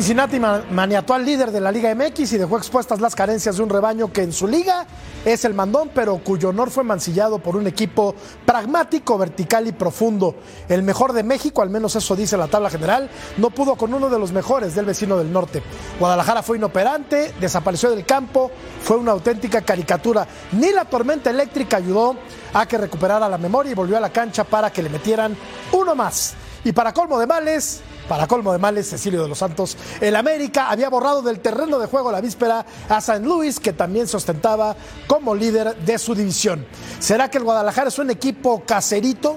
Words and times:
Cincinnati 0.00 0.40
maniató 0.40 1.12
al 1.12 1.26
líder 1.26 1.50
de 1.50 1.60
la 1.60 1.70
Liga 1.70 1.94
MX 1.94 2.32
y 2.32 2.38
dejó 2.38 2.56
expuestas 2.56 3.02
las 3.02 3.14
carencias 3.14 3.58
de 3.58 3.62
un 3.62 3.68
rebaño 3.68 4.10
que 4.10 4.22
en 4.22 4.32
su 4.32 4.48
liga 4.48 4.86
es 5.26 5.44
el 5.44 5.52
mandón, 5.52 5.90
pero 5.94 6.16
cuyo 6.24 6.48
honor 6.48 6.70
fue 6.70 6.84
mancillado 6.84 7.38
por 7.38 7.54
un 7.54 7.66
equipo 7.66 8.14
pragmático, 8.46 9.18
vertical 9.18 9.66
y 9.66 9.72
profundo. 9.72 10.36
El 10.70 10.84
mejor 10.84 11.12
de 11.12 11.22
México, 11.22 11.60
al 11.60 11.68
menos 11.68 11.96
eso 11.96 12.16
dice 12.16 12.38
la 12.38 12.48
tabla 12.48 12.70
general, 12.70 13.10
no 13.36 13.50
pudo 13.50 13.74
con 13.76 13.92
uno 13.92 14.08
de 14.08 14.18
los 14.18 14.32
mejores 14.32 14.74
del 14.74 14.86
vecino 14.86 15.18
del 15.18 15.30
norte. 15.30 15.62
Guadalajara 15.98 16.42
fue 16.42 16.56
inoperante, 16.56 17.34
desapareció 17.38 17.90
del 17.90 18.06
campo, 18.06 18.50
fue 18.82 18.96
una 18.96 19.12
auténtica 19.12 19.60
caricatura. 19.60 20.26
Ni 20.52 20.72
la 20.72 20.86
tormenta 20.86 21.28
eléctrica 21.28 21.76
ayudó 21.76 22.16
a 22.54 22.64
que 22.64 22.78
recuperara 22.78 23.28
la 23.28 23.36
memoria 23.36 23.72
y 23.72 23.74
volvió 23.74 23.98
a 23.98 24.00
la 24.00 24.10
cancha 24.10 24.44
para 24.44 24.72
que 24.72 24.82
le 24.82 24.88
metieran 24.88 25.36
uno 25.72 25.94
más. 25.94 26.36
Y 26.64 26.72
para 26.72 26.94
colmo 26.94 27.18
de 27.18 27.26
males, 27.26 27.82
para 28.10 28.26
colmo 28.26 28.50
de 28.50 28.58
males, 28.58 28.90
Cecilio 28.90 29.22
de 29.22 29.28
los 29.28 29.38
Santos, 29.38 29.76
el 30.00 30.16
América 30.16 30.68
había 30.68 30.88
borrado 30.88 31.22
del 31.22 31.38
terreno 31.38 31.78
de 31.78 31.86
juego 31.86 32.10
la 32.10 32.20
víspera 32.20 32.66
a 32.88 33.00
San 33.00 33.24
Luis, 33.24 33.60
que 33.60 33.72
también 33.72 34.08
se 34.08 34.16
ostentaba 34.16 34.74
como 35.06 35.32
líder 35.32 35.76
de 35.76 35.96
su 35.96 36.12
división. 36.16 36.66
¿Será 36.98 37.30
que 37.30 37.38
el 37.38 37.44
Guadalajara 37.44 37.86
es 37.86 38.00
un 38.00 38.10
equipo 38.10 38.64
caserito? 38.66 39.36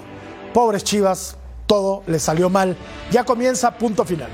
Pobres 0.55 0.83
Chivas, 0.83 1.37
todo 1.67 2.01
le 2.07 2.17
salió 2.17 2.49
mal. 2.49 2.75
Ya 3.11 3.23
comienza 3.23 3.77
punto 3.77 4.05
final. 4.05 4.29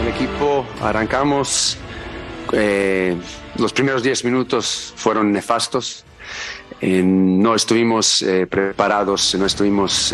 El 0.00 0.08
equipo 0.08 0.66
arrancamos, 0.80 1.78
eh, 2.50 3.16
los 3.58 3.72
primeros 3.72 4.02
10 4.02 4.24
minutos 4.24 4.92
fueron 4.96 5.30
nefastos. 5.30 6.04
Eh, 6.80 7.00
no 7.00 7.54
estuvimos 7.54 8.22
eh, 8.22 8.48
preparados, 8.48 9.36
no 9.36 9.46
estuvimos 9.46 10.12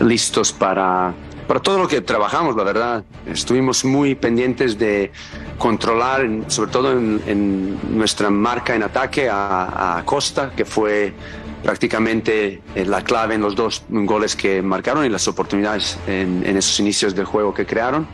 listos 0.00 0.52
para, 0.52 1.14
para 1.48 1.60
todo 1.60 1.78
lo 1.78 1.88
que 1.88 2.02
trabajamos, 2.02 2.54
la 2.54 2.62
verdad. 2.62 3.04
Estuvimos 3.26 3.84
muy 3.84 4.14
pendientes 4.14 4.78
de 4.78 5.10
controlar, 5.56 6.28
sobre 6.48 6.70
todo 6.70 6.92
en, 6.92 7.78
nuestra 7.96 8.30
marca 8.30 8.74
en 8.74 8.82
ataque 8.82 9.28
a, 9.30 10.02
Costa, 10.04 10.52
que 10.54 10.64
fue 10.64 11.14
prácticamente 11.62 12.62
eh, 12.74 12.84
la 12.84 13.02
clave 13.02 13.34
en 13.34 13.40
los 13.40 13.56
dos 13.56 13.82
goles 13.88 14.36
que 14.36 14.62
marcaron 14.62 15.04
y 15.04 15.08
las 15.08 15.26
oportunidades 15.26 15.98
en, 16.06 16.44
esos 16.44 16.78
inicios 16.80 17.14
del 17.14 17.24
juego 17.24 17.52
que 17.54 17.66
crearon. 17.66 18.06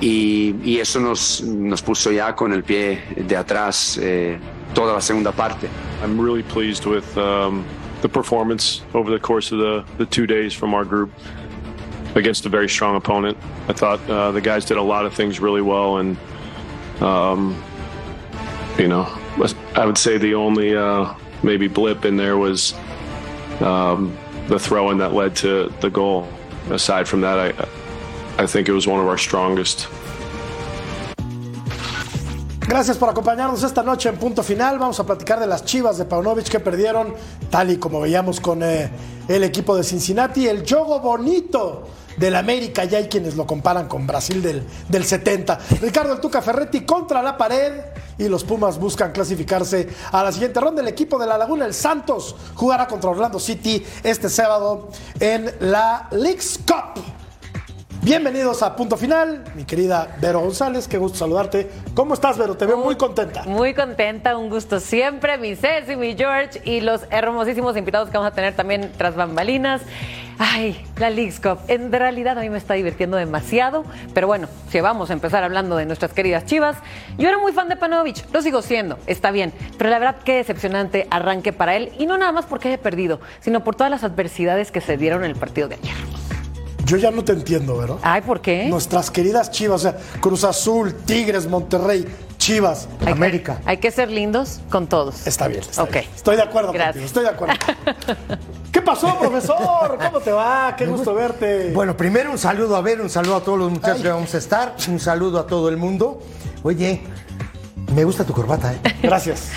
Y, 0.00 0.78
eso 0.78 1.00
nos, 1.00 1.42
nos, 1.42 1.82
puso 1.82 2.12
ya 2.12 2.34
con 2.34 2.52
el 2.52 2.62
pie 2.62 3.02
de 3.16 3.36
atrás 3.36 3.98
eh, 4.00 4.38
toda 4.74 4.94
la 4.94 5.00
segunda 5.00 5.32
parte. 5.32 5.68
I'm 6.02 6.20
really 6.20 6.42
pleased 6.42 6.86
with 6.86 7.16
um, 7.16 7.64
the 8.02 8.08
performance 8.08 8.82
over 8.94 9.10
the 9.10 9.18
course 9.18 9.52
of 9.52 9.58
the, 9.58 9.84
the 9.96 10.06
two 10.06 10.26
days 10.26 10.54
from 10.54 10.74
our 10.74 10.84
group 10.84 11.10
against 12.14 12.46
a 12.46 12.48
very 12.48 12.68
strong 12.68 12.96
opponent. 12.96 13.36
I 13.68 13.72
thought 13.72 14.00
uh, 14.08 14.32
the 14.32 14.40
guys 14.40 14.64
did 14.64 14.76
a 14.76 14.82
lot 14.82 15.06
of 15.06 15.14
things 15.14 15.40
really 15.40 15.62
well, 15.62 15.98
and 15.98 16.16
um, 17.00 17.62
you 18.78 18.88
know, 18.88 19.04
I 19.74 19.86
would 19.86 19.98
say 19.98 20.18
the 20.18 20.34
only 20.34 20.76
uh, 20.76 21.14
maybe 21.42 21.68
blip 21.68 22.04
in 22.04 22.16
there 22.16 22.36
was 22.36 22.74
um, 23.60 24.16
the 24.46 24.58
throw 24.58 24.90
in 24.90 24.98
that 24.98 25.12
led 25.12 25.36
to 25.36 25.72
the 25.80 25.90
goal. 25.90 26.28
Aside 26.70 27.08
from 27.08 27.20
that, 27.22 27.38
I 27.38 27.68
I 28.42 28.46
think 28.46 28.68
it 28.68 28.72
was 28.72 28.86
one 28.86 29.00
of 29.00 29.06
our 29.06 29.18
strongest 29.18 29.88
Gracias 32.68 32.98
por 32.98 33.08
acompañarnos 33.08 33.62
esta 33.62 33.82
noche 33.82 34.10
en 34.10 34.18
punto 34.18 34.42
final. 34.42 34.78
Vamos 34.78 35.00
a 35.00 35.06
platicar 35.06 35.40
de 35.40 35.46
las 35.46 35.64
chivas 35.64 35.96
de 35.96 36.04
Paunovic 36.04 36.48
que 36.48 36.60
perdieron, 36.60 37.14
tal 37.48 37.70
y 37.70 37.78
como 37.78 37.98
veíamos 37.98 38.40
con 38.40 38.62
eh, 38.62 38.90
el 39.26 39.42
equipo 39.42 39.74
de 39.74 39.82
Cincinnati. 39.82 40.46
El 40.46 40.68
juego 40.68 41.00
bonito 41.00 41.84
del 42.18 42.36
América, 42.36 42.84
ya 42.84 42.98
hay 42.98 43.08
quienes 43.08 43.36
lo 43.36 43.46
comparan 43.46 43.88
con 43.88 44.06
Brasil 44.06 44.42
del, 44.42 44.66
del 44.86 45.04
70. 45.06 45.58
Ricardo 45.80 46.12
El 46.12 46.20
Tuca 46.20 46.42
Ferretti 46.42 46.82
contra 46.82 47.22
la 47.22 47.38
pared 47.38 47.72
y 48.18 48.28
los 48.28 48.44
Pumas 48.44 48.78
buscan 48.78 49.12
clasificarse 49.12 49.88
a 50.12 50.22
la 50.22 50.30
siguiente 50.30 50.60
ronda. 50.60 50.82
El 50.82 50.88
equipo 50.88 51.18
de 51.18 51.24
La 51.24 51.38
Laguna, 51.38 51.64
el 51.64 51.72
Santos, 51.72 52.36
jugará 52.54 52.86
contra 52.86 53.08
Orlando 53.08 53.40
City 53.40 53.82
este 54.02 54.28
sábado 54.28 54.90
en 55.18 55.50
la 55.60 56.06
League's 56.10 56.60
Cup. 56.66 57.02
Bienvenidos 58.08 58.62
a 58.62 58.74
Punto 58.74 58.96
Final, 58.96 59.44
mi 59.54 59.64
querida 59.64 60.16
Vero 60.18 60.40
González, 60.40 60.88
qué 60.88 60.96
gusto 60.96 61.18
saludarte. 61.18 61.68
¿Cómo 61.92 62.14
estás, 62.14 62.38
Vero? 62.38 62.56
Te 62.56 62.64
veo 62.64 62.78
muy, 62.78 62.96
contenta. 62.96 63.42
Muy 63.44 63.74
contenta, 63.74 64.38
un 64.38 64.48
gusto 64.48 64.80
siempre, 64.80 65.36
mi 65.36 65.54
Ceci, 65.54 65.94
mi 65.94 66.16
George 66.16 66.62
y 66.64 66.80
los 66.80 67.02
hermosísimos 67.10 67.76
invitados 67.76 68.08
que 68.08 68.16
vamos 68.16 68.32
a 68.32 68.34
tener 68.34 68.56
también 68.56 68.90
tras 68.96 69.14
bambalinas. 69.14 69.82
Ay, 70.38 70.86
la 70.96 71.10
Leagues 71.10 71.38
Cup. 71.38 71.58
En 71.68 71.92
realidad 71.92 72.38
a 72.38 72.40
mí 72.40 72.48
me 72.48 72.56
está 72.56 72.72
divirtiendo 72.72 73.18
demasiado, 73.18 73.84
pero 74.14 74.26
bueno, 74.26 74.48
si 74.70 74.80
vamos 74.80 75.10
a 75.10 75.12
empezar 75.12 75.44
hablando 75.44 75.76
de 75.76 75.84
nuestras 75.84 76.14
queridas 76.14 76.46
chivas, 76.46 76.78
yo 77.18 77.28
era 77.28 77.36
muy 77.36 77.52
fan 77.52 77.68
de 77.68 77.76
Panovich, 77.76 78.24
lo 78.32 78.40
sigo 78.40 78.62
siendo, 78.62 78.98
está 79.06 79.30
bien, 79.32 79.52
pero 79.76 79.90
la 79.90 79.98
verdad 79.98 80.16
qué 80.24 80.36
decepcionante 80.36 81.06
arranque 81.10 81.52
para 81.52 81.76
él, 81.76 81.92
y 81.98 82.06
no 82.06 82.16
nada 82.16 82.32
más 82.32 82.46
porque 82.46 82.68
haya 82.68 82.80
perdido, 82.80 83.20
sino 83.40 83.64
por 83.64 83.76
todas 83.76 83.90
las 83.90 84.02
adversidades 84.02 84.70
que 84.70 84.80
se 84.80 84.96
dieron 84.96 85.24
en 85.24 85.32
el 85.32 85.36
partido 85.36 85.68
de 85.68 85.74
ayer. 85.74 86.17
Yo 86.88 86.96
ya 86.96 87.10
no 87.10 87.22
te 87.22 87.32
entiendo, 87.32 87.76
¿verdad? 87.76 87.98
Ay, 88.00 88.22
¿por 88.22 88.40
qué? 88.40 88.66
Nuestras 88.66 89.10
queridas 89.10 89.50
Chivas, 89.50 89.84
o 89.84 89.90
sea, 89.90 89.98
Cruz 90.20 90.42
Azul, 90.42 90.94
Tigres, 91.04 91.46
Monterrey, 91.46 92.06
Chivas, 92.38 92.88
América. 93.06 93.60
hay 93.66 93.76
que 93.76 93.90
ser 93.90 94.10
lindos 94.10 94.60
con 94.70 94.86
todos. 94.86 95.26
Está 95.26 95.48
bien. 95.48 95.60
Está 95.60 95.84
Estoy 95.84 96.36
de 96.36 96.42
acuerdo 96.42 96.72
contigo, 96.72 97.04
estoy 97.04 97.24
de 97.24 97.28
acuerdo. 97.28 97.54
¿Qué 98.72 98.80
pasó, 98.80 99.18
profesor? 99.18 99.98
¿Cómo 100.02 100.20
te 100.20 100.32
va? 100.32 100.74
Qué 100.76 100.86
gusto 100.86 101.14
verte. 101.14 101.72
Bueno, 101.74 101.94
primero 101.94 102.30
un 102.30 102.38
saludo 102.38 102.74
a 102.74 102.80
ver, 102.80 103.02
un 103.02 103.10
saludo 103.10 103.36
a 103.36 103.40
todos 103.42 103.58
los 103.58 103.70
muchachos 103.70 104.00
que 104.00 104.08
vamos 104.08 104.34
a 104.34 104.38
estar, 104.38 104.74
un 104.88 104.98
saludo 104.98 105.40
a 105.40 105.46
todo 105.46 105.68
el 105.68 105.76
mundo. 105.76 106.22
Oye, 106.62 107.02
me 107.94 108.02
gusta 108.02 108.24
tu 108.24 108.32
corbata, 108.32 108.72
¿eh? 108.72 108.78
Gracias. 109.02 109.50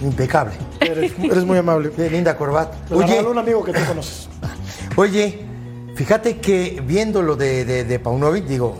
impecable. 0.00 0.54
Eres, 0.80 1.44
muy 1.44 1.58
amable. 1.58 1.90
Qué 1.90 2.08
linda 2.08 2.34
corbata. 2.34 2.78
Oye, 2.90 3.20
un 3.20 3.36
amigo 3.36 3.62
que 3.62 3.74
tú 3.74 3.80
conoces. 3.86 4.30
Oye, 4.96 5.51
Fíjate 5.94 6.38
que 6.38 6.82
viendo 6.84 7.22
lo 7.22 7.36
de, 7.36 7.64
de, 7.64 7.98
Paunovic, 7.98 8.46
digo, 8.46 8.78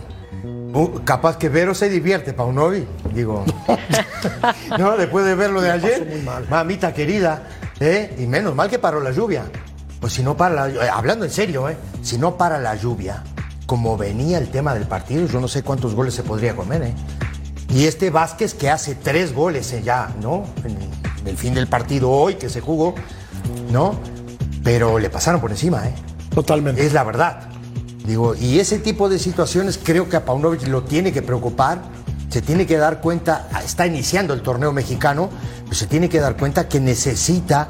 capaz 1.05 1.37
que 1.37 1.47
Vero 1.49 1.75
se 1.75 1.89
divierte, 1.89 2.33
Paunovic, 2.33 2.87
digo. 3.13 3.45
no, 4.79 4.97
después 4.97 5.25
de 5.25 5.35
ver 5.35 5.51
lo 5.51 5.61
de 5.61 5.71
ayer, 5.71 6.23
mamita 6.49 6.93
querida, 6.93 7.47
¿eh? 7.79 8.15
y 8.17 8.25
menos 8.25 8.55
mal 8.55 8.69
que 8.69 8.79
paró 8.79 8.99
la 8.99 9.11
lluvia. 9.11 9.45
Pues 9.99 10.13
si 10.13 10.23
no 10.23 10.35
para 10.35 10.67
la 10.67 10.85
eh, 10.85 10.89
hablando 10.89 11.23
en 11.23 11.31
serio, 11.31 11.69
¿eh? 11.69 11.77
si 12.01 12.17
no 12.17 12.35
para 12.35 12.57
la 12.59 12.75
lluvia, 12.75 13.23
como 13.65 13.95
venía 13.95 14.37
el 14.37 14.49
tema 14.49 14.73
del 14.73 14.85
partido, 14.85 15.27
yo 15.27 15.39
no 15.39 15.47
sé 15.47 15.63
cuántos 15.63 15.95
goles 15.95 16.13
se 16.13 16.23
podría 16.23 16.55
comer, 16.55 16.83
¿eh? 16.83 16.93
Y 17.69 17.85
este 17.85 18.09
Vázquez 18.09 18.53
que 18.53 18.69
hace 18.69 18.95
tres 18.95 19.33
goles 19.33 19.71
eh, 19.71 19.81
ya, 19.83 20.13
¿no? 20.21 20.45
En 20.65 21.27
el 21.27 21.37
fin 21.37 21.53
del 21.53 21.67
partido 21.67 22.09
hoy 22.11 22.35
que 22.35 22.49
se 22.49 22.59
jugó, 22.59 22.95
¿no? 23.71 23.95
Pero 24.63 24.99
le 24.99 25.09
pasaron 25.09 25.39
por 25.39 25.51
encima, 25.51 25.87
¿eh? 25.87 25.93
Totalmente. 26.33 26.85
Es 26.85 26.93
la 26.93 27.03
verdad. 27.03 27.49
Digo, 28.05 28.35
y 28.35 28.59
ese 28.59 28.79
tipo 28.79 29.07
de 29.07 29.17
situaciones 29.17 29.79
creo 29.81 30.09
que 30.09 30.17
a 30.17 30.25
Paunovic 30.25 30.67
lo 30.67 30.83
tiene 30.83 31.13
que 31.13 31.21
preocupar, 31.21 31.81
se 32.29 32.41
tiene 32.41 32.65
que 32.65 32.77
dar 32.77 32.99
cuenta, 32.99 33.47
está 33.63 33.87
iniciando 33.87 34.33
el 34.33 34.41
torneo 34.41 34.73
mexicano, 34.73 35.29
pues 35.65 35.77
se 35.77 35.87
tiene 35.87 36.09
que 36.09 36.19
dar 36.19 36.35
cuenta 36.35 36.67
que 36.67 36.79
necesita 36.79 37.69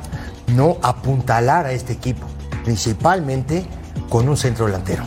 no 0.55 0.77
apuntalar 0.81 1.67
a 1.67 1.71
este 1.71 1.93
equipo, 1.93 2.25
principalmente 2.63 3.65
con 4.09 4.27
un 4.27 4.37
centro 4.37 4.65
delantero. 4.65 5.03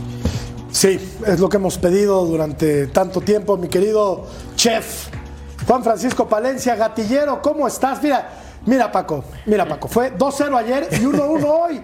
Sí, 0.71 0.99
es 1.25 1.39
lo 1.39 1.49
que 1.49 1.57
hemos 1.57 1.77
pedido 1.77 2.25
durante 2.25 2.87
tanto 2.87 3.21
tiempo, 3.21 3.57
mi 3.57 3.67
querido 3.67 4.27
chef. 4.55 5.07
Juan 5.65 5.83
Francisco 5.83 6.29
Palencia, 6.29 6.75
gatillero, 6.75 7.41
¿cómo 7.41 7.67
estás? 7.67 8.01
Mira, 8.01 8.29
Mira, 8.67 8.91
Paco, 8.91 9.23
mira, 9.45 9.65
Paco, 9.65 9.87
fue 9.87 10.11
2-0 10.11 10.57
ayer 10.57 10.87
y 10.91 11.05
1-1 11.05 11.43
hoy. 11.45 11.81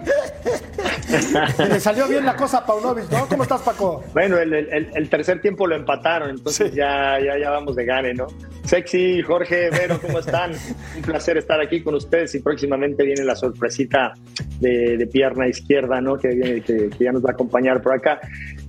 Le 1.70 1.80
salió 1.80 2.06
bien 2.06 2.26
la 2.26 2.36
cosa 2.36 2.58
a 2.58 2.66
Paunovic, 2.66 3.10
¿no? 3.10 3.26
¿Cómo 3.26 3.44
estás, 3.44 3.62
Paco? 3.62 4.04
Bueno, 4.12 4.36
el, 4.36 5.08
tercer 5.08 5.40
tiempo 5.40 5.66
lo 5.66 5.76
empataron, 5.76 6.28
entonces 6.28 6.74
ya, 6.74 7.18
ya, 7.18 7.38
ya 7.38 7.48
vamos 7.48 7.74
de 7.74 7.86
gane, 7.86 8.12
¿no? 8.12 8.26
Sexy, 8.64 9.22
Jorge, 9.22 9.70
Vero, 9.70 9.98
¿cómo 9.98 10.18
están? 10.18 10.52
Un 10.96 11.02
placer 11.02 11.38
estar 11.38 11.58
aquí 11.58 11.82
con 11.82 11.94
ustedes 11.94 12.34
y 12.34 12.40
próximamente 12.40 13.02
viene 13.02 13.24
la 13.24 13.34
sorpresita 13.34 14.12
de, 14.60 15.08
pierna 15.10 15.48
izquierda, 15.48 16.02
¿no? 16.02 16.18
Que, 16.18 16.28
viene, 16.28 16.60
que, 16.60 16.90
ya 17.00 17.12
nos 17.12 17.24
va 17.24 17.30
a 17.30 17.32
acompañar 17.32 17.80
por 17.80 17.94
acá. 17.94 18.20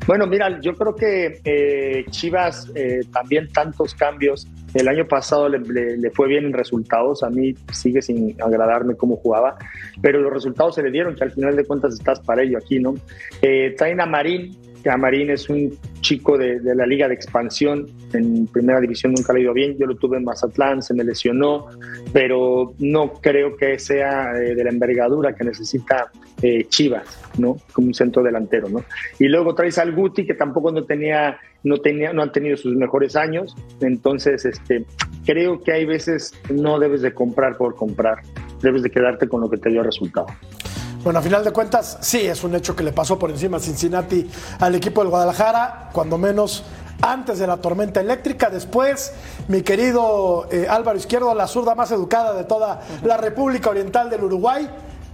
Bueno, 0.07 0.25
mira, 0.25 0.61
yo 0.61 0.73
creo 0.73 0.95
que 0.95 1.41
eh, 1.43 2.05
Chivas 2.11 2.71
eh, 2.75 3.01
también 3.11 3.51
tantos 3.51 3.93
cambios 3.93 4.47
el 4.75 4.87
año 4.89 5.07
pasado 5.07 5.49
le, 5.49 6.11
fue 6.11 6.27
bien 6.27 6.45
en 6.45 6.53
resultados, 6.53 7.23
a 7.23 7.29
mí 7.29 7.55
sigue 7.71 8.01
sin 8.01 8.35
agradarme 8.41 8.95
cómo 8.95 9.15
jugaba, 9.15 9.57
pero 10.01 10.19
los 10.19 10.31
resultados 10.31 10.75
se 10.75 10.83
le 10.83 10.91
dieron, 10.91 11.15
que 11.15 11.23
al 11.23 11.31
final 11.31 11.55
de 11.55 11.65
cuentas 11.65 11.93
estás 11.93 12.19
para 12.19 12.43
ello 12.43 12.57
aquí, 12.57 12.79
¿no? 12.79 12.95
Eh, 13.41 13.73
traen 13.77 13.97
Marín, 14.09 14.55
que 14.85 14.91
a 14.91 14.97
Marín 14.97 15.31
es 15.31 15.49
un 15.49 15.75
chico 16.01 16.37
de, 16.37 16.59
la 16.63 16.85
liga 16.85 17.07
de 17.07 17.15
expansión. 17.15 17.87
En 18.13 18.45
primera 18.45 18.79
división 18.79 19.13
nunca 19.13 19.33
le 19.33 19.39
ha 19.39 19.41
ido 19.41 19.53
bien. 19.53 19.75
Yo 19.79 19.87
lo 19.87 19.95
tuve 19.95 20.17
en 20.17 20.23
Mazatlán, 20.23 20.83
se 20.83 20.93
me 20.93 21.03
lesionó, 21.03 21.69
pero 22.13 22.75
no 22.77 23.13
creo 23.13 23.57
que 23.57 23.79
sea 23.79 24.33
eh, 24.37 24.53
de 24.53 24.63
la 24.63 24.69
envergadura 24.69 25.33
que 25.33 25.43
necesita 25.43 26.11
eh, 26.43 26.67
Chivas, 26.69 27.19
¿no? 27.39 27.57
Como 27.73 27.87
un 27.87 27.93
centro 27.95 28.21
delantero, 28.21 28.69
¿no? 28.69 28.85
Y 29.17 29.27
luego 29.27 29.55
traes 29.55 29.79
al 29.79 29.91
Guti, 29.91 30.23
que 30.23 30.35
tampoco 30.35 30.71
no 30.71 30.83
tenía, 30.83 31.39
no 31.63 31.77
tenía, 31.77 32.13
no 32.13 32.21
han 32.21 32.31
tenido 32.31 32.55
sus 32.55 32.75
mejores 32.75 33.15
años. 33.15 33.55
Entonces, 33.81 34.45
este, 34.45 34.85
creo 35.25 35.63
que 35.63 35.71
hay 35.71 35.85
veces 35.85 36.39
no 36.53 36.77
debes 36.77 37.01
de 37.01 37.11
comprar 37.11 37.57
por 37.57 37.73
comprar. 37.73 38.19
Debes 38.61 38.83
de 38.83 38.91
quedarte 38.91 39.27
con 39.27 39.41
lo 39.41 39.49
que 39.49 39.57
te 39.57 39.71
dio 39.71 39.81
resultado. 39.81 40.27
Bueno, 41.05 41.19
a 41.19 41.21
final 41.21 41.43
de 41.43 41.51
cuentas, 41.51 41.99
sí, 42.01 42.21
es 42.21 42.43
un 42.43 42.55
hecho 42.55 42.75
que 42.75 42.83
le 42.83 42.91
pasó 42.91 43.19
por 43.19 43.29
encima 43.29 43.57
a 43.57 43.59
Cincinnati 43.59 44.27
al 44.59 44.73
equipo 44.73 45.01
del 45.01 45.11
Guadalajara, 45.11 45.91
cuando 45.93 46.17
menos 46.17 46.63
antes 46.99 47.37
de 47.37 47.45
la 47.45 47.57
tormenta 47.57 47.99
eléctrica. 48.01 48.49
Después, 48.49 49.13
mi 49.47 49.61
querido 49.61 50.47
eh, 50.51 50.65
Álvaro 50.67 50.97
Izquierdo, 50.97 51.35
la 51.35 51.45
zurda 51.45 51.75
más 51.75 51.91
educada 51.91 52.33
de 52.33 52.45
toda 52.45 52.81
la 53.03 53.17
República 53.17 53.69
Oriental 53.69 54.09
del 54.09 54.23
Uruguay. 54.23 54.67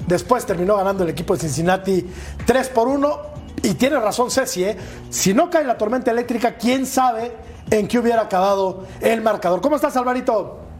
Después 0.07 0.45
terminó 0.45 0.77
ganando 0.77 1.03
el 1.03 1.09
equipo 1.09 1.33
de 1.33 1.41
Cincinnati 1.41 2.09
3 2.45 2.69
por 2.69 2.87
1. 2.87 3.19
Y 3.63 3.73
tiene 3.73 3.99
razón 3.99 4.31
Ceci, 4.31 4.63
¿eh? 4.63 4.77
si 5.09 5.33
no 5.33 5.49
cae 5.49 5.65
la 5.65 5.77
tormenta 5.77 6.09
eléctrica, 6.09 6.55
quién 6.55 6.85
sabe 6.85 7.35
en 7.69 7.89
qué 7.89 7.99
hubiera 7.99 8.21
acabado 8.21 8.85
el 9.01 9.19
marcador. 9.19 9.59
¿Cómo 9.59 9.75
estás, 9.75 9.97
Alvarito? 9.97 10.70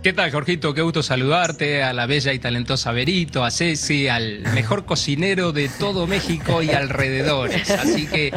¿Qué 0.00 0.12
tal, 0.12 0.30
Jorgito? 0.30 0.74
Qué 0.74 0.82
gusto 0.82 1.02
saludarte, 1.02 1.82
a 1.82 1.92
la 1.92 2.06
bella 2.06 2.32
y 2.32 2.38
talentosa 2.38 2.92
Berito, 2.92 3.44
a 3.44 3.50
Ceci, 3.50 4.06
al 4.06 4.42
mejor 4.54 4.84
cocinero 4.84 5.50
de 5.50 5.68
todo 5.68 6.06
México 6.06 6.62
y 6.62 6.70
alrededores. 6.70 7.68
Así 7.68 8.06
que 8.06 8.32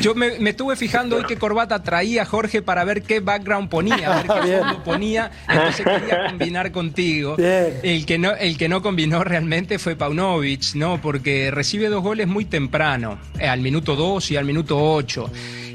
yo 0.00 0.14
me, 0.14 0.36
estuve 0.48 0.76
fijando 0.76 1.16
hoy 1.16 1.24
qué 1.26 1.36
corbata 1.36 1.82
traía 1.82 2.24
Jorge 2.24 2.62
para 2.62 2.84
ver 2.84 3.02
qué 3.02 3.18
background 3.18 3.68
ponía, 3.68 4.12
a 4.12 4.22
ver 4.22 4.26
qué 4.44 4.58
fondo 4.60 4.84
ponía. 4.84 5.32
Entonces 5.48 5.84
quería 5.84 6.26
combinar 6.28 6.70
contigo. 6.70 7.34
El 7.36 8.06
que, 8.06 8.16
no, 8.16 8.30
el 8.36 8.56
que 8.56 8.68
no 8.68 8.80
combinó 8.80 9.24
realmente 9.24 9.80
fue 9.80 9.96
Paunovic, 9.96 10.76
¿no? 10.76 11.00
Porque 11.00 11.50
recibe 11.50 11.88
dos 11.88 12.04
goles 12.04 12.28
muy 12.28 12.44
temprano, 12.44 13.18
al 13.40 13.60
minuto 13.60 13.96
2 13.96 14.30
y 14.30 14.36
al 14.36 14.44
minuto 14.44 14.78
8. 14.80 15.28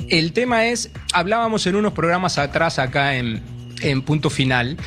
El 0.07 0.31
tema 0.31 0.67
es, 0.67 0.91
hablábamos 1.11 1.67
en 1.67 1.75
unos 1.75 1.91
programas 1.91 2.37
atrás 2.37 2.79
acá 2.79 3.17
en, 3.17 3.41
en 3.81 4.01
Punto 4.01 4.29
Final 4.29 4.77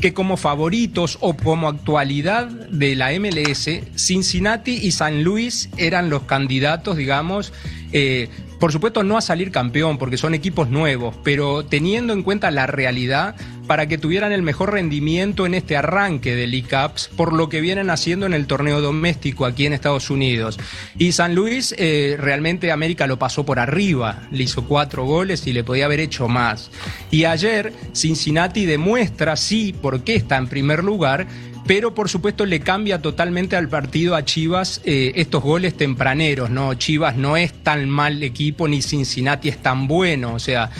que 0.00 0.12
como 0.12 0.36
favoritos 0.36 1.18
o 1.20 1.34
como 1.36 1.68
actualidad 1.68 2.46
de 2.46 2.96
la 2.96 3.12
MLS, 3.18 3.68
Cincinnati 3.96 4.72
y 4.72 4.90
San 4.92 5.24
Luis 5.24 5.70
eran 5.76 6.10
los 6.10 6.22
candidatos, 6.22 6.96
digamos, 6.96 7.52
eh, 7.92 8.28
por 8.58 8.72
supuesto 8.72 9.02
no 9.02 9.16
a 9.16 9.20
salir 9.20 9.50
campeón 9.50 9.98
porque 9.98 10.16
son 10.16 10.34
equipos 10.34 10.68
nuevos, 10.68 11.14
pero 11.22 11.64
teniendo 11.64 12.12
en 12.12 12.22
cuenta 12.22 12.50
la 12.50 12.66
realidad 12.66 13.36
para 13.66 13.88
que 13.88 13.98
tuvieran 13.98 14.32
el 14.32 14.42
mejor 14.42 14.72
rendimiento 14.72 15.44
en 15.44 15.54
este 15.54 15.76
arranque 15.76 16.36
del 16.36 16.54
ICAPS 16.54 17.08
por 17.16 17.32
lo 17.32 17.48
que 17.48 17.60
vienen 17.60 17.90
haciendo 17.90 18.26
en 18.26 18.32
el 18.32 18.46
torneo 18.46 18.80
doméstico 18.80 19.44
aquí 19.44 19.66
en 19.66 19.72
Estados 19.72 20.10
Unidos. 20.10 20.58
Y 20.98 21.12
San 21.12 21.34
Luis 21.34 21.74
eh, 21.78 22.16
realmente 22.18 22.70
América 22.70 23.06
lo 23.06 23.18
pasó 23.18 23.44
por 23.44 23.58
arriba, 23.58 24.22
le 24.30 24.44
hizo 24.44 24.64
cuatro 24.64 25.04
goles 25.04 25.46
y 25.46 25.52
le 25.52 25.64
podía 25.64 25.86
haber 25.86 26.00
hecho 26.00 26.28
más. 26.28 26.70
Y 27.10 27.24
ayer 27.24 27.72
Cincinnati 27.92 28.66
demuestra 28.66 29.36
sí 29.36 29.74
por 29.80 30.02
qué 30.02 30.14
está 30.14 30.36
en 30.36 30.48
primer 30.48 30.84
lugar, 30.84 31.26
pero 31.66 31.94
por 31.94 32.08
supuesto 32.08 32.46
le 32.46 32.60
cambia 32.60 33.02
totalmente 33.02 33.56
al 33.56 33.68
partido 33.68 34.14
a 34.14 34.24
Chivas 34.24 34.80
eh, 34.84 35.12
estos 35.16 35.42
goles 35.42 35.76
tempraneros, 35.76 36.50
¿no? 36.50 36.74
Chivas 36.74 37.16
no 37.16 37.36
es 37.36 37.52
tan 37.52 37.88
mal 37.90 38.22
equipo 38.22 38.68
ni 38.68 38.82
Cincinnati 38.82 39.48
es 39.48 39.58
tan 39.58 39.88
bueno, 39.88 40.34
o 40.34 40.38
sea, 40.38 40.70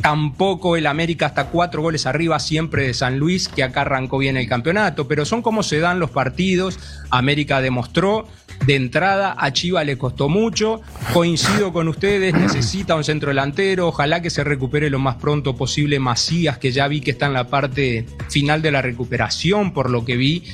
tampoco 0.00 0.76
el 0.76 0.86
América 0.86 1.26
hasta 1.26 1.46
cuatro 1.46 1.82
goles 1.82 2.06
arriba 2.06 2.38
siempre 2.38 2.86
de 2.86 2.94
San 2.94 3.18
Luis, 3.18 3.48
que 3.48 3.62
acá 3.62 3.82
arrancó 3.82 4.18
bien 4.18 4.36
el 4.36 4.48
campeonato, 4.48 5.06
pero 5.06 5.24
son 5.24 5.42
como 5.42 5.62
se 5.62 5.78
dan 5.78 6.00
los 6.00 6.10
partidos. 6.10 6.78
América 7.10 7.60
demostró 7.60 8.26
de 8.66 8.76
entrada, 8.76 9.34
a 9.38 9.52
Chivas 9.52 9.86
le 9.86 9.98
costó 9.98 10.28
mucho. 10.28 10.80
Coincido 11.12 11.72
con 11.72 11.88
ustedes, 11.88 12.34
necesita 12.34 12.94
un 12.94 13.04
centro 13.04 13.30
delantero. 13.30 13.88
Ojalá 13.88 14.20
que 14.22 14.30
se 14.30 14.44
recupere 14.44 14.90
lo 14.90 14.98
más 14.98 15.16
pronto 15.16 15.56
posible 15.56 15.98
Macías, 15.98 16.58
que 16.58 16.72
ya 16.72 16.86
vi 16.88 17.00
que 17.00 17.10
está 17.10 17.26
en 17.26 17.34
la 17.34 17.48
parte 17.48 18.06
final 18.28 18.62
de 18.62 18.70
la 18.70 18.82
recuperación, 18.82 19.72
por 19.72 19.90
lo 19.90 20.04
que 20.04 20.16
vi 20.16 20.44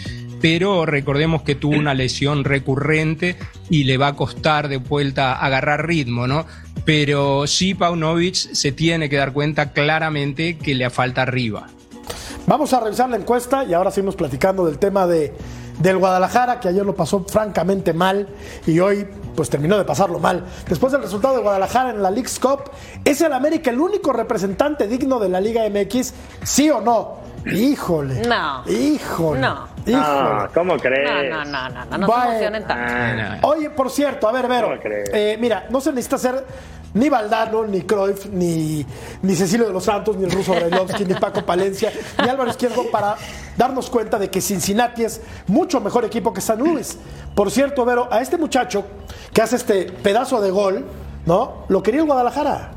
pero 0.41 0.87
recordemos 0.87 1.43
que 1.43 1.55
tuvo 1.55 1.77
una 1.77 1.95
lesión 1.95 2.45
recurrente 2.45 3.37
y 3.71 3.85
le 3.85 3.97
va 3.97 4.09
a 4.09 4.13
costar 4.15 4.69
de 4.69 4.77
vuelta 4.77 5.33
agarrar 5.35 5.87
ritmo, 5.87 6.27
¿no? 6.27 6.47
Pero 6.85 7.47
sí, 7.47 7.75
Paunovic 7.75 8.35
se 8.35 8.71
tiene 8.71 9.09
que 9.09 9.17
dar 9.17 9.33
cuenta 9.33 9.73
claramente 9.73 10.57
que 10.57 10.75
le 10.75 10.89
falta 10.91 11.23
arriba. 11.23 11.67
Vamos 12.47 12.73
a 12.73 12.81
revisar 12.81 13.11
la 13.11 13.17
encuesta 13.17 13.65
y 13.65 13.75
ahora 13.75 13.91
seguimos 13.91 14.15
platicando 14.15 14.67
del 14.67 14.79
tema 14.79 15.07
de, 15.07 15.33
del 15.79 15.99
Guadalajara, 15.99 16.61
que 16.61 16.69
ayer 16.69 16.85
lo 16.85 16.95
pasó 16.95 17.25
francamente 17.25 17.93
mal 17.93 18.29
y 18.67 18.79
hoy 18.81 19.07
pues 19.35 19.51
terminó 19.51 19.77
de 19.77 19.85
pasarlo 19.85 20.19
mal. 20.19 20.45
Después 20.69 20.93
del 20.93 21.03
resultado 21.03 21.37
de 21.37 21.43
Guadalajara 21.43 21.91
en 21.91 22.03
la 22.03 22.11
League's 22.11 22.39
Cup, 22.39 22.71
¿es 23.05 23.21
el 23.21 23.33
América 23.33 23.71
el 23.71 23.81
único 23.81 24.13
representante 24.13 24.89
digno 24.89 25.19
de 25.19 25.29
la 25.29 25.41
Liga 25.41 25.63
MX? 25.69 26.15
¿Sí 26.43 26.71
o 26.71 26.81
no? 26.81 27.27
Híjole. 27.47 28.23
No. 28.27 28.63
Híjole. 28.67 29.41
No. 29.41 29.69
Híjole. 29.87 30.03
No, 30.03 30.49
¿cómo 30.53 30.77
crees? 30.79 31.31
No, 31.31 31.45
no, 31.45 31.45
no, 31.45 31.69
no, 31.69 31.85
no, 31.85 31.99
no 31.99 32.07
se 32.07 32.29
emocionen 32.29 32.67
tanto. 32.67 33.47
Oye, 33.47 33.71
por 33.71 33.91
cierto, 33.91 34.29
a 34.29 34.33
ver, 34.33 34.49
Vero. 34.49 34.77
Eh, 34.83 35.37
mira, 35.39 35.67
no 35.71 35.81
se 35.81 35.91
necesita 35.91 36.19
ser 36.19 36.45
ni 36.95 37.09
Valdano, 37.09 37.65
ni 37.65 37.83
Cruyff, 37.83 38.27
ni, 38.27 38.85
ni 39.23 39.35
Cecilio 39.35 39.67
de 39.67 39.73
los 39.73 39.85
Santos, 39.85 40.17
ni 40.17 40.25
el 40.25 40.31
ruso 40.31 40.53
Brailovsky, 40.53 41.05
ni 41.05 41.15
Paco 41.15 41.45
Palencia, 41.45 41.93
ni 42.23 42.29
Álvaro 42.29 42.51
Izquierdo 42.51 42.91
para 42.91 43.17
darnos 43.57 43.91
cuenta 43.91 44.19
de 44.19 44.31
que 44.31 44.41
Cincinnati 44.41 45.05
es 45.05 45.21
mucho 45.47 45.81
mejor 45.81 46.05
equipo 46.05 46.33
que 46.33 46.41
San 46.41 46.59
Luis. 46.59 46.99
Por 47.35 47.51
cierto, 47.51 47.85
Vero, 47.85 48.09
a 48.11 48.21
este 48.21 48.39
muchacho 48.39 48.85
que 49.33 49.43
hace 49.43 49.57
este 49.57 49.85
pedazo 49.93 50.41
de 50.41 50.51
gol, 50.51 50.85
¿no? 51.27 51.65
Lo 51.69 51.83
quería 51.83 52.01
el 52.01 52.07
Guadalajara. 52.07 52.76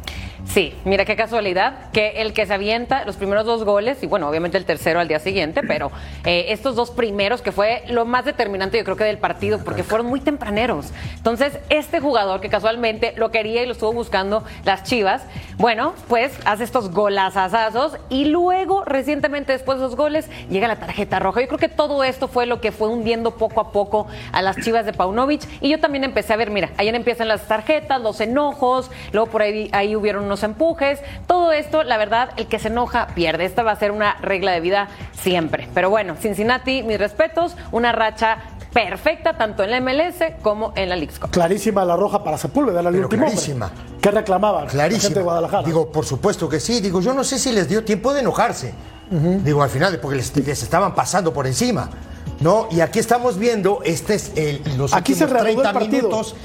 Sí, 0.50 0.74
mira 0.84 1.06
qué 1.06 1.16
casualidad 1.16 1.92
que 1.94 2.22
el 2.22 2.34
que 2.34 2.48
se 2.48 2.56
avienta 2.56 3.06
los 3.06 3.18
primeros 3.18 3.46
dos 3.46 3.64
goles 3.64 4.02
y 4.02 4.08
bueno, 4.08 4.28
obviamente 4.28 4.58
el 4.58 4.66
tercero 4.66 5.00
al 5.00 5.08
día 5.08 5.20
siguiente, 5.20 5.62
pero 5.62 5.92
eh, 6.26 6.48
estos 6.50 6.76
dos 6.76 6.90
primeros 6.90 7.44
que 7.44 7.52
fue 7.52 7.84
lo 7.88 8.04
más 8.06 8.26
determinante 8.26 8.80
yo 8.80 8.84
creo 8.84 8.98
que 8.98 9.04
del 9.04 9.20
partido 9.20 9.64
porque 9.64 9.84
fueron 9.84 10.08
muy 10.08 10.22
tempraneros. 10.22 10.88
Entonces, 11.16 11.60
este 11.70 12.00
jugador 12.00 12.42
que 12.42 12.50
casualmente 12.50 13.14
lo 13.16 13.30
quería 13.30 13.62
y 13.62 13.68
lo 13.68 13.74
estuvo 13.74 13.94
buscando 13.94 14.44
las 14.66 14.82
Chivas, 14.82 15.22
bueno, 15.58 15.94
pues 16.08 16.32
hace 16.46 16.64
estos 16.64 16.90
golazazazos 16.90 17.98
y 18.10 18.26
luego 18.26 18.84
recientemente 18.86 19.52
después 19.52 19.78
de 19.78 19.86
esos 19.86 19.96
goles 19.96 20.28
llega 20.50 20.68
la 20.68 20.78
tarjeta 20.78 21.20
roja. 21.20 21.42
Yo 21.42 21.48
creo 21.48 21.60
que 21.60 21.70
todo 21.70 22.04
esto 22.04 22.28
fue 22.28 22.48
lo 22.48 22.60
que 22.60 22.72
fue 22.72 22.88
hundiendo 22.88 23.36
poco 23.36 23.62
a 23.62 23.72
poco 23.72 24.08
a 24.32 24.42
las 24.42 24.58
Chivas 24.58 24.88
de 24.88 24.94
Paunovic 24.94 25.44
y 25.62 25.70
yo 25.70 25.80
también 25.80 26.06
empecé 26.06 26.34
a 26.34 26.38
ver, 26.38 26.50
mira, 26.50 26.72
ayer 26.78 26.96
empiezan 26.96 27.28
las 27.28 27.48
tarjetas, 27.48 28.02
los 28.02 28.20
enojos, 28.20 28.90
luego 29.12 29.30
por 29.30 29.44
ahí 29.44 29.70
ahí 29.74 29.96
hubieron 29.96 30.24
unos 30.24 30.39
empujes, 30.44 31.00
todo 31.28 31.52
esto, 31.52 31.84
la 31.84 31.98
verdad, 31.98 32.32
el 32.38 32.48
que 32.48 32.60
se 32.60 32.68
enoja 32.68 33.08
pierde. 33.16 33.46
Esta 33.46 33.64
va 33.64 33.72
a 33.72 33.76
ser 33.76 33.92
una 33.92 34.16
regla 34.22 34.52
de 34.52 34.60
vida 34.60 34.90
siempre. 35.14 35.68
Pero 35.74 35.90
bueno, 35.90 36.16
Cincinnati, 36.16 36.84
mis 36.84 36.98
respetos, 36.98 37.56
una 37.72 37.92
racha 37.92 38.38
perfecta 38.74 39.38
tanto 39.38 39.64
en 39.64 39.72
la 39.72 39.82
MLS 39.82 40.36
como 40.42 40.74
en 40.76 40.90
la 40.90 40.96
League 40.96 41.14
Clarísima 41.32 41.84
la 41.86 41.96
roja 41.96 42.24
para 42.24 42.38
Sepúlveda, 42.38 42.82
la 42.82 42.90
última. 42.90 43.26
Clarísima. 43.26 43.72
¿Qué 44.02 44.12
reclamaba 44.12 44.66
clarísima. 44.68 44.98
la 44.98 45.02
gente 45.02 45.20
de 45.20 45.24
Guadalajara? 45.24 45.64
Digo, 45.64 45.92
por 45.92 46.06
supuesto 46.06 46.48
que 46.48 46.60
sí. 46.60 46.80
Digo, 46.80 47.02
yo 47.02 47.14
no 47.14 47.24
sé 47.24 47.40
si 47.40 47.52
les 47.52 47.68
dio 47.68 47.84
tiempo 47.84 48.14
de 48.14 48.22
enojarse. 48.22 48.74
Digo, 49.10 49.64
al 49.64 49.72
final, 49.72 50.00
porque 50.00 50.18
les, 50.18 50.38
estaban 50.38 50.94
pasando 50.94 51.34
por 51.34 51.48
encima. 51.48 51.90
¿No? 52.42 52.68
Y 52.72 52.80
aquí 52.80 53.00
estamos 53.00 53.38
viendo, 53.38 53.82
este 53.84 54.14
es 54.14 54.32
el, 54.38 54.62
los 54.78 54.94
aquí 54.94 55.12
últimos 55.12 55.30
se 55.32 55.38
30 55.40 55.70
el 55.72 55.90
minutos 55.90 56.36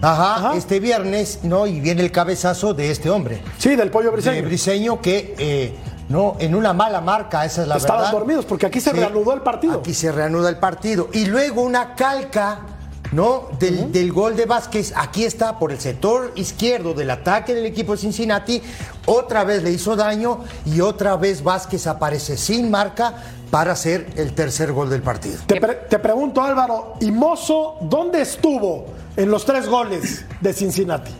Ajá, 0.00 0.56
este 0.56 0.80
viernes, 0.80 1.40
¿no? 1.42 1.66
Y 1.66 1.80
viene 1.80 2.02
el 2.02 2.12
cabezazo 2.12 2.74
de 2.74 2.90
este 2.90 3.10
hombre. 3.10 3.40
Sí, 3.58 3.76
del 3.76 3.90
pollo 3.90 4.12
briseño. 4.12 4.36
De 4.36 4.42
briseño 4.42 5.00
que, 5.00 5.34
eh, 5.38 5.74
no, 6.08 6.36
en 6.38 6.54
una 6.54 6.72
mala 6.72 7.00
marca, 7.00 7.44
esa 7.44 7.62
es 7.62 7.68
la 7.68 7.74
verdad. 7.76 7.90
Estaban 7.90 8.12
dormidos 8.12 8.44
porque 8.44 8.66
aquí 8.66 8.80
se 8.80 8.92
reanudó 8.92 9.32
el 9.32 9.40
partido. 9.40 9.78
Aquí 9.80 9.94
se 9.94 10.12
reanuda 10.12 10.50
el 10.50 10.58
partido. 10.58 11.08
Y 11.12 11.26
luego 11.26 11.62
una 11.62 11.94
calca, 11.94 12.60
¿no? 13.12 13.48
Del, 13.58 13.90
del, 13.90 14.12
gol 14.12 14.36
de 14.36 14.44
Vázquez. 14.44 14.92
Aquí 14.96 15.24
está 15.24 15.58
por 15.58 15.72
el 15.72 15.80
sector 15.80 16.32
izquierdo 16.34 16.92
del 16.92 17.10
ataque 17.10 17.54
del 17.54 17.64
equipo 17.64 17.92
de 17.92 17.98
Cincinnati. 17.98 18.62
Otra 19.06 19.44
vez 19.44 19.62
le 19.62 19.70
hizo 19.70 19.96
daño 19.96 20.40
y 20.66 20.80
otra 20.80 21.16
vez 21.16 21.42
Vázquez 21.42 21.86
aparece 21.86 22.36
sin 22.36 22.70
marca 22.70 23.14
para 23.54 23.70
hacer 23.70 24.08
el 24.16 24.32
tercer 24.34 24.72
gol 24.72 24.90
del 24.90 25.00
partido. 25.00 25.38
Te, 25.46 26.00
pregunto, 26.00 26.42
Álvaro, 26.42 26.94
¿y 26.98 27.12
Mozo 27.12 27.76
dónde 27.82 28.20
estuvo? 28.20 28.86
en 29.16 29.30
los 29.30 29.44
tres 29.44 29.68
goles 29.68 30.24
de 30.40 30.52
Cincinnati. 30.52 31.12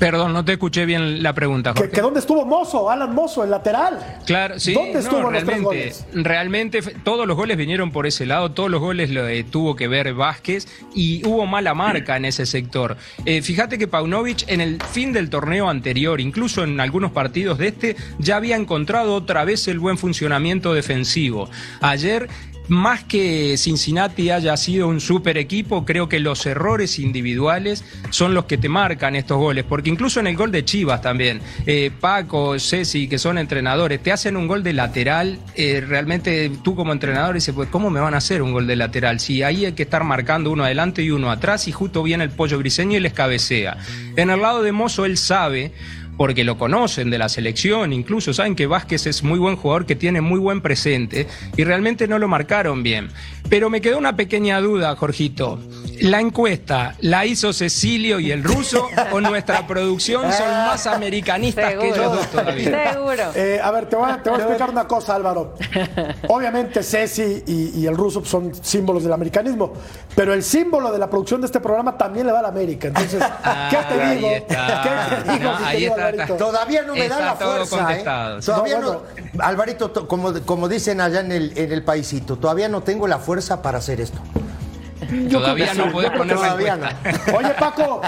Perdón, 0.00 0.32
no 0.32 0.44
te 0.46 0.52
escuché 0.52 0.86
bien 0.86 1.22
la 1.22 1.34
pregunta. 1.34 1.74
Que, 1.74 1.90
que, 1.90 2.00
dónde 2.00 2.20
estuvo 2.20 2.46
Mozo, 2.46 2.90
Alan 2.90 3.14
Mozo, 3.14 3.44
el 3.44 3.50
lateral. 3.50 4.18
Claro, 4.24 4.58
sí. 4.58 4.72
¿Dónde 4.72 5.00
estuvo 5.00 5.20
no, 5.20 5.30
los 5.30 5.44
tres 5.44 5.46
realmente, 5.46 5.64
goles? 5.64 6.06
realmente 6.14 6.82
todos 7.04 7.26
los 7.26 7.36
goles 7.36 7.58
vinieron 7.58 7.92
por 7.92 8.06
ese 8.06 8.24
lado, 8.24 8.50
todos 8.52 8.70
los 8.70 8.80
goles 8.80 9.10
lo 9.10 9.28
eh, 9.28 9.44
tuvo 9.44 9.76
que 9.76 9.88
ver 9.88 10.14
Vázquez 10.14 10.66
y 10.94 11.24
hubo 11.26 11.44
mala 11.44 11.74
marca 11.74 12.16
en 12.16 12.24
ese 12.24 12.46
sector. 12.46 12.96
Eh, 13.26 13.42
fíjate 13.42 13.76
que 13.76 13.88
Paunovic 13.88 14.44
en 14.48 14.62
el 14.62 14.82
fin 14.82 15.12
del 15.12 15.28
torneo 15.28 15.68
anterior, 15.68 16.18
incluso 16.18 16.64
en 16.64 16.80
algunos 16.80 17.12
partidos 17.12 17.58
de 17.58 17.68
este, 17.68 17.96
ya 18.18 18.36
había 18.36 18.56
encontrado 18.56 19.14
otra 19.14 19.44
vez 19.44 19.68
el 19.68 19.78
buen 19.78 19.98
funcionamiento 19.98 20.72
defensivo. 20.72 21.50
Ayer 21.82 22.28
más 22.70 23.04
que 23.04 23.56
Cincinnati 23.58 24.30
haya 24.30 24.56
sido 24.56 24.88
un 24.88 25.00
super 25.00 25.36
equipo, 25.36 25.84
creo 25.84 26.08
que 26.08 26.20
los 26.20 26.46
errores 26.46 26.98
individuales 26.98 27.84
son 28.10 28.32
los 28.32 28.44
que 28.44 28.58
te 28.58 28.68
marcan 28.68 29.16
estos 29.16 29.38
goles, 29.38 29.64
porque 29.68 29.90
incluso 29.90 30.20
en 30.20 30.28
el 30.28 30.36
gol 30.36 30.52
de 30.52 30.64
Chivas 30.64 31.02
también, 31.02 31.40
eh, 31.66 31.90
Paco, 32.00 32.58
Ceci, 32.58 33.08
que 33.08 33.18
son 33.18 33.38
entrenadores, 33.38 34.02
te 34.02 34.12
hacen 34.12 34.36
un 34.36 34.46
gol 34.46 34.62
de 34.62 34.72
lateral, 34.72 35.38
eh, 35.56 35.82
realmente 35.86 36.50
tú 36.62 36.74
como 36.74 36.92
entrenador 36.92 37.34
dices, 37.34 37.54
pues 37.54 37.68
¿cómo 37.68 37.90
me 37.90 38.00
van 38.00 38.14
a 38.14 38.18
hacer 38.18 38.40
un 38.40 38.52
gol 38.52 38.66
de 38.66 38.76
lateral? 38.76 39.20
Si 39.20 39.42
ahí 39.42 39.64
hay 39.64 39.72
que 39.72 39.82
estar 39.82 40.04
marcando 40.04 40.50
uno 40.50 40.64
adelante 40.64 41.02
y 41.02 41.10
uno 41.10 41.30
atrás 41.30 41.66
y 41.68 41.72
justo 41.72 42.02
viene 42.02 42.24
el 42.24 42.30
pollo 42.30 42.58
briseño 42.58 42.96
y 42.96 43.00
les 43.00 43.12
cabecea. 43.12 43.76
En 44.16 44.30
el 44.30 44.40
lado 44.40 44.62
de 44.62 44.72
Mozo 44.72 45.04
él 45.04 45.16
sabe 45.16 45.72
porque 46.20 46.44
lo 46.44 46.58
conocen 46.58 47.08
de 47.08 47.16
la 47.16 47.30
selección, 47.30 47.94
incluso 47.94 48.34
saben 48.34 48.54
que 48.54 48.66
Vázquez 48.66 49.06
es 49.06 49.22
muy 49.22 49.38
buen 49.38 49.56
jugador, 49.56 49.86
que 49.86 49.96
tiene 49.96 50.20
muy 50.20 50.38
buen 50.38 50.60
presente, 50.60 51.26
y 51.56 51.64
realmente 51.64 52.06
no 52.06 52.18
lo 52.18 52.28
marcaron 52.28 52.82
bien. 52.82 53.08
Pero 53.48 53.70
me 53.70 53.80
quedó 53.80 53.96
una 53.96 54.14
pequeña 54.16 54.60
duda, 54.60 54.94
Jorgito. 54.96 55.58
¿La 56.02 56.20
encuesta 56.20 56.94
la 57.00 57.24
hizo 57.24 57.54
Cecilio 57.54 58.20
y 58.20 58.32
el 58.32 58.44
ruso 58.44 58.86
o 59.12 59.20
nuestra 59.20 59.66
producción 59.66 60.30
son 60.30 60.48
más 60.48 60.86
americanistas 60.86 61.74
que 61.74 61.88
ellos 61.88 62.12
dos 62.12 62.30
todavía? 62.30 62.92
Seguro. 62.92 63.22
Eh, 63.34 63.58
a 63.62 63.70
ver, 63.70 63.86
te 63.86 63.96
voy 63.96 64.10
a, 64.10 64.22
te 64.22 64.28
voy 64.28 64.40
a 64.40 64.42
explicar 64.42 64.70
una 64.70 64.86
cosa, 64.86 65.14
Álvaro. 65.14 65.56
Obviamente 66.28 66.82
Ceci 66.82 67.42
y, 67.46 67.80
y 67.80 67.86
el 67.86 67.96
ruso 67.96 68.24
son 68.24 68.54
símbolos 68.54 69.02
del 69.02 69.12
americanismo, 69.12 69.72
pero 70.14 70.32
el 70.34 70.42
símbolo 70.42 70.92
de 70.92 70.98
la 70.98 71.08
producción 71.08 71.40
de 71.40 71.46
este 71.46 71.60
programa 71.60 71.96
también 71.96 72.26
le 72.26 72.32
va 72.32 72.40
a 72.40 72.42
la 72.42 72.48
América. 72.48 72.88
Entonces, 72.88 73.22
¿qué 73.70 73.76
te 73.76 74.02
ahí 74.02 74.16
digo? 74.16 74.30
está. 74.30 74.82
¿Qué 74.82 75.24
te 75.24 75.32
digo, 75.38 75.52
ahí 75.64 75.84
está, 75.86 76.09
Alvarito? 76.14 76.36
Todavía 76.36 76.82
no 76.82 76.94
me 76.94 77.08
da 77.08 77.20
la 77.20 77.34
fuerza. 77.36 77.76
¿eh? 77.96 78.04
Todavía 78.44 78.78
No, 78.78 79.02
no, 79.34 79.44
Alvarito, 79.44 79.90
to- 79.90 80.08
como, 80.08 80.32
como 80.44 80.68
dicen 80.68 81.00
allá 81.00 81.20
en 81.20 81.32
el, 81.32 81.52
en 81.56 81.72
el 81.72 81.82
paisito, 81.84 82.36
todavía 82.36 82.68
no 82.68 82.82
tengo 82.82 83.06
la 83.08 83.18
fuerza 83.18 83.62
para 83.62 83.78
hacer 83.78 84.00
esto. 84.00 84.18
Todavía 85.30 85.74
no 85.74 85.90
podés 85.90 86.10
poner 86.10 86.36
Todavía. 86.36 86.78
Oye, 87.36 87.54
Paco, 87.58 88.00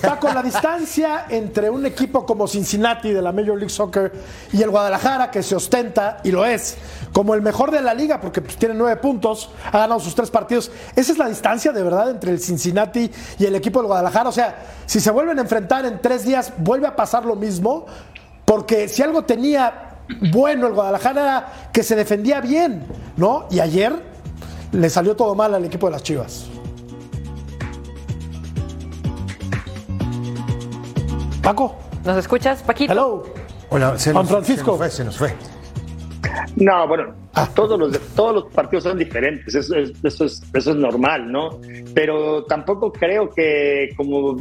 Paco, 0.00 0.32
la 0.32 0.42
distancia 0.42 1.26
entre 1.28 1.68
un 1.70 1.84
equipo 1.86 2.24
como 2.24 2.46
Cincinnati 2.46 3.12
de 3.12 3.22
la 3.22 3.32
Major 3.32 3.56
League 3.56 3.70
Soccer 3.70 4.12
y 4.52 4.62
el 4.62 4.70
Guadalajara, 4.70 5.30
que 5.30 5.42
se 5.42 5.56
ostenta, 5.56 6.18
y 6.24 6.30
lo 6.30 6.44
es, 6.44 6.76
como 7.12 7.34
el 7.34 7.42
mejor 7.42 7.70
de 7.70 7.82
la 7.82 7.94
liga, 7.94 8.20
porque 8.20 8.40
pues, 8.40 8.56
tiene 8.56 8.74
nueve 8.74 8.96
puntos, 8.96 9.50
ha 9.66 9.78
ganado 9.78 10.00
sus 10.00 10.14
tres 10.14 10.30
partidos. 10.30 10.70
¿Esa 10.94 11.12
es 11.12 11.18
la 11.18 11.28
distancia 11.28 11.72
de 11.72 11.82
verdad 11.82 12.10
entre 12.10 12.30
el 12.30 12.40
Cincinnati 12.40 13.10
y 13.38 13.44
el 13.44 13.54
equipo 13.54 13.80
del 13.80 13.88
Guadalajara? 13.88 14.28
O 14.28 14.32
sea, 14.32 14.56
si 14.86 15.00
se 15.00 15.10
vuelven 15.10 15.38
a 15.38 15.42
enfrentar 15.42 15.84
en 15.86 16.00
tres 16.00 16.24
días, 16.24 16.52
¿vuelve 16.58 16.86
a 16.86 16.96
pasar 16.96 17.24
lo 17.24 17.36
mismo? 17.36 17.86
Porque 18.44 18.88
si 18.88 19.02
algo 19.02 19.24
tenía 19.24 19.88
bueno 20.32 20.66
el 20.66 20.72
Guadalajara 20.72 21.22
era 21.22 21.52
que 21.72 21.82
se 21.82 21.94
defendía 21.94 22.40
bien, 22.40 22.86
¿no? 23.16 23.46
Y 23.50 23.60
ayer 23.60 24.07
le 24.72 24.90
salió 24.90 25.16
todo 25.16 25.34
mal 25.34 25.54
al 25.54 25.64
equipo 25.64 25.86
de 25.86 25.92
las 25.92 26.02
Chivas. 26.02 26.48
Paco, 31.42 31.76
¿Nos 32.04 32.16
escuchas, 32.18 32.62
Paquito? 32.62 32.92
hello. 32.92 33.22
Hola, 33.70 33.98
se 33.98 34.12
Juan 34.12 34.24
nos, 34.24 34.30
Francisco. 34.32 34.64
se 34.64 34.70
nos 34.70 34.78
fue, 34.78 34.90
se 34.90 35.04
nos 35.04 35.18
fue. 35.18 35.34
No, 36.56 36.88
bueno, 36.88 37.14
todos 37.54 37.78
los 37.78 37.98
todos 38.14 38.34
los 38.34 38.52
partidos 38.52 38.84
son 38.84 38.98
diferentes, 38.98 39.54
eso 39.54 39.76
es, 39.76 39.92
eso 40.02 40.24
es 40.24 40.42
eso 40.54 40.70
es 40.70 40.76
normal, 40.76 41.30
¿no? 41.30 41.60
Pero 41.94 42.44
tampoco 42.44 42.90
creo 42.92 43.30
que 43.30 43.90
como 43.96 44.36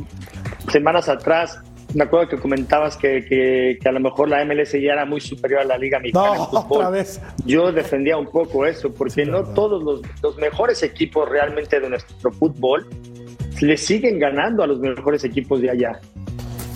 semanas 0.71 1.09
atrás 1.09 1.59
me 1.93 2.03
acuerdo 2.03 2.29
que 2.29 2.37
comentabas 2.37 2.97
que, 2.97 3.23
que, 3.25 3.77
que 3.81 3.89
a 3.89 3.91
lo 3.91 3.99
mejor 3.99 4.29
la 4.29 4.43
MLS 4.45 4.73
ya 4.73 4.93
era 4.93 5.05
muy 5.05 5.21
superior 5.21 5.61
a 5.61 5.63
la 5.63 5.77
Liga 5.77 5.99
Mexicana 5.99 6.27
No, 6.27 6.31
de 6.33 6.39
Fútbol. 6.47 6.63
otra 6.77 6.89
vez. 6.89 7.21
Yo 7.45 7.71
defendía 7.71 8.17
un 8.17 8.27
poco 8.27 8.65
eso, 8.65 8.93
porque 8.93 9.25
no 9.25 9.39
verdad. 9.39 9.53
todos 9.53 9.83
los, 9.83 10.01
los 10.21 10.37
mejores 10.37 10.83
equipos 10.83 11.27
realmente 11.29 11.79
de 11.79 11.89
nuestro 11.89 12.31
fútbol 12.31 12.87
le 13.61 13.77
siguen 13.77 14.19
ganando 14.19 14.63
a 14.63 14.67
los 14.67 14.79
mejores 14.79 15.23
equipos 15.23 15.61
de 15.61 15.71
allá. 15.71 15.99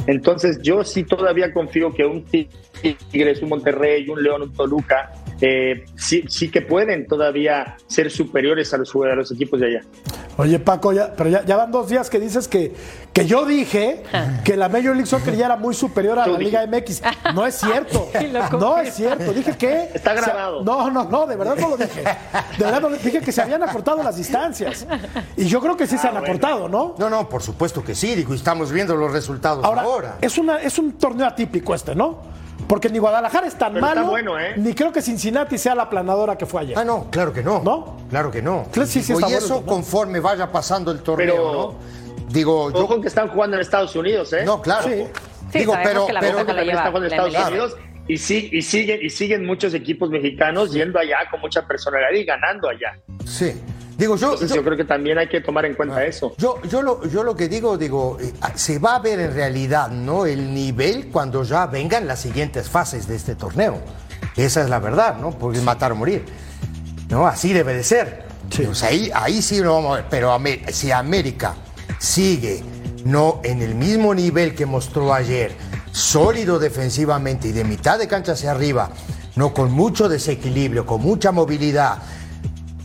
Entonces 0.07 0.59
yo 0.63 0.83
sí 0.83 1.03
todavía 1.03 1.53
confío 1.53 1.93
que 1.93 2.05
un 2.05 2.23
Tigres, 2.23 3.41
un 3.43 3.49
Monterrey, 3.49 4.09
un 4.09 4.23
León, 4.23 4.41
un 4.41 4.53
Toluca, 4.53 5.11
eh, 5.41 5.85
sí, 5.95 6.23
sí 6.29 6.49
que 6.49 6.61
pueden 6.61 7.07
todavía 7.07 7.77
ser 7.87 8.11
superiores 8.11 8.73
a 8.73 8.77
los, 8.77 8.93
a 8.95 9.15
los 9.15 9.31
equipos 9.31 9.59
de 9.59 9.67
allá. 9.67 9.81
Oye, 10.37 10.59
Paco, 10.59 10.93
ya, 10.93 11.13
pero 11.15 11.29
ya, 11.29 11.43
ya 11.45 11.57
van 11.57 11.71
dos 11.71 11.89
días 11.89 12.09
que 12.09 12.19
dices 12.19 12.47
que, 12.47 12.73
que 13.13 13.25
yo 13.25 13.45
dije 13.45 14.03
que 14.45 14.55
la 14.55 14.69
Major 14.69 14.95
League 14.95 15.05
Soccer 15.05 15.35
ya 15.35 15.45
era 15.47 15.57
muy 15.57 15.75
superior 15.75 16.17
a 16.19 16.23
Tú 16.23 16.31
la 16.33 16.37
Liga. 16.39 16.65
MX. 16.65 17.01
No 17.35 17.45
es 17.45 17.55
cierto. 17.55 18.09
No 18.59 18.77
es 18.77 18.93
cierto. 18.93 19.33
Dije 19.33 19.55
que. 19.57 19.89
Está 19.93 20.11
o 20.13 20.17
sea, 20.17 20.23
grabado. 20.33 20.63
no, 20.63 20.89
no, 20.89 21.03
no, 21.05 21.27
de 21.27 21.35
verdad 21.35 21.55
no 21.59 21.69
lo 21.69 21.77
dije. 21.77 22.01
De 22.01 22.63
verdad 22.63 22.81
no 22.81 22.89
lo- 22.89 22.97
dije 22.97 23.19
que 23.19 23.31
se 23.31 23.41
habían 23.41 23.61
acortado 23.63 24.01
las 24.03 24.15
distancias. 24.17 24.85
Y 25.35 25.45
yo 25.45 25.59
creo 25.59 25.75
que 25.75 25.85
sí 25.87 25.97
se 25.97 26.07
han 26.07 26.13
bueno. 26.13 26.27
acortado, 26.27 26.69
¿no? 26.69 26.95
No, 26.97 27.09
no, 27.09 27.27
por 27.27 27.41
supuesto 27.43 27.83
que 27.83 27.93
sí, 27.95 28.15
digo, 28.15 28.33
y 28.33 28.37
estamos 28.37 28.71
viendo 28.71 28.95
los 28.95 29.11
resultados 29.11 29.63
ahora. 29.65 29.81
Ahora, 29.81 30.17
Es, 30.21 30.37
una, 30.37 30.57
es 30.61 30.77
un 30.79 30.93
torneo 30.93 31.27
atípico 31.27 31.73
este, 31.75 31.93
¿no? 31.95 32.19
Porque 32.67 32.89
ni 32.89 32.99
Guadalajara 32.99 33.47
es 33.47 33.55
tan 33.55 33.73
Pero 33.73 33.85
está 33.85 33.95
malo, 33.99 34.09
bueno, 34.11 34.39
¿eh? 34.39 34.53
ni 34.57 34.73
creo 34.73 34.91
que 34.91 35.01
Cincinnati 35.01 35.57
sea 35.57 35.75
la 35.75 35.89
planadora 35.89 36.37
que 36.37 36.45
fue 36.45 36.61
ayer. 36.61 36.77
Ah, 36.77 36.83
no, 36.85 37.07
claro 37.11 37.33
que 37.33 37.43
no. 37.43 37.61
¿No? 37.63 37.97
Claro 38.09 38.31
que 38.31 38.41
no. 38.41 38.67
Claro, 38.71 38.87
sí, 38.87 39.01
sí 39.01 39.07
Digo, 39.13 39.19
está 39.19 39.29
y 39.29 39.33
bueno 39.33 39.45
eso 39.45 39.65
conforme 39.65 40.19
vaya 40.19 40.51
pasando 40.51 40.91
el 40.91 41.01
torneo, 41.01 41.35
Pero- 41.35 41.53
¿no? 41.53 42.01
Digo, 42.31 42.71
yo. 42.71 42.85
Ojo 42.85 43.01
que 43.01 43.07
están 43.09 43.27
jugando 43.27 43.57
en 43.57 43.61
Estados 43.61 43.93
Unidos, 43.95 44.31
¿eh? 44.33 44.43
No, 44.45 44.61
claro. 44.61 44.87
Sí. 44.87 45.03
Sí, 45.51 45.59
Digo, 45.59 45.73
pero, 45.83 46.05
que 46.07 46.13
la 46.13 46.19
pero- 46.21 46.37
la 46.37 46.45
también 46.45 46.65
lleva 46.67 46.79
está 46.79 46.89
jugando 46.91 47.07
en 47.07 47.13
Estados. 47.13 47.49
Unidos 47.49 47.75
y, 48.07 48.17
sí, 48.17 48.49
y, 48.53 48.61
siguen, 48.61 48.99
y 49.01 49.09
siguen 49.09 49.45
muchos 49.45 49.73
equipos 49.73 50.09
mexicanos 50.09 50.71
yendo 50.71 50.97
allá 50.97 51.17
con 51.29 51.41
mucha 51.41 51.67
personalidad 51.67 52.11
y 52.13 52.23
ganando 52.23 52.69
allá. 52.69 52.97
sí. 53.25 53.53
Digo, 54.01 54.15
yo, 54.15 54.29
Entonces 54.33 54.49
yo- 54.49 54.55
yo 54.55 54.63
creo 54.63 54.77
que 54.77 54.83
también 54.85 55.19
hay 55.19 55.29
que 55.29 55.41
tomar 55.41 55.63
en 55.63 55.75
cuenta 55.75 56.03
eso. 56.03 56.33
Yo, 56.39 56.59
yo, 56.63 56.81
lo, 56.81 57.05
yo 57.07 57.21
lo 57.21 57.35
que 57.35 57.47
digo, 57.47 57.77
digo, 57.77 58.17
eh, 58.19 58.33
ah, 58.41 58.51
se 58.55 58.79
va 58.79 58.95
a 58.95 58.99
ver 58.99 59.19
en 59.19 59.31
realidad, 59.31 59.89
¿no? 59.89 60.25
El 60.25 60.55
nivel 60.55 61.09
cuando 61.11 61.43
ya 61.43 61.67
vengan 61.67 62.07
las 62.07 62.19
siguientes 62.19 62.67
fases 62.67 63.07
de 63.07 63.15
este 63.15 63.35
torneo. 63.35 63.77
Esa 64.35 64.61
es 64.63 64.69
la 64.71 64.79
verdad, 64.79 65.17
¿no? 65.17 65.29
Porque 65.29 65.59
es 65.59 65.63
matar 65.63 65.91
o 65.91 65.95
morir. 65.95 66.25
¿No? 67.09 67.27
Así 67.27 67.53
debe 67.53 67.75
de 67.75 67.83
ser. 67.83 68.23
O 68.67 68.73
sea, 68.73 68.89
ahí, 68.89 69.11
ahí 69.13 69.39
sí 69.39 69.59
lo 69.59 69.75
vamos 69.75 69.91
a 69.93 69.95
ver. 69.97 70.05
Pero 70.09 70.35
si 70.71 70.91
América 70.91 71.53
sigue 71.99 72.63
no 73.05 73.39
en 73.43 73.61
el 73.61 73.75
mismo 73.75 74.15
nivel 74.15 74.55
que 74.55 74.65
mostró 74.65 75.13
ayer, 75.13 75.51
sólido 75.91 76.57
defensivamente 76.57 77.49
y 77.49 77.51
de 77.51 77.63
mitad 77.65 77.99
de 77.99 78.07
cancha 78.07 78.31
hacia 78.31 78.49
arriba, 78.49 78.89
no 79.35 79.53
con 79.53 79.71
mucho 79.71 80.09
desequilibrio, 80.09 80.87
con 80.87 81.01
mucha 81.01 81.31
movilidad, 81.31 81.99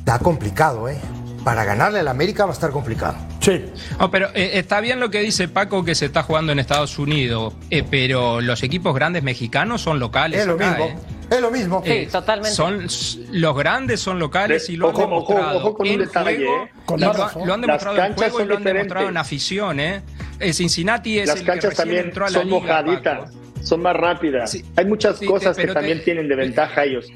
está 0.07 0.21
complicado, 0.21 0.89
¿eh? 0.89 0.97
Para 1.43 1.65
ganarle 1.65 1.99
al 1.99 2.07
América 2.09 2.45
va 2.45 2.51
a 2.53 2.55
estar 2.55 2.71
complicado. 2.71 3.17
Sí. 3.41 3.65
No, 3.99 4.09
pero 4.11 4.29
eh, 4.35 4.53
está 4.55 4.81
bien 4.81 5.01
lo 5.01 5.11
que 5.11 5.21
dice 5.21 5.49
Paco 5.49 5.85
que 5.85 5.97
se 5.97 6.07
está 6.07 6.23
jugando 6.23 6.53
en 6.53 6.61
Estados 6.61 6.97
Unidos, 7.01 7.55
eh, 7.71 7.83
pero 7.89 8.41
los 8.41 8.63
equipos 8.63 8.95
grandes 8.95 9.25
mexicanos 9.25 9.83
son 9.83 9.99
locales. 9.99 10.41
Es 10.41 10.47
lo 10.47 10.55
acá, 10.55 10.71
mismo. 10.71 10.85
eh. 10.87 10.97
Es 11.29 11.41
lo 11.41 11.51
mismo. 11.51 11.83
Sí, 11.85 12.07
totalmente. 12.11 12.51
Son, 12.55 12.87
los 13.33 13.57
grandes 13.57 14.01
son 14.01 14.21
locales 14.21 14.69
y 14.71 14.77
lo 14.77 14.89
Ojo, 14.91 15.03
han 15.03 15.11
demostrado 15.11 15.59
ojo, 15.59 15.69
ojo 15.69 15.77
con 15.79 15.87
un 15.89 15.93
en 15.95 15.99
detalle, 16.01 16.37
juego. 16.37 16.65
eh. 16.65 16.71
Con 16.85 16.99
y 16.99 17.03
lo, 17.03 17.09
han 17.11 17.17
Las 17.17 17.61
demostrado 17.61 17.97
en 17.97 18.03
canchas 18.03 18.31
juego 18.31 18.41
y 18.45 18.47
lo 18.49 18.57
han 18.57 18.65
demostrado 18.65 19.09
en 19.09 19.17
afición. 19.17 19.81
¿eh? 19.81 20.03
Cincinnati 20.53 21.19
es 21.19 21.27
Las 21.27 21.37
el 21.39 21.43
que 21.43 21.47
canchas 21.47 21.71
recién 21.71 21.85
también 21.85 22.05
entró 22.07 22.27
a 22.27 22.31
la 22.31 22.39
son 22.39 22.47
liga, 22.49 22.59
mojaditas, 22.61 23.19
Paco. 23.33 23.33
son 23.65 23.83
más 23.83 23.97
rápidas. 23.97 24.51
Sí. 24.53 24.65
Hay 24.77 24.85
muchas 24.85 25.19
Sí, 25.19 25.27
cosas 25.27 25.57
te- 25.57 25.63
que 25.63 25.69
te- 25.69 25.75
también 25.75 26.03
tienen 26.05 26.29
de 26.29 26.37
ventaja 26.37 26.85
ellos. 26.85 27.07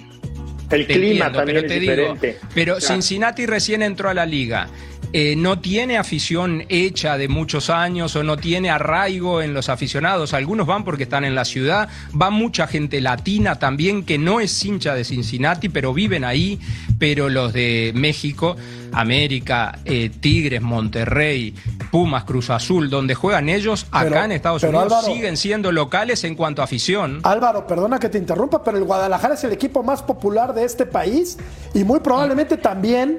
El 0.70 0.86
Te 0.86 0.94
clima 0.94 1.26
entiendo, 1.26 1.38
también 1.38 1.56
pero 1.56 1.66
es 1.66 1.72
te 1.72 1.80
digo, 1.80 2.38
pero. 2.54 2.80
Cincinnati 2.80 3.46
recién 3.46 3.82
entró 3.82 4.08
a 4.08 4.14
la 4.14 4.24
liga. 4.24 4.68
Eh, 5.12 5.34
no 5.36 5.58
tiene 5.58 5.98
afición 5.98 6.64
hecha 6.68 7.18
de 7.18 7.26
muchos 7.26 7.68
años 7.68 8.14
o 8.14 8.22
no 8.22 8.36
tiene 8.36 8.70
arraigo 8.70 9.42
en 9.42 9.54
los 9.54 9.68
aficionados. 9.68 10.34
Algunos 10.34 10.68
van 10.68 10.84
porque 10.84 11.02
están 11.02 11.24
en 11.24 11.34
la 11.34 11.44
ciudad. 11.44 11.88
Va 12.20 12.30
mucha 12.30 12.68
gente 12.68 13.00
latina 13.00 13.58
también 13.58 14.04
que 14.04 14.18
no 14.18 14.38
es 14.38 14.64
hincha 14.64 14.94
de 14.94 15.04
Cincinnati, 15.04 15.68
pero 15.68 15.92
viven 15.92 16.22
ahí. 16.24 16.60
Pero 17.00 17.28
los 17.28 17.52
de 17.52 17.92
México, 17.94 18.56
América, 18.92 19.78
eh, 19.84 20.10
Tigres, 20.20 20.60
Monterrey, 20.62 21.54
Pumas, 21.90 22.24
Cruz 22.24 22.50
Azul, 22.50 22.88
donde 22.90 23.14
juegan 23.14 23.48
ellos, 23.48 23.86
acá 23.90 24.24
en 24.26 24.32
Estados 24.32 24.62
Unidos 24.62 24.84
Álvaro- 24.92 25.06
siguen 25.12 25.36
siendo 25.36 25.72
locales 25.72 26.22
en 26.24 26.34
cuanto 26.36 26.62
a 26.62 26.66
afición. 26.66 27.20
Álvaro, 27.24 27.66
perdona 27.66 27.98
que 27.98 28.08
te 28.10 28.18
interrumpa, 28.18 28.62
pero 28.62 28.78
el 28.78 28.84
Guadalajara 28.84 29.34
es 29.34 29.42
el 29.44 29.52
equipo 29.52 29.82
más 29.82 30.02
popular 30.02 30.54
de 30.54 30.64
este 30.64 30.86
país 30.86 31.36
y 31.74 31.82
muy 31.84 32.00
probablemente 32.00 32.56
también 32.58 33.18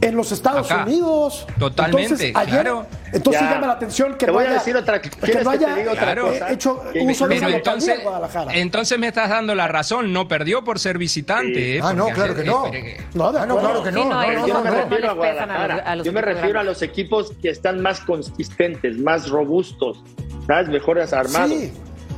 en 0.00 0.14
los 0.16 0.30
Estados 0.32 0.70
Acá. 0.70 0.84
Unidos. 0.84 1.46
Totalmente, 1.58 2.02
Entonces, 2.04 2.32
ayer, 2.36 2.50
claro. 2.62 2.86
Entonces 3.12 3.42
Ya. 3.42 3.50
llama 3.54 3.66
la 3.68 3.72
atención 3.72 4.12
que 4.12 4.18
Te 4.18 4.26
no 4.26 4.32
voy 4.34 4.44
a 4.44 4.48
haya, 4.48 4.58
decir 4.58 4.76
otra- 4.76 5.00
que 5.00 5.08
¿quieres 5.10 5.44
no 5.44 5.50
que 5.52 5.58
te 5.58 5.64
haya 5.66 5.90
otra 5.92 6.12
eh, 6.12 6.16
cosa? 6.16 6.52
hecho 6.52 6.82
Que 6.92 7.04
me- 7.04 7.12
uso 7.12 7.28
de 7.28 7.36
entonces, 7.36 8.02
Guadalajara. 8.02 8.54
entonces 8.54 8.98
me 8.98 9.06
estás 9.08 9.30
dando 9.30 9.54
la 9.54 9.68
razón, 9.68 10.12
no 10.12 10.28
perdió 10.28 10.62
por 10.64 10.78
ser 10.78 10.98
visitante. 10.98 11.54
Sí. 11.54 11.76
¿eh? 11.78 11.80
Ah, 11.82 11.92
no, 11.94 12.08
claro 12.08 12.34
que 12.34 12.44
no. 12.44 12.66
eh, 12.66 12.98
No, 13.14 13.32
claro 13.32 13.82
que 13.82 13.92
Yo 13.92 14.62
me 14.62 14.70
refiero 14.70 15.10
a 15.10 15.14
Guadalajara. 15.14 15.76
a 15.76 15.96
los 15.96 16.06
Yo 16.06 16.12
me 16.12 16.20
equipos 16.20 16.34
refiero 16.34 16.60
a 16.60 16.62
los 16.64 16.82
equipos 16.82 17.32
que 17.40 17.48
están 17.50 17.80
más 17.80 18.00
consistentes, 18.00 18.98
más 18.98 19.28
robustos, 19.28 20.02
¿sabes? 20.46 20.68
Mejores 20.68 21.12
armados. 21.12 21.50
Sí, 21.50 21.72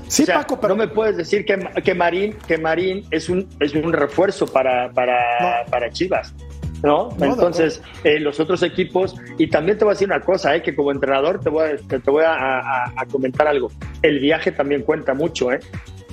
sí 0.08 0.22
O 0.22 0.26
sea, 0.26 0.34
Paco, 0.38 0.58
pero 0.60 0.74
no 0.74 0.78
me 0.84 0.88
puedes 0.88 1.16
decir 1.16 1.44
que, 1.44 1.58
que 1.84 1.94
Marín, 1.94 2.36
que 2.46 2.58
Marín 2.58 3.04
es 3.10 3.28
un 3.28 3.48
es 3.60 3.72
un 3.74 3.92
refuerzo 3.92 4.46
para, 4.46 4.90
para, 4.92 5.14
No. 5.40 5.70
para 5.70 5.90
Chivas. 5.90 6.34
¿No? 6.82 7.08
Entonces, 7.20 7.82
eh, 8.04 8.20
los 8.20 8.38
otros 8.38 8.62
equipos, 8.62 9.16
y 9.36 9.48
también 9.48 9.78
te 9.78 9.84
voy 9.84 9.92
a 9.92 9.94
decir 9.94 10.06
una 10.08 10.20
cosa, 10.20 10.54
eh, 10.54 10.62
que 10.62 10.74
como 10.76 10.92
entrenador 10.92 11.40
te 11.40 11.50
voy 11.50 11.64
a, 11.70 11.76
te, 11.76 11.98
te 11.98 12.10
voy 12.10 12.22
a, 12.24 12.32
a- 12.34 12.92
a 12.96 13.06
comentar 13.06 13.48
algo. 13.48 13.70
El 14.02 14.20
viaje 14.20 14.52
también 14.52 14.82
cuenta 14.82 15.12
mucho, 15.14 15.50
¿eh? 15.52 15.58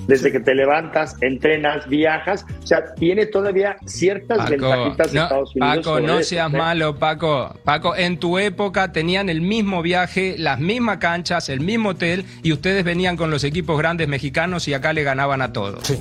Desde 0.08 0.30
que 0.30 0.38
te 0.38 0.54
levantas, 0.54 1.16
entrenas, 1.20 1.88
viajas, 1.88 2.46
o 2.62 2.66
sea, 2.66 2.94
tiene 2.94 3.26
todavía 3.26 3.76
ciertas 3.86 4.38
Paco, 4.38 4.50
ventajitas 4.50 5.12
de 5.12 5.18
Estados 5.20 5.56
Unidos. 5.56 5.76
Paco, 5.78 6.00
no 6.00 6.18
eso, 6.20 6.28
seas 6.28 6.52
¿eh? 6.52 6.56
malo, 6.56 6.96
Paco. 6.96 7.54
Paco, 7.64 7.96
en 7.96 8.18
tu 8.18 8.38
época 8.38 8.92
tenían 8.92 9.28
el 9.28 9.40
mismo 9.40 9.82
viaje, 9.82 10.36
las 10.38 10.60
mismas 10.60 10.98
canchas, 10.98 11.48
el 11.48 11.58
mismo 11.60 11.90
hotel 11.90 12.24
y 12.44 12.52
ustedes 12.52 12.84
venían 12.84 13.16
con 13.16 13.30
los 13.32 13.42
equipos 13.42 13.76
grandes 13.78 14.06
mexicanos 14.06 14.68
y 14.68 14.74
acá 14.74 14.92
le 14.92 15.02
ganaban 15.02 15.42
a 15.42 15.52
todos. 15.52 15.84
Sí, 15.84 15.98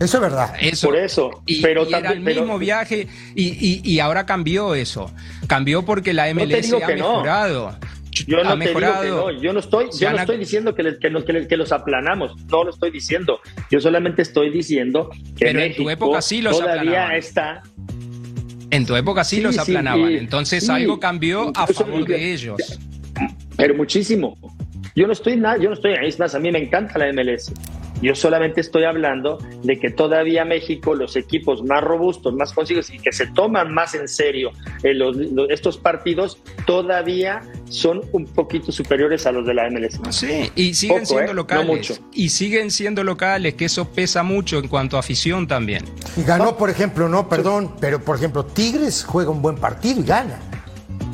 eso 0.00 0.16
es 0.16 0.20
verdad. 0.20 0.54
Eso. 0.60 0.88
Por 0.88 0.96
eso, 0.96 1.42
Y, 1.46 1.62
pero 1.62 1.84
y 1.84 1.88
era 1.88 2.02
también- 2.02 2.18
el 2.18 2.24
pero- 2.24 2.40
mismo 2.42 2.58
viaje 2.58 3.06
y, 3.34 3.44
y- 3.48 3.80
y 3.84 3.98
ahora 4.00 4.26
cambió 4.26 4.74
eso. 4.74 5.10
Cambió 5.46 5.84
porque 5.84 6.12
la 6.12 6.28
MLS 6.28 6.62
digo 6.66 6.78
ha 6.82 6.86
que 6.86 6.96
no. 6.96 7.10
mejorado. 7.12 7.76
Yo 8.28 8.40
ha 8.40 8.44
no 8.44 8.50
te 8.58 8.66
digo 8.68 8.78
mejorado. 8.80 9.02
que 9.02 9.08
no, 9.34 9.42
yo 9.42 9.52
no 9.52 9.58
estoy, 9.60 9.86
yo 9.98 10.10
no 10.10 10.18
estoy 10.18 10.36
diciendo 10.38 10.74
que, 10.74 10.82
les- 10.84 10.98
que, 10.98 11.10
nos- 11.10 11.24
que 11.24 11.32
les- 11.32 11.46
que 11.48 11.56
los 11.56 11.72
aplanamos, 11.72 12.36
no 12.46 12.62
lo 12.64 12.70
estoy 12.70 12.90
diciendo. 12.92 13.40
Yo 13.70 13.80
solamente 13.80 14.22
estoy 14.22 14.50
diciendo 14.50 15.10
que 15.36 15.46
Pero 15.46 15.60
en 15.60 15.74
tu 15.74 15.82
México 15.84 15.90
época 15.90 16.22
sí 16.22 16.40
los 16.42 16.58
todavía 16.58 16.80
aplanaban. 16.82 17.16
está. 17.16 17.62
En 18.70 18.86
tu 18.86 18.94
época 18.96 19.24
sí, 19.24 19.36
Sí, 19.36 19.42
los 19.42 19.54
sí, 19.54 19.60
aplanaban. 19.60 20.10
y- 20.12 20.16
Entonces 20.16 20.64
sí. 20.66 20.70
algo 20.72 20.98
cambió 21.00 21.46
a 21.56 21.62
Incluso- 21.62 21.84
favor 21.86 22.04
de 22.06 22.32
ellos. 22.32 22.78
Pero 23.56 23.74
muchísimo. 23.74 24.36
Yo 24.96 25.06
no 25.08 25.12
estoy 25.12 25.36
nada, 25.36 25.56
yo 25.58 25.68
no 25.70 25.74
estoy, 25.74 25.94
es 26.02 26.18
más, 26.18 26.34
a 26.34 26.38
mí 26.38 26.50
me 26.52 26.58
encanta 26.60 26.98
la 26.98 27.08
MLS. 27.12 27.52
Yo 28.02 28.14
solamente 28.14 28.60
estoy 28.60 28.84
hablando 28.84 29.38
de 29.62 29.78
que 29.78 29.90
todavía 29.90 30.44
México, 30.44 30.94
los 30.94 31.16
equipos 31.16 31.62
más 31.64 31.82
robustos, 31.82 32.34
más 32.34 32.52
conscientes 32.52 32.90
y 32.90 32.98
que 32.98 33.12
se 33.12 33.26
toman 33.28 33.72
más 33.72 33.94
en 33.94 34.08
serio 34.08 34.50
eh, 34.82 34.92
los- 34.94 35.16
los- 35.16 35.48
estos 35.50 35.78
partidos, 35.78 36.38
todavía 36.66 37.40
son 37.70 38.02
un 38.12 38.26
poquito 38.26 38.72
superiores 38.72 39.26
a 39.26 39.32
los 39.32 39.46
de 39.46 39.54
la 39.54 39.68
MLS. 39.70 39.98
Sí, 40.10 40.50
y 40.54 40.74
siguen 40.74 40.96
Poco, 41.02 41.06
siendo 41.14 41.32
¿eh? 41.32 41.34
locales. 41.34 41.66
No 41.66 41.72
mucho. 41.74 41.94
Y 42.12 42.28
siguen 42.28 42.70
siendo 42.70 43.04
locales, 43.04 43.54
que 43.54 43.64
eso 43.66 43.88
pesa 43.90 44.22
mucho 44.22 44.58
en 44.58 44.68
cuanto 44.68 44.96
a 44.96 45.00
afición 45.00 45.46
también. 45.46 45.84
Y 46.16 46.22
ganó, 46.24 46.56
por 46.56 46.68
ejemplo, 46.70 47.08
no, 47.08 47.28
perdón, 47.28 47.74
pero 47.80 48.00
por 48.02 48.16
ejemplo, 48.16 48.44
Tigres 48.44 49.04
juega 49.04 49.30
un 49.30 49.40
buen 49.40 49.56
partido 49.56 50.00
y 50.00 50.04
gana. 50.04 50.38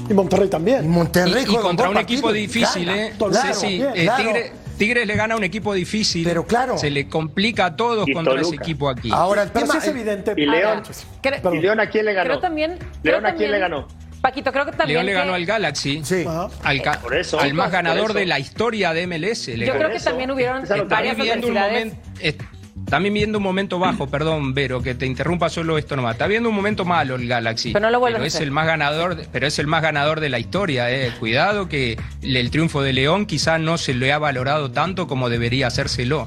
y 0.08 0.14
Monterrey 0.14 0.46
Y 0.46 0.50
también. 0.50 0.88
Monterrey 0.88 1.42
Y, 1.42 1.42
y 1.42 1.46
juega 1.46 1.62
contra 1.62 1.86
buen 1.86 1.98
un 1.98 2.02
equipo 2.02 2.22
partido 2.28 2.36
y 2.42 2.46
difícil, 2.46 2.86
gana. 2.86 3.06
¿eh? 3.06 3.12
Claro, 3.16 3.54
Sí, 3.54 3.60
sí, 3.60 3.66
bien, 3.76 3.90
eh, 3.94 4.02
claro. 4.04 4.24
Tigre- 4.24 4.52
Tigres 4.80 5.06
le 5.06 5.14
gana 5.14 5.34
a 5.34 5.36
un 5.36 5.44
equipo 5.44 5.74
difícil. 5.74 6.24
Pero 6.24 6.46
claro. 6.46 6.78
Se 6.78 6.90
le 6.90 7.06
complica 7.06 7.66
a 7.66 7.76
todos 7.76 8.08
Y 8.08 8.12
contra 8.14 8.40
ese 8.40 8.54
equipo 8.56 8.88
aquí. 8.88 9.10
Ahora 9.12 9.42
el 9.42 9.50
Pero 9.50 9.66
sí 9.66 9.72
tema 9.72 9.82
es 9.84 9.88
evidente. 9.88 10.32
Y 10.36 10.46
León. 10.46 10.82
Ahora. 10.82 11.54
¿Y 11.54 11.60
León 11.60 11.80
a 11.80 11.86
quién 11.90 12.04
le 12.06 12.14
ganó? 12.14 12.28
Creo 12.30 12.40
también. 12.40 12.78
¿León 13.02 13.26
a 13.26 13.28
quién 13.34 13.50
también- 13.50 13.50
le 13.52 13.58
ganó? 13.58 13.88
Paquito, 14.22 14.52
creo 14.52 14.64
que 14.66 14.72
también. 14.72 14.96
León 14.96 15.06
le 15.06 15.12
que- 15.12 15.18
ganó 15.18 15.34
al 15.34 15.44
Galaxy. 15.46 16.00
Sí. 16.04 16.24
Ajá. 16.26 16.48
Al, 16.62 16.82
ca- 16.82 16.98
Por 17.00 17.14
eso, 17.14 17.38
al 17.38 17.52
más 17.54 17.70
ganador 17.70 18.10
eso. 18.10 18.18
de 18.18 18.26
la 18.26 18.38
historia 18.38 18.92
de 18.94 19.02
MLS. 19.06 19.48
le 19.56 19.66
Yo 19.66 19.72
ganó. 19.74 19.84
creo 19.86 19.98
que 19.98 20.04
también 20.04 20.30
hubieron 20.30 20.62
es 20.64 20.70
a 20.70 20.76
lo 20.76 20.82
que 20.82 20.86
Está 20.86 20.94
varias 20.96 21.16
viviendo 21.16 21.46
un 21.48 21.56
adversidades. 21.58 21.94
momento. 21.94 22.44
También 22.86 23.14
viendo 23.14 23.38
un 23.38 23.44
momento 23.44 23.78
bajo, 23.78 24.08
perdón, 24.08 24.52
Vero, 24.54 24.82
que 24.82 24.94
te 24.94 25.06
interrumpa 25.06 25.48
solo 25.48 25.78
esto 25.78 25.96
nomás. 25.96 26.14
Está 26.14 26.26
viendo 26.26 26.48
un 26.48 26.54
momento 26.54 26.84
malo 26.84 27.14
el 27.14 27.28
Galaxy. 27.28 27.72
Pero 27.72 27.90
no 27.90 27.98
lo 27.98 28.04
a 28.04 28.26
es 28.26 28.36
el 28.36 28.50
más 28.50 28.66
ganador, 28.66 29.16
pero 29.32 29.46
es 29.46 29.58
el 29.58 29.66
más 29.66 29.82
ganador 29.82 30.20
de 30.20 30.28
la 30.28 30.38
historia, 30.38 30.90
eh. 30.90 31.12
Cuidado 31.18 31.68
que 31.68 31.98
el 32.22 32.50
triunfo 32.50 32.82
de 32.82 32.92
León 32.92 33.26
quizá 33.26 33.58
no 33.58 33.78
se 33.78 33.94
le 33.94 34.12
ha 34.12 34.18
valorado 34.18 34.70
tanto 34.70 35.06
como 35.06 35.28
debería 35.28 35.68
hacérselo. 35.68 36.26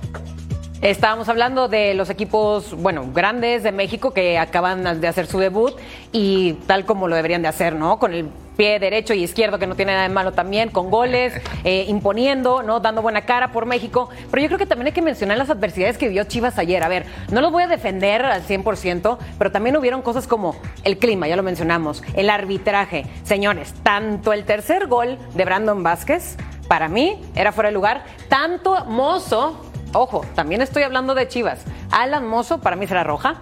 Estábamos 0.84 1.30
hablando 1.30 1.69
de 1.69 1.93
los 1.93 2.10
equipos, 2.10 2.76
bueno, 2.76 3.10
grandes 3.13 3.63
de 3.63 3.72
México 3.72 4.12
que 4.12 4.38
acaban 4.38 5.00
de 5.00 5.08
hacer 5.08 5.28
su 5.28 5.39
debut 5.39 5.74
y 6.12 6.56
tal 6.67 6.84
como 6.84 7.08
lo 7.08 7.15
deberían 7.15 7.41
de 7.41 7.48
hacer, 7.48 7.74
¿no? 7.74 8.00
Con 8.00 8.13
el 8.13 8.26
pie 8.58 8.80
derecho 8.80 9.13
y 9.13 9.24
izquierdo, 9.24 9.60
que 9.60 9.65
no 9.65 9.76
tiene 9.76 9.93
nada 9.93 10.10
de 10.10 10.13
malo 10.13 10.34
también, 10.34 10.72
con 10.72 10.91
goles, 10.91 11.36
eh, 11.63 11.86
imponiendo, 11.88 12.63
¿no? 12.63 12.82
Dando 12.82 13.02
buena 13.02 13.22
cara 13.22 13.54
por 13.54 13.65
México. 13.65 14.10
Pero 14.30 14.41
yo 14.41 14.50
creo 14.50 14.60
que 14.60 14.65
también 14.65 14.88
hay 14.88 14.91
que 14.91 15.02
mencionar 15.02 15.38
las 15.38 15.50
adversidades 15.50 15.98
que 15.98 16.10
vivió 16.10 16.26
Chivas 16.26 16.60
ayer. 16.60 16.84
A 16.84 16.89
ver, 16.89 17.06
no 17.32 17.39
los 17.39 17.54
voy 17.54 17.63
a 17.63 17.67
defender 17.67 18.26
al 18.26 18.43
100%, 18.46 19.17
pero 19.38 19.54
también 19.54 19.78
hubieron 19.78 20.02
cosas 20.02 20.28
como 20.28 20.58
el 20.84 20.98
clima, 20.98 21.30
ya 21.30 21.38
lo 21.38 21.43
mencionamos, 21.43 22.04
el 22.13 22.30
arbitraje. 22.30 23.06
Señores, 23.24 23.74
tanto 23.84 24.34
el 24.34 24.43
tercer 24.43 24.88
gol 24.88 25.17
de 25.34 25.46
Brandon 25.46 25.82
Vázquez, 25.82 26.36
para 26.67 26.89
mí, 26.89 27.22
era 27.36 27.54
fuera 27.54 27.69
de 27.69 27.74
lugar, 27.74 28.04
tanto 28.28 28.84
Mozo, 28.84 29.73
Ojo, 29.93 30.25
también 30.34 30.62
estoy 30.62 30.84
hablando 30.84 31.13
de 31.13 31.27
Chivas. 31.27 31.63
Alan 31.91 32.27
Mozo 32.27 32.60
para 32.60 32.75
mí 32.75 32.88
será 32.88 33.03
roja. 33.03 33.36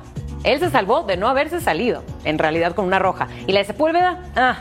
Él 0.43 0.59
se 0.59 0.69
salvó 0.69 1.03
de 1.03 1.15
no 1.15 1.29
haberse 1.29 1.61
salido, 1.61 2.03
en 2.25 2.37
realidad 2.37 2.73
con 2.75 2.85
una 2.85 2.99
roja. 2.99 3.27
Y 3.47 3.53
la 3.53 3.59
de 3.59 3.65
Sepúlveda, 3.65 4.19
ah, 4.35 4.57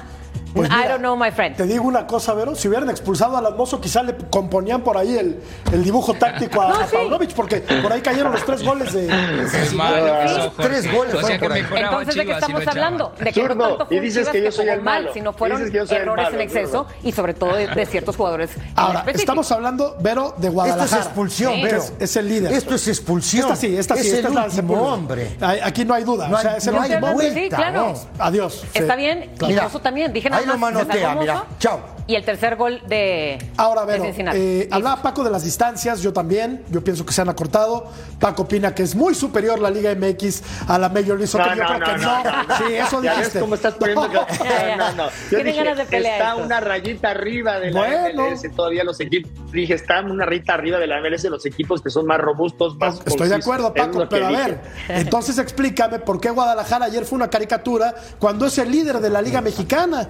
Pues 0.55 0.69
I 0.71 0.89
don't 0.89 0.99
know, 1.01 1.17
my 1.17 1.31
friend. 1.31 1.57
Te 1.57 1.65
digo 1.65 1.85
una 1.85 2.07
cosa, 2.07 2.35
Vero, 2.35 2.55
si 2.55 2.69
hubieran 2.69 2.91
expulsado 2.91 3.37
a 3.37 3.41
Lasmoso, 3.43 3.81
quizá 3.81 4.03
le 4.03 4.17
componían 4.31 4.83
por 4.83 4.97
ahí 4.97 5.17
el, 5.17 5.41
el 5.73 5.85
dibujo 5.85 6.15
táctico 6.15 6.61
a, 6.63 6.69
No, 6.71 6.75
a 6.81 6.87
sí. 6.87 6.97
Paunovic, 6.97 7.33
porque 7.35 7.59
por 7.59 7.93
ahí 7.93 8.01
cayeron 8.01 8.33
los 8.33 8.45
tres 8.45 8.63
goles 8.65 8.93
de... 8.93 9.07
Qué 9.07 9.75
malo. 9.77 10.53
Tres 10.57 10.93
goles 10.93 11.15
O 11.15 11.19
sea 11.19 11.39
fueron 11.39 11.39
que 11.39 11.39
por 11.39 11.53
ahí. 11.53 11.65
Entonces, 11.85 12.15
¿de 12.15 12.27
qué 12.27 12.33
estamos 12.33 12.67
hablando? 12.67 13.13
De 13.19 13.33
que 13.33 13.43
no 13.43 13.49
Zurdo, 13.49 13.69
tanto 13.69 13.87
fue 13.87 13.97
y 13.97 14.01
dices 14.01 14.29
que 14.29 14.43
yo 14.43 14.53
soy 14.53 14.69
el 14.69 14.83
mal, 14.83 15.03
malo. 15.03 15.15
sino 15.15 15.31
Y 15.31 15.35
fueron 15.35 15.63
errores 15.63 16.25
malo, 16.25 16.35
en 16.37 16.41
exceso 16.41 16.87
y 17.03 17.13
sobre 17.13 17.35
todo 17.35 17.55
de, 17.55 17.67
de 17.69 17.87
ciertos 17.87 18.17
jugadores. 18.17 18.51
Ahora, 18.75 19.05
estamos 19.13 19.51
hablando, 19.53 19.97
Vero, 20.01 20.35
de 20.37 20.49
Esto 20.49 20.53
Guadalajara. 20.53 21.01
es 21.01 21.07
expulsión, 21.07 21.55
Sí. 21.55 21.63
Vero. 21.63 21.79
Es- 21.79 21.93
es 21.99 22.17
el 22.17 22.29
líder. 22.29 22.53
Esto 22.53 22.75
es 22.75 22.89
expulsión. 22.89 23.45
Esta 23.45 23.57
sí, 23.57 23.77
esta 23.77 23.95
sí, 23.97 24.09
es 24.09 24.15
esta 24.15 24.29
el 24.29 24.39
es 24.39 24.55
último 24.59 24.75
hombre. 24.83 25.37
Aquí 25.63 25.85
no 25.85 25.95
hay 25.95 26.05
duda. 26.05 26.29
No 26.29 26.37
o 26.37 26.41
sea, 26.41 26.57
es 26.57 26.67
el 26.67 26.75
no 26.75 26.81
hay 26.83 26.93
último. 26.95 27.13
vuelta, 27.13 27.35
Sí, 27.41 27.49
claro. 27.49 27.87
no. 27.93 27.95
Adiós. 28.25 28.65
Está 28.75 28.97
bien, 28.97 29.31
y 29.49 29.53
Mozo 29.55 29.81
también. 29.81 30.13
Dije 30.13 30.29
nada 30.31 30.40
ahí 30.41 30.47
lo 30.47 30.59
manotea, 30.59 31.15
mira. 31.15 31.45
Chao. 31.59 32.00
Y 32.11 32.17
el 32.17 32.25
tercer 32.25 32.57
gol 32.57 32.83
de, 32.89 33.39
Ahora, 33.57 33.83
de 33.83 33.93
Vero, 33.93 34.05
Cincinnati. 34.05 34.37
eh, 34.37 34.69
hablaba 34.73 35.01
Paco 35.01 35.23
de 35.23 35.31
las 35.31 35.45
distancias, 35.45 36.03
yo 36.03 36.13
también, 36.13 36.65
yo 36.69 36.83
pienso 36.83 37.07
que 37.07 37.13
se 37.13 37.23
han 37.23 37.29
acortado. 37.29 37.89
Paco 38.19 38.43
opina 38.43 38.75
que 38.75 38.83
es 38.83 38.97
muy 38.97 39.15
superior 39.15 39.61
la 39.61 39.71
Liga 39.71 39.95
MX 39.95 40.43
a 40.67 40.77
la 40.77 40.89
Major 40.89 41.11
League 41.17 41.29
Soccer. 41.29 41.57
No, 41.57 41.57
yo 41.57 41.63
no, 41.63 41.69
creo 41.69 41.79
no, 41.79 41.85
que 41.87 42.03
no, 42.05 42.25
no. 42.25 42.33
no, 42.33 42.43
no. 42.49 42.57
Sí, 42.59 42.75
eso 42.75 43.01
Ya 43.03 43.13
dijiste. 43.13 43.35
ves 43.35 43.43
cómo 43.43 43.55
estás 43.55 43.75
poniendo. 43.75 44.09
No. 44.09 44.27
que- 44.27 44.39
Ya, 44.45 44.67
ya. 44.67 44.77
No, 44.77 44.91
no, 44.91 45.05
no. 45.05 45.11
Yo 45.31 45.39
dije, 45.39 45.53
ganas 45.55 45.79
de 45.79 45.85
pelea 45.85 46.17
Está 46.17 46.35
una 46.35 46.59
rayita 46.61 47.11
arriba 47.11 47.61
de 47.61 47.71
la 47.71 47.79
Bueno. 47.81 48.25
MLS. 48.31 48.43
Todavía 48.57 48.83
los 48.83 48.99
equipos. 48.99 49.31
Dije, 49.53 49.75
está 49.75 50.01
una 50.01 50.27
rayita 50.27 50.55
arriba 50.55 50.79
de 50.79 50.89
la 50.89 51.01
MLS 51.01 51.23
los 51.31 51.47
equipos 51.47 51.81
que 51.81 51.91
son 51.91 52.07
más 52.07 52.19
robustos, 52.19 52.75
más. 52.77 53.01
Estoy 53.07 53.29
de 53.29 53.37
acuerdo, 53.37 53.73
Paco, 53.73 54.05
pero 54.11 54.27
a 54.27 54.31
dije. 54.31 54.43
ver, 54.43 54.61
entonces 54.89 55.39
explícame 55.39 56.01
por 56.01 56.21
qué 56.21 56.31
Guadalajara 56.31 56.87
ayer 56.87 57.05
fue 57.05 57.15
una 57.19 57.31
caricatura 57.31 57.95
cuando 58.19 58.47
es 58.47 58.59
el 58.59 58.69
líder 58.73 58.99
de 58.99 59.11
la 59.11 59.23
Liga 59.23 59.41
Mexicana. 59.41 60.09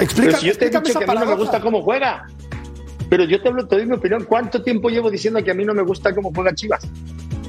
Explícame, 0.00 0.26
Pero 0.32 0.38
si 0.40 0.46
yo 0.46 0.58
te 0.58 0.64
he 0.66 0.70
dicho 0.70 0.82
que 0.98 1.04
a 1.04 1.14
mí 1.14 1.20
no 1.20 1.26
me 1.26 1.34
gusta 1.36 1.60
cómo 1.60 1.82
juega. 1.82 2.26
Pero 3.08 3.24
yo 3.24 3.42
te 3.42 3.48
hablo, 3.48 3.66
te 3.66 3.76
doy 3.76 3.86
mi 3.86 3.94
opinión. 3.96 4.24
¿Cuánto 4.24 4.62
tiempo 4.62 4.88
llevo 4.88 5.10
diciendo 5.10 5.42
que 5.42 5.50
a 5.50 5.54
mí 5.54 5.64
no 5.64 5.74
me 5.74 5.82
gusta 5.82 6.14
cómo 6.14 6.32
juega 6.34 6.54
Chivas? 6.54 6.86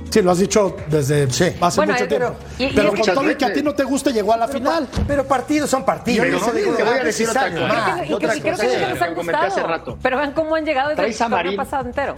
Sí, 0.09 0.21
lo 0.21 0.31
has 0.31 0.39
dicho 0.39 0.75
desde 0.89 1.29
Sí. 1.31 1.45
hace 1.61 1.77
Bueno, 1.77 1.93
mucho 1.93 2.03
eh, 2.03 2.07
tiempo. 2.07 2.35
pero- 2.35 2.53
y- 2.59 2.63
y 2.73 2.75
pero 2.75 2.93
es 2.93 2.99
con 3.07 3.15
todo 3.15 3.31
y 3.31 3.35
que 3.35 3.45
a 3.45 3.53
ti 3.53 3.61
no 3.63 3.73
te 3.73 3.83
guste, 3.85 4.11
llegó 4.11 4.33
a 4.33 4.37
la 4.37 4.47
final. 4.47 4.87
Pero 5.07 5.25
partidos 5.25 5.69
son 5.69 5.85
partidos. 5.85 6.25
Pero 6.25 6.39
no 6.39 6.45
te 6.47 6.57
digo 6.59 6.71
voy 6.73 6.81
a 6.81 6.85
nada 6.85 7.03
decir 7.03 7.29
otra 7.29 7.49
cosa. 7.51 7.67
más. 7.67 7.97
Y 7.97 8.07
que- 8.07 8.13
y 8.13 8.17
creo 8.17 8.19
que 8.19 8.41
que 8.41 8.55
sí 8.57 8.67
les 8.67 8.97
te 8.99 9.03
han 9.05 9.15
comenté 9.15 9.35
hace 9.39 9.47
gustado. 9.61 9.67
rato. 9.67 9.97
Pero 10.01 10.17
vean 10.17 10.31
cómo 10.33 10.55
han 10.55 10.65
llegado 10.65 10.89
desde 10.89 11.25
el 11.49 11.55
pasado 11.55 11.85
entero. 11.87 12.15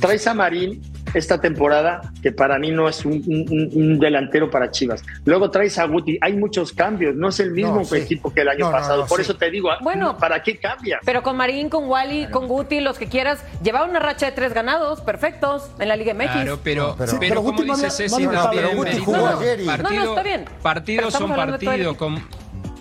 Traes 0.00 0.26
a 0.26 0.34
Marín 0.34 0.80
esta 1.14 1.40
temporada, 1.40 2.12
que 2.22 2.32
para 2.32 2.58
mí 2.58 2.70
no 2.70 2.88
es 2.88 3.04
un, 3.04 3.22
un- 3.26 3.70
un 3.72 3.98
delantero 3.98 4.50
para 4.50 4.70
Chivas. 4.70 5.02
Luego 5.24 5.50
traes 5.50 5.78
a 5.78 5.84
Guti. 5.84 6.18
Hay 6.20 6.34
muchos 6.34 6.72
cambios. 6.72 7.14
No 7.16 7.28
es 7.28 7.40
el 7.40 7.50
mismo 7.52 7.76
No, 7.76 7.84
sí. 7.84 7.96
equipo 7.96 8.32
que 8.32 8.42
el 8.42 8.48
año 8.48 8.66
No, 8.66 8.70
pasado. 8.72 9.02
no, 9.02 9.06
Por 9.06 9.18
sí. 9.18 9.22
eso 9.22 9.36
te 9.36 9.50
digo, 9.50 9.70
Bueno. 9.82 10.16
¿para 10.18 10.42
qué 10.42 10.58
cambia? 10.58 11.00
Pero 11.04 11.22
con 11.22 11.36
Marín, 11.36 11.68
con 11.68 11.88
Wally, 11.88 12.26
con 12.30 12.46
Guti, 12.48 12.80
los 12.80 12.98
que 12.98 13.06
quieras, 13.06 13.42
llevaba 13.62 13.86
una 13.86 13.98
racha 14.00 14.26
de 14.26 14.32
tres 14.32 14.52
ganados, 14.54 15.00
perfectos, 15.00 15.70
en 15.78 15.88
la 15.88 15.96
Liga 15.96 16.14
MX. 16.14 16.30
Claro, 16.32 16.58
pero, 16.62 16.82
No, 16.88 16.96
pero- 16.96 16.96
pero, 16.98 17.10
Sí, 17.10 17.16
pero 17.20 17.34
como 17.42 17.52
Guti 17.58 17.70
dice 17.70 17.90
Ceci, 17.90 18.22
no 18.26 18.40
había 18.40 18.62
No, 18.62 20.14
también, 20.14 20.44
Partidos 20.62 21.14
son 21.14 21.34
partidos, 21.34 21.96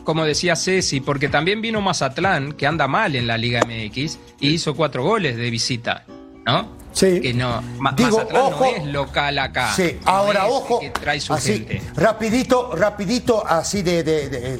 como 0.04 0.24
decía 0.26 0.56
Ceci, 0.56 1.02
porque 1.02 1.28
también 1.28 1.62
vino 1.62 1.82
Mazatlán, 1.82 2.54
que 2.54 2.66
anda 2.66 2.88
mal 2.88 3.16
en 3.16 3.28
la 3.28 3.38
Liga 3.38 3.62
MX, 3.66 4.20
y 4.40 4.50
hizo 4.52 4.76
cuatro 4.76 5.04
goles 5.04 5.36
de 5.36 5.50
visita, 5.50 6.06
¿no? 6.46 6.77
Sí. 6.94 7.22
Que 7.22 7.34
no, 7.34 7.62
Digo, 7.96 8.18
Mazatlán 8.18 8.42
ojo. 8.44 8.66
no 8.66 8.76
es 8.76 8.86
local 8.86 9.40
acá. 9.40 9.74
Sí, 9.76 10.00
no 10.04 10.12
ahora 10.12 10.46
es 10.48 10.52
ojo. 10.54 10.80
Que 10.80 10.90
trae 10.90 11.20
su 11.20 11.34
así, 11.34 11.54
gente. 11.68 11.82
rapidito, 11.96 12.76
rapidito, 12.76 13.46
así 13.46 13.82
de, 13.84 14.04
de- 14.04 14.30
de- 14.30 14.60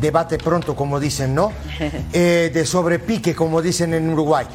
debate 0.00 0.36
pronto, 0.36 0.74
como 0.74 0.98
dicen, 0.98 1.34
¿no? 1.34 1.52
Eh, 2.12 2.50
de 2.52 2.66
sobrepique, 2.66 3.34
como 3.36 3.62
dicen 3.62 3.94
en 3.94 4.10
Uruguay. 4.10 4.46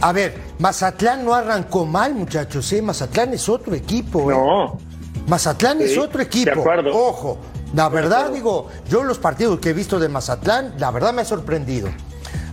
A 0.00 0.12
ver, 0.12 0.34
Mazatlán 0.58 1.24
no 1.24 1.34
arrancó 1.34 1.84
mal, 1.84 2.14
muchachos, 2.14 2.72
¿eh? 2.72 2.80
Mazatlán 2.80 3.34
es 3.34 3.48
otro 3.48 3.74
equipo. 3.74 4.30
¿eh? 4.30 4.34
No. 4.34 4.78
Mazatlán 5.26 5.82
es 5.82 5.98
otro 5.98 6.18
de 6.18 6.24
equipo. 6.24 6.50
acuerdo. 6.60 6.90
Ojo, 6.96 7.38
la 7.74 7.90
verdad, 7.90 8.30
digo, 8.30 8.68
yo 8.88 9.02
los 9.02 9.18
partidos 9.18 9.60
que 9.60 9.70
he 9.70 9.72
visto 9.74 9.98
de 9.98 10.08
Mazatlán, 10.08 10.74
la 10.78 10.90
verdad 10.90 11.12
me 11.12 11.20
ha 11.20 11.24
sorprendido. 11.26 11.88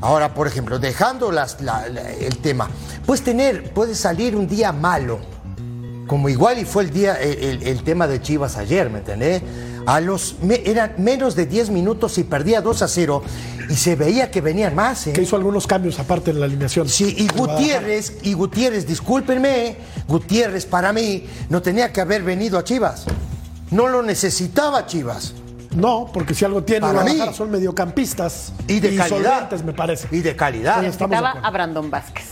Ahora, 0.02 0.34
por 0.34 0.48
ejemplo, 0.48 0.78
dejando 0.80 1.32
las- 1.32 1.62
la- 1.62 1.88
la- 1.89 2.12
el 2.12 2.38
tema, 2.38 2.69
puedes 3.06 3.24
tener, 3.24 3.71
puede 3.74 3.95
salir 3.95 4.36
un 4.36 4.48
día 4.48 4.71
malo, 4.71 5.19
como 6.08 6.30
igual 6.30 6.60
y 6.60 6.65
fue 6.65 6.84
el 6.84 6.91
día, 6.91 7.15
el, 7.15 7.43
el- 7.43 7.63
el 7.63 7.84
tema 7.84 8.08
de 8.08 8.21
Chivas 8.21 8.58
ayer, 8.58 8.89
¿me 8.89 9.00
entendés? 9.00 9.41
A 9.88 10.00
los, 10.00 10.36
me- 10.41 10.62
eran 10.65 10.93
menos 10.98 11.36
de 11.36 11.45
10 11.45 11.69
minutos 11.69 12.17
y 12.17 12.24
perdía 12.24 12.62
2 12.62 12.82
a 12.82 12.88
0 12.88 13.24
y 13.69 13.76
se 13.76 13.95
veía 13.95 14.30
que 14.30 14.41
venían 14.41 14.76
más, 14.76 15.08
¿eh? 15.08 15.13
Que 15.13 15.21
hizo 15.24 15.36
algunos 15.36 15.65
cambios 15.65 15.98
aparte 16.00 16.32
en 16.32 16.39
la 16.39 16.45
alineación. 16.45 16.88
Sí, 16.89 17.15
y 17.17 17.28
Gutiérrez, 17.28 18.17
y 18.24 18.34
Gutiérrez, 18.34 18.86
discúlpenme, 18.88 19.78
Gutiérrez 20.08 20.65
para 20.67 20.91
mí 20.93 21.26
no 21.50 21.62
tenía 21.62 21.91
que 21.91 22.02
haber 22.02 22.21
venido 22.24 22.58
a 22.60 22.63
Chivas. 22.63 23.06
No 23.71 23.88
lo 23.88 24.04
necesitaba 24.04 24.86
Chivas. 24.86 25.34
No, 25.75 26.09
porque 26.13 26.33
si 26.33 26.45
algo 26.45 26.63
tiene 26.63 26.81
Para 26.81 27.03
mí. 27.03 27.19
son 27.33 27.51
mediocampistas 27.51 28.53
Y 28.67 28.79
de 28.79 28.95
calidad. 28.95 29.51
me 29.63 29.73
parece. 29.73 30.07
Y 30.11 30.19
de 30.21 30.35
calidad. 30.35 30.79
Sí, 30.81 30.88
estamos 30.88 31.19
de 31.19 31.27
a 31.43 31.49
Brandon 31.51 31.89
Vázquez. 31.91 32.25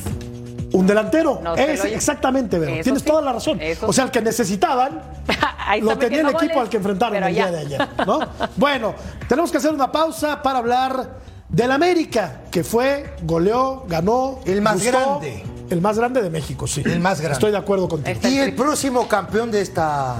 Un 0.71 0.87
delantero. 0.87 1.39
No 1.43 1.55
Es- 1.55 1.85
exactamente, 1.85 2.57
Vero. 2.57 2.81
Tienes 2.81 3.01
sí, 3.03 3.07
toda 3.07 3.21
la 3.21 3.33
razón. 3.33 3.61
eso 3.61 3.87
O 3.87 3.93
sea, 3.93 4.05
el 4.05 4.11
que 4.11 4.21
necesitaban 4.21 5.01
lo 5.81 5.97
tenía 5.97 6.21
el 6.21 6.27
equipo 6.29 6.39
goles, 6.41 6.57
al 6.57 6.69
que 6.69 6.77
enfrentaron 6.77 7.23
el 7.23 7.33
día 7.33 7.51
de 7.51 7.59
ayer. 7.59 7.87
¿no? 8.07 8.19
bueno, 8.55 8.95
tenemos 9.27 9.51
que 9.51 9.57
hacer 9.57 9.71
una 9.71 9.91
pausa 9.91 10.41
para 10.41 10.59
hablar 10.59 11.19
del 11.49 11.71
América, 11.71 12.41
que 12.49 12.63
fue, 12.63 13.15
goleó, 13.23 13.83
ganó. 13.87 14.39
El 14.45 14.61
más 14.61 14.75
gustó. 14.83 14.91
grande. 14.91 15.43
El 15.69 15.81
más 15.81 15.97
grande 15.97 16.21
de 16.23 16.29
México, 16.29 16.65
sí. 16.65 16.81
El 16.85 16.99
más 16.99 17.19
grande. 17.19 17.33
Estoy 17.33 17.51
de 17.51 17.57
acuerdo 17.57 17.87
contigo. 17.87 18.11
Está 18.15 18.29
Y 18.29 18.37
el 18.39 18.55
próximo 18.55 19.07
campeón 19.07 19.51
de 19.51 19.61
esta 19.61 20.15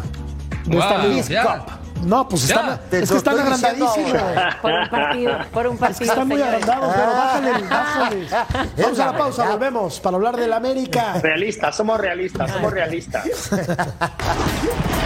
De 0.66 0.78
esta 0.78 0.98
Wow, 0.98 1.08
League 1.08 1.24
ya. 1.24 1.44
Cup. 1.58 1.83
No, 2.06 2.28
pues 2.28 2.48
Te 2.90 3.00
es 3.04 3.10
que 3.12 3.18
están 3.18 3.40
agrandadísimos. 3.40 4.22
Por 4.62 4.72
un 4.74 4.90
partido, 4.90 5.38
por 5.52 5.68
un 5.68 5.74
Es 5.74 5.80
que 5.80 5.86
partido. 5.86 6.12
están 6.12 6.28
muy 6.28 6.42
agrandados, 6.42 6.94
pero 6.96 7.12
bájale, 7.14 7.52
bájale. 7.68 8.28
Vamos 8.78 9.00
a 9.00 9.06
la 9.06 9.18
pausa, 9.18 9.50
volvemos 9.50 10.00
para 10.00 10.16
hablar 10.18 10.38
del 10.38 10.54
América. 10.54 11.14
Realistas, 11.22 11.76
somos 11.76 12.00
realistas, 12.00 12.52
somos 12.52 12.72
realistas. 12.74 13.26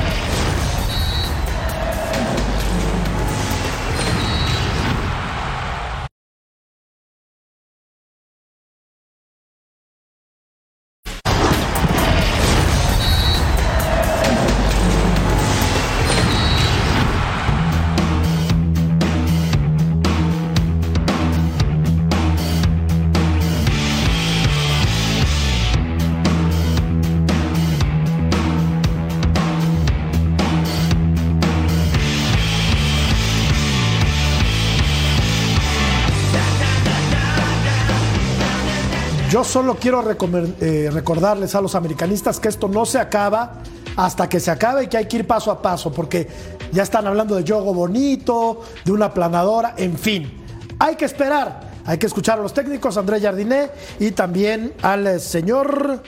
Yo 39.38 39.44
solo 39.44 39.76
quiero 39.76 40.04
eh, 40.10 40.90
recordarles 40.92 41.54
a 41.54 41.62
los 41.62 41.76
americanistas 41.76 42.40
que 42.40 42.48
esto 42.48 42.68
no 42.68 42.88
se 42.88 42.98
acaba 42.98 43.62
hasta 43.96 44.28
que 44.28 44.40
se 44.40 44.50
acabe 44.50 44.86
y 44.86 44.88
que 44.88 44.98
hay 44.98 45.06
que 45.06 45.18
ir 45.18 45.28
paso 45.28 45.52
a 45.52 45.62
paso, 45.62 45.92
porque 45.92 46.28
ya 46.72 46.82
están 46.82 47.06
hablando 47.06 47.36
de 47.36 47.44
yogo 47.44 47.72
bonito, 47.72 48.64
de 48.84 48.92
una 48.92 49.14
planadora, 49.14 49.76
en 49.78 49.96
fin. 49.96 50.44
Hay 50.80 50.96
que 50.96 51.06
esperar, 51.06 51.70
hay 51.86 52.00
que 52.00 52.08
escuchar 52.08 52.40
a 52.40 52.42
los 52.42 52.52
técnicos, 52.52 52.98
André 52.98 53.22
Jardiné 53.22 53.70
y 54.00 54.10
también 54.10 54.74
al 54.82 55.06
eh, 55.06 55.20
señor 55.20 56.02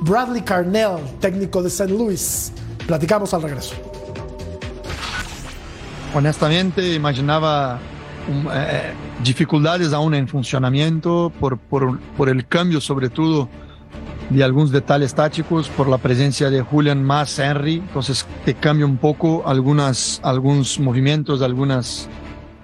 Bradley 0.00 0.42
Carnell, 0.42 0.98
técnico 1.20 1.62
de 1.62 1.68
St. 1.68 1.88
Louis. 1.88 2.50
Platicamos 2.84 3.32
al 3.32 3.42
regreso. 3.42 3.76
honestamente 6.16 6.94
imaginaba 6.94 7.78
eh, 8.52 8.92
dificultades 9.22 9.92
aún 9.92 10.14
en 10.14 10.28
funcionamiento 10.28 11.32
por, 11.40 11.58
por, 11.58 11.98
por 12.16 12.28
el 12.28 12.46
cambio 12.46 12.80
sobre 12.80 13.08
todo 13.08 13.48
de 14.30 14.42
algunos 14.42 14.70
detalles 14.70 15.14
tácticos, 15.14 15.68
por 15.68 15.88
la 15.88 15.98
presencia 15.98 16.48
de 16.48 16.62
Julian 16.62 17.02
más 17.02 17.38
Henry, 17.38 17.74
entonces 17.74 18.26
te 18.44 18.54
cambia 18.54 18.86
un 18.86 18.96
poco 18.96 19.42
algunas, 19.46 20.20
algunos 20.22 20.78
movimientos, 20.78 21.42
algunas 21.42 22.08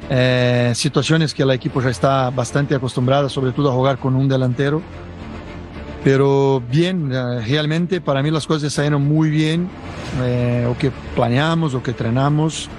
eh, 0.09 0.73
situaciones 0.75 1.35
que 1.35 1.43
el 1.43 1.51
equipo 1.51 1.83
ya 1.83 1.91
está 1.91 2.31
bastante 2.31 2.75
acostumbrado, 2.75 3.29
sobre 3.29 3.53
todo 3.53 3.71
a 3.71 3.75
jugar 3.75 3.99
con 3.99 4.17
un 4.17 4.29
delantero. 4.29 4.81
Pero 6.05 6.63
bien, 6.71 7.11
eh, 7.13 7.41
realmente 7.47 8.01
para 8.01 8.23
mí 8.23 8.31
las 8.31 8.47
cosas 8.47 8.73
salieron 8.73 9.07
muy 9.07 9.29
bien, 9.29 9.69
eh, 10.23 10.67
o 10.71 10.79
que 10.79 10.91
planeamos, 11.15 11.75
o 11.75 11.83
que 11.83 11.91
entrenamos 11.91 12.71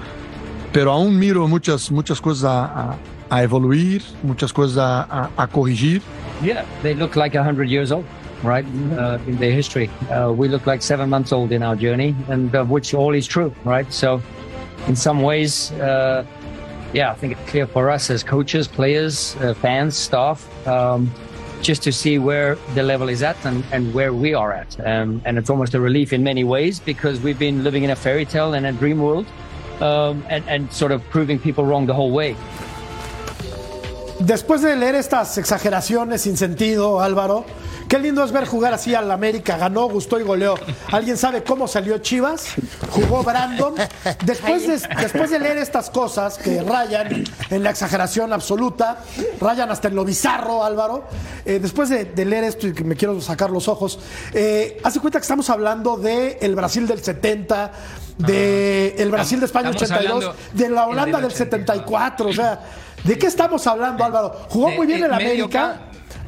pero 0.72 0.92
aún 0.92 1.18
miro 1.18 1.46
muchas, 1.48 1.90
muchas 1.90 2.20
cosas 2.20 2.44
a, 2.44 2.64
a, 2.64 2.98
a 3.30 3.42
evoluir, 3.42 4.02
muchas 4.22 4.52
cosas 4.52 4.78
a, 4.78 5.30
a, 5.36 5.48
corregir. 5.48 6.02
Yeah, 6.42 6.64
they 6.82 6.94
look 6.94 7.16
like 7.16 7.34
100 7.34 7.68
years 7.68 7.92
old, 7.92 8.04
right, 8.42 8.64
uh, 8.96 9.18
in 9.26 9.36
their 9.38 9.52
history. 9.52 9.90
Uh, 10.10 10.32
we 10.32 10.48
look 10.48 10.66
like 10.66 10.82
seven 10.82 11.10
months 11.10 11.32
old 11.32 11.52
in 11.52 11.62
our 11.62 11.76
journey, 11.76 12.14
and 12.28 12.54
uh, 12.54 12.64
which 12.64 12.94
all 12.94 13.14
is 13.14 13.26
true, 13.26 13.54
right? 13.64 13.90
So, 13.92 14.22
in 14.86 14.96
some 14.96 15.22
ways, 15.22 15.72
uh, 15.72 16.24
yeah, 16.92 17.10
I 17.10 17.14
think 17.14 17.34
it's 17.34 17.50
clear 17.50 17.66
for 17.66 17.90
us 17.90 18.10
as 18.10 18.22
coaches, 18.22 18.66
players, 18.66 19.36
uh, 19.36 19.54
fans, 19.54 19.96
staff, 19.96 20.46
um, 20.66 21.12
just 21.62 21.82
to 21.82 21.92
see 21.92 22.18
where 22.18 22.56
the 22.74 22.82
level 22.82 23.08
is 23.08 23.22
at 23.22 23.36
and, 23.44 23.62
and 23.70 23.92
where 23.92 24.14
we 24.14 24.32
are 24.32 24.52
at. 24.52 24.80
Um, 24.86 25.20
and 25.26 25.36
it's 25.36 25.50
almost 25.50 25.74
a 25.74 25.80
relief 25.80 26.12
in 26.12 26.24
many 26.24 26.42
ways 26.42 26.80
because 26.80 27.20
we've 27.20 27.38
been 27.38 27.62
living 27.62 27.84
in 27.84 27.90
a 27.90 27.96
fairy 27.96 28.24
tale 28.24 28.54
and 28.54 28.66
a 28.66 28.72
dream 28.72 28.98
world 29.02 29.26
um, 29.80 30.22
and, 30.28 30.70
sort 30.72 30.92
of 30.92 31.02
proving 31.10 31.38
people 31.38 31.64
wrong 31.64 31.86
the 31.86 31.94
whole 31.94 32.10
way. 32.10 32.36
Después 34.20 34.60
de 34.60 34.76
leer 34.76 34.96
estas 34.96 35.38
exageraciones 35.38 36.20
sin 36.20 36.36
sentido, 36.36 37.00
Álvaro, 37.00 37.46
qué 37.88 37.98
lindo 37.98 38.22
es 38.22 38.32
ver 38.32 38.44
jugar 38.44 38.74
así 38.74 38.94
al 38.94 39.10
América. 39.10 39.56
Ganó, 39.56 39.88
gustó 39.88 40.20
y 40.20 40.24
goleó. 40.24 40.56
¿Alguien 40.92 41.16
sabe 41.16 41.42
cómo 41.42 41.66
salió 41.66 41.96
Chivas? 41.98 42.48
Jugó 42.90 43.22
Brandon. 43.22 43.74
Después 44.26 44.66
de, 44.66 45.28
de 45.30 45.38
leer 45.38 45.56
estas 45.56 45.88
cosas 45.88 46.36
que 46.36 46.62
rayan 46.62 47.24
en 47.48 47.62
la 47.62 47.70
exageración 47.70 48.34
absoluta, 48.34 49.02
rayan 49.40 49.70
hasta 49.70 49.88
en 49.88 49.94
lo 49.94 50.04
bizarro, 50.04 50.64
Álvaro. 50.64 51.04
eh, 51.46 51.58
después 51.58 51.88
de, 51.88 52.04
de 52.04 52.24
leer 52.26 52.44
esto 52.44 52.66
y 52.66 52.74
que 52.74 52.84
me 52.84 52.96
quiero 52.96 53.18
sacar 53.22 53.48
los 53.50 53.68
ojos, 53.68 53.98
eh, 54.34 54.78
hace 54.84 55.00
cuenta 55.00 55.18
que 55.18 55.22
estamos 55.22 55.48
hablando 55.48 55.96
del 55.96 56.36
el 56.42 56.54
Brasil 56.54 56.86
del 56.86 57.02
70, 57.02 57.72
de 58.26 58.94
el 58.98 59.10
Brasil 59.10 59.40
de 59.40 59.46
España 59.46 59.70
Estamos 59.70 59.92
82, 59.92 60.24
hablando 60.24 60.42
de 60.52 60.68
la 60.70 60.86
Holanda 60.86 61.18
del 61.20 61.28
del 61.28 61.36
74. 61.36 62.28
O 62.28 62.32
sea, 62.32 62.60
¿de 63.04 63.18
qué 63.18 63.26
estamos 63.26 63.66
hablando, 63.66 64.04
Álvaro? 64.04 64.32
Jugó 64.48 64.70
De- 64.70 64.76
muy 64.76 64.86
bien 64.86 65.04
el 65.04 65.12
América, 65.12 65.48
ca- 65.48 65.80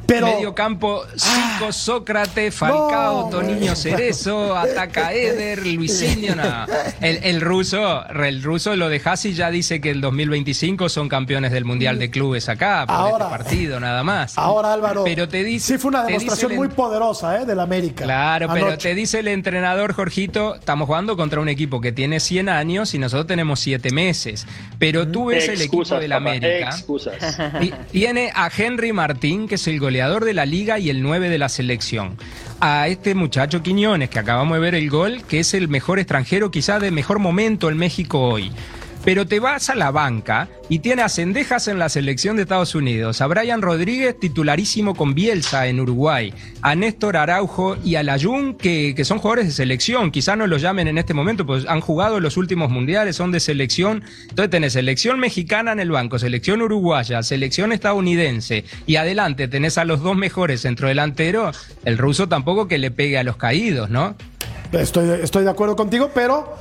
pero 0.05 0.27
Medio 0.27 0.53
campo, 0.53 1.03
Cinco, 1.15 1.71
Sócrates, 1.71 2.53
Falcao, 2.53 3.23
No, 3.23 3.29
Toniño. 3.29 3.75
Cerezo, 3.75 4.55
Ataca 4.55 5.13
Eder, 5.13 5.65
Luisinho, 5.65 6.35
no. 6.35 6.43
El, 7.01 7.19
el 7.23 7.41
ruso, 7.41 8.05
el 8.09 8.43
ruso 8.43 8.75
lo 8.75 8.89
dejas 8.89 9.23
y 9.25 9.33
ya 9.33 9.49
dice 9.49 9.79
que 9.81 9.89
el 9.91 10.01
2025 10.01 10.89
son 10.89 11.07
campeones 11.09 11.51
del 11.51 11.65
Mundial 11.65 11.97
de 11.99 12.09
Clubes 12.11 12.49
acá, 12.49 12.85
por 12.85 12.95
Ahora- 12.95 13.25
este 13.25 13.37
partido 13.37 13.79
nada 13.79 14.03
más. 14.03 14.37
ahora, 14.37 14.73
Álvaro, 14.73 15.03
Pero 15.05 15.27
te 15.29 15.43
dice, 15.43 15.73
sí 15.73 15.77
fue 15.79 15.89
una 15.89 16.03
demostración 16.03 16.51
el 16.51 16.57
muy 16.57 16.67
poderosa 16.67 17.41
¿eh? 17.41 17.45
del 17.45 17.59
América. 17.59 18.03
Claro, 18.03 18.49
pero 18.53 18.77
te 18.77 18.93
dice 18.95 19.19
el 19.19 19.27
entrenador, 19.29 19.93
Jorgito, 19.93 20.55
estamos 20.55 20.85
jugando 20.87 21.15
contra 21.15 21.39
un 21.39 21.49
equipo 21.49 21.79
que 21.81 21.91
tiene 21.91 22.19
100 22.19 22.49
años 22.49 22.93
y 22.93 22.99
nosotros 22.99 23.27
tenemos 23.27 23.59
7 23.61 23.91
meses. 23.91 24.45
Pero 24.79 25.07
tú 25.07 25.25
ves 25.27 25.47
el 25.47 25.61
equipo 25.61 25.83
del 25.97 26.11
América. 26.11 26.69
excusas. 26.69 27.15
Y 27.61 27.71
tiene 27.91 28.31
a 28.35 28.49
Henry 28.55 28.91
Martín, 28.91 29.47
que 29.47 29.55
es 29.55 29.67
el 29.67 29.79
goleador 29.79 29.92
de 29.93 30.33
la 30.33 30.45
liga 30.47 30.79
y 30.79 30.89
el 30.89 31.03
9 31.03 31.29
de 31.29 31.37
la 31.37 31.49
selección. 31.49 32.17
A 32.59 32.87
este 32.87 33.13
muchacho 33.13 33.61
Quiñones, 33.61 34.09
que 34.09 34.17
acabamos 34.17 34.55
de 34.55 34.59
ver 34.59 34.73
el 34.73 34.89
gol, 34.89 35.21
que 35.27 35.39
es 35.39 35.53
el 35.53 35.67
mejor 35.67 35.99
extranjero, 35.99 36.49
quizá 36.49 36.79
de 36.79 36.89
mejor 36.89 37.19
momento 37.19 37.69
en 37.69 37.77
México 37.77 38.19
hoy. 38.19 38.51
Pero 39.03 39.27
te 39.27 39.39
vas 39.39 39.69
a 39.69 39.75
la 39.75 39.91
banca 39.91 40.49
y 40.69 40.79
tiene 40.79 41.01
a 41.01 41.07
en 41.15 41.79
la 41.79 41.89
selección 41.89 42.35
de 42.35 42.43
Estados 42.43 42.73
Unidos, 42.73 43.21
a 43.21 43.27
Brian 43.27 43.61
Rodríguez 43.61 44.19
titularísimo 44.19 44.95
con 44.95 45.13
Bielsa 45.13 45.67
en 45.67 45.79
Uruguay, 45.79 46.33
a 46.61 46.75
Néstor 46.75 47.17
Araujo 47.17 47.77
y 47.83 47.95
a 47.95 48.03
Layún, 48.03 48.55
que, 48.55 48.93
que 48.95 49.05
son 49.05 49.19
jugadores 49.19 49.45
de 49.45 49.51
selección, 49.51 50.11
quizás 50.11 50.37
no 50.37 50.47
los 50.47 50.61
llamen 50.61 50.87
en 50.87 50.97
este 50.97 51.13
momento, 51.13 51.45
pues 51.45 51.65
han 51.67 51.81
jugado 51.81 52.19
los 52.19 52.37
últimos 52.37 52.71
mundiales, 52.71 53.15
son 53.15 53.31
de 53.31 53.39
selección, 53.39 54.03
entonces 54.29 54.49
tenés 54.49 54.73
selección 54.73 55.19
mexicana 55.19 55.71
en 55.71 55.79
el 55.79 55.91
banco, 55.91 56.17
selección 56.17 56.61
uruguaya, 56.61 57.21
selección 57.23 57.71
estadounidense, 57.71 58.65
y 58.87 58.95
adelante 58.95 59.47
tenés 59.47 59.77
a 59.77 59.85
los 59.85 60.01
dos 60.01 60.15
mejores 60.15 60.61
centrodelanteros, 60.61 61.67
el 61.85 61.97
ruso 61.97 62.27
tampoco 62.27 62.67
que 62.67 62.77
le 62.77 62.89
pegue 62.91 63.17
a 63.17 63.23
los 63.23 63.37
caídos, 63.37 63.89
¿no? 63.89 64.15
Estoy, 64.71 65.21
estoy 65.21 65.43
de 65.43 65.51
acuerdo 65.51 65.75
contigo, 65.75 66.09
pero 66.15 66.55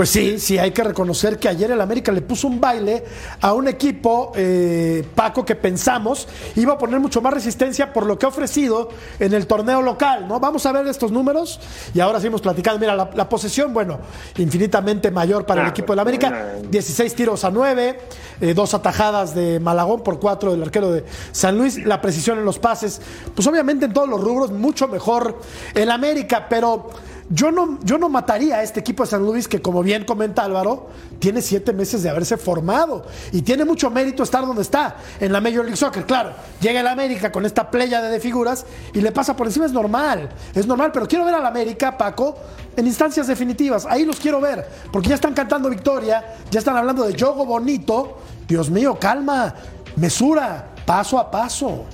pues 0.00 0.08
sí, 0.08 0.38
sí, 0.38 0.56
hay 0.56 0.70
que 0.70 0.82
reconocer 0.82 1.38
que 1.38 1.46
ayer 1.46 1.70
el 1.72 1.80
América 1.82 2.10
le 2.10 2.22
puso 2.22 2.48
un 2.48 2.58
baile 2.58 3.04
a 3.42 3.52
un 3.52 3.68
equipo, 3.68 4.32
eh, 4.34 5.06
Paco, 5.14 5.44
que 5.44 5.54
pensamos 5.56 6.26
iba 6.56 6.72
a 6.72 6.78
poner 6.78 6.98
mucho 7.00 7.20
más 7.20 7.34
resistencia 7.34 7.92
por 7.92 8.06
lo 8.06 8.18
que 8.18 8.24
ha 8.24 8.30
ofrecido 8.30 8.88
en 9.18 9.34
el 9.34 9.46
torneo 9.46 9.82
local, 9.82 10.26
¿no? 10.26 10.40
Vamos 10.40 10.64
a 10.64 10.72
ver 10.72 10.86
estos 10.86 11.12
números 11.12 11.60
y 11.92 12.00
ahora 12.00 12.18
seguimos 12.18 12.40
platicando. 12.40 12.80
Mira, 12.80 12.96
la, 12.96 13.10
la 13.14 13.28
posesión, 13.28 13.74
bueno, 13.74 13.98
infinitamente 14.38 15.10
mayor 15.10 15.44
para 15.44 15.60
el 15.60 15.66
Ah, 15.66 15.70
equipo 15.70 15.92
del 15.92 16.00
América, 16.00 16.54
16 16.70 17.14
tiros 17.14 17.44
a 17.44 17.50
9, 17.50 18.00
eh, 18.40 18.54
dos 18.54 18.72
atajadas 18.72 19.34
de 19.34 19.60
Malagón 19.60 20.02
por 20.02 20.18
4 20.18 20.52
del 20.52 20.62
arquero 20.62 20.90
de 20.90 21.04
San 21.30 21.58
Luis, 21.58 21.76
la 21.84 22.00
precisión 22.00 22.38
en 22.38 22.46
los 22.46 22.58
pases, 22.58 23.02
pues 23.34 23.46
obviamente 23.46 23.84
en 23.84 23.92
todos 23.92 24.08
los 24.08 24.18
rubros 24.18 24.50
mucho 24.50 24.88
mejor 24.88 25.38
el 25.74 25.90
América, 25.90 26.46
pero 26.48 26.88
yo 27.32 27.52
no, 27.52 27.78
yo 27.84 27.96
no 27.96 28.08
mataría 28.08 28.56
a 28.56 28.62
este 28.64 28.80
equipo 28.80 29.04
de 29.04 29.10
San 29.10 29.24
Luis 29.24 29.46
que, 29.46 29.62
como 29.62 29.84
bien 29.84 30.04
comenta 30.04 30.42
Álvaro, 30.42 30.88
tiene 31.20 31.40
siete 31.40 31.72
meses 31.72 32.02
de 32.02 32.10
haberse 32.10 32.36
formado 32.36 33.06
y 33.30 33.42
tiene 33.42 33.64
mucho 33.64 33.88
mérito 33.88 34.24
estar 34.24 34.44
donde 34.44 34.62
está, 34.62 34.96
en 35.20 35.32
la 35.32 35.40
Major 35.40 35.64
League 35.64 35.76
Soccer. 35.76 36.04
Claro, 36.04 36.32
llega 36.60 36.80
el 36.80 36.88
América 36.88 37.30
con 37.30 37.46
esta 37.46 37.70
playa 37.70 38.02
de 38.02 38.18
figuras 38.18 38.66
y 38.92 39.00
le 39.00 39.12
pasa 39.12 39.36
por 39.36 39.46
encima, 39.46 39.66
es 39.66 39.72
normal, 39.72 40.28
es 40.54 40.66
normal, 40.66 40.90
pero 40.92 41.06
quiero 41.06 41.24
ver 41.24 41.34
al 41.34 41.46
América, 41.46 41.96
Paco, 41.96 42.36
en 42.76 42.86
instancias 42.88 43.28
definitivas. 43.28 43.86
Ahí 43.86 44.04
los 44.04 44.18
quiero 44.18 44.40
ver, 44.40 44.68
porque 44.92 45.10
ya 45.10 45.14
están 45.14 45.32
cantando 45.32 45.70
victoria, 45.70 46.34
ya 46.50 46.58
están 46.58 46.76
hablando 46.76 47.06
de 47.06 47.16
juego 47.16 47.46
bonito. 47.46 48.18
Dios 48.48 48.70
mío, 48.70 48.98
calma, 48.98 49.54
mesura, 49.94 50.70
paso 50.84 51.16
a 51.16 51.30
paso. 51.30 51.84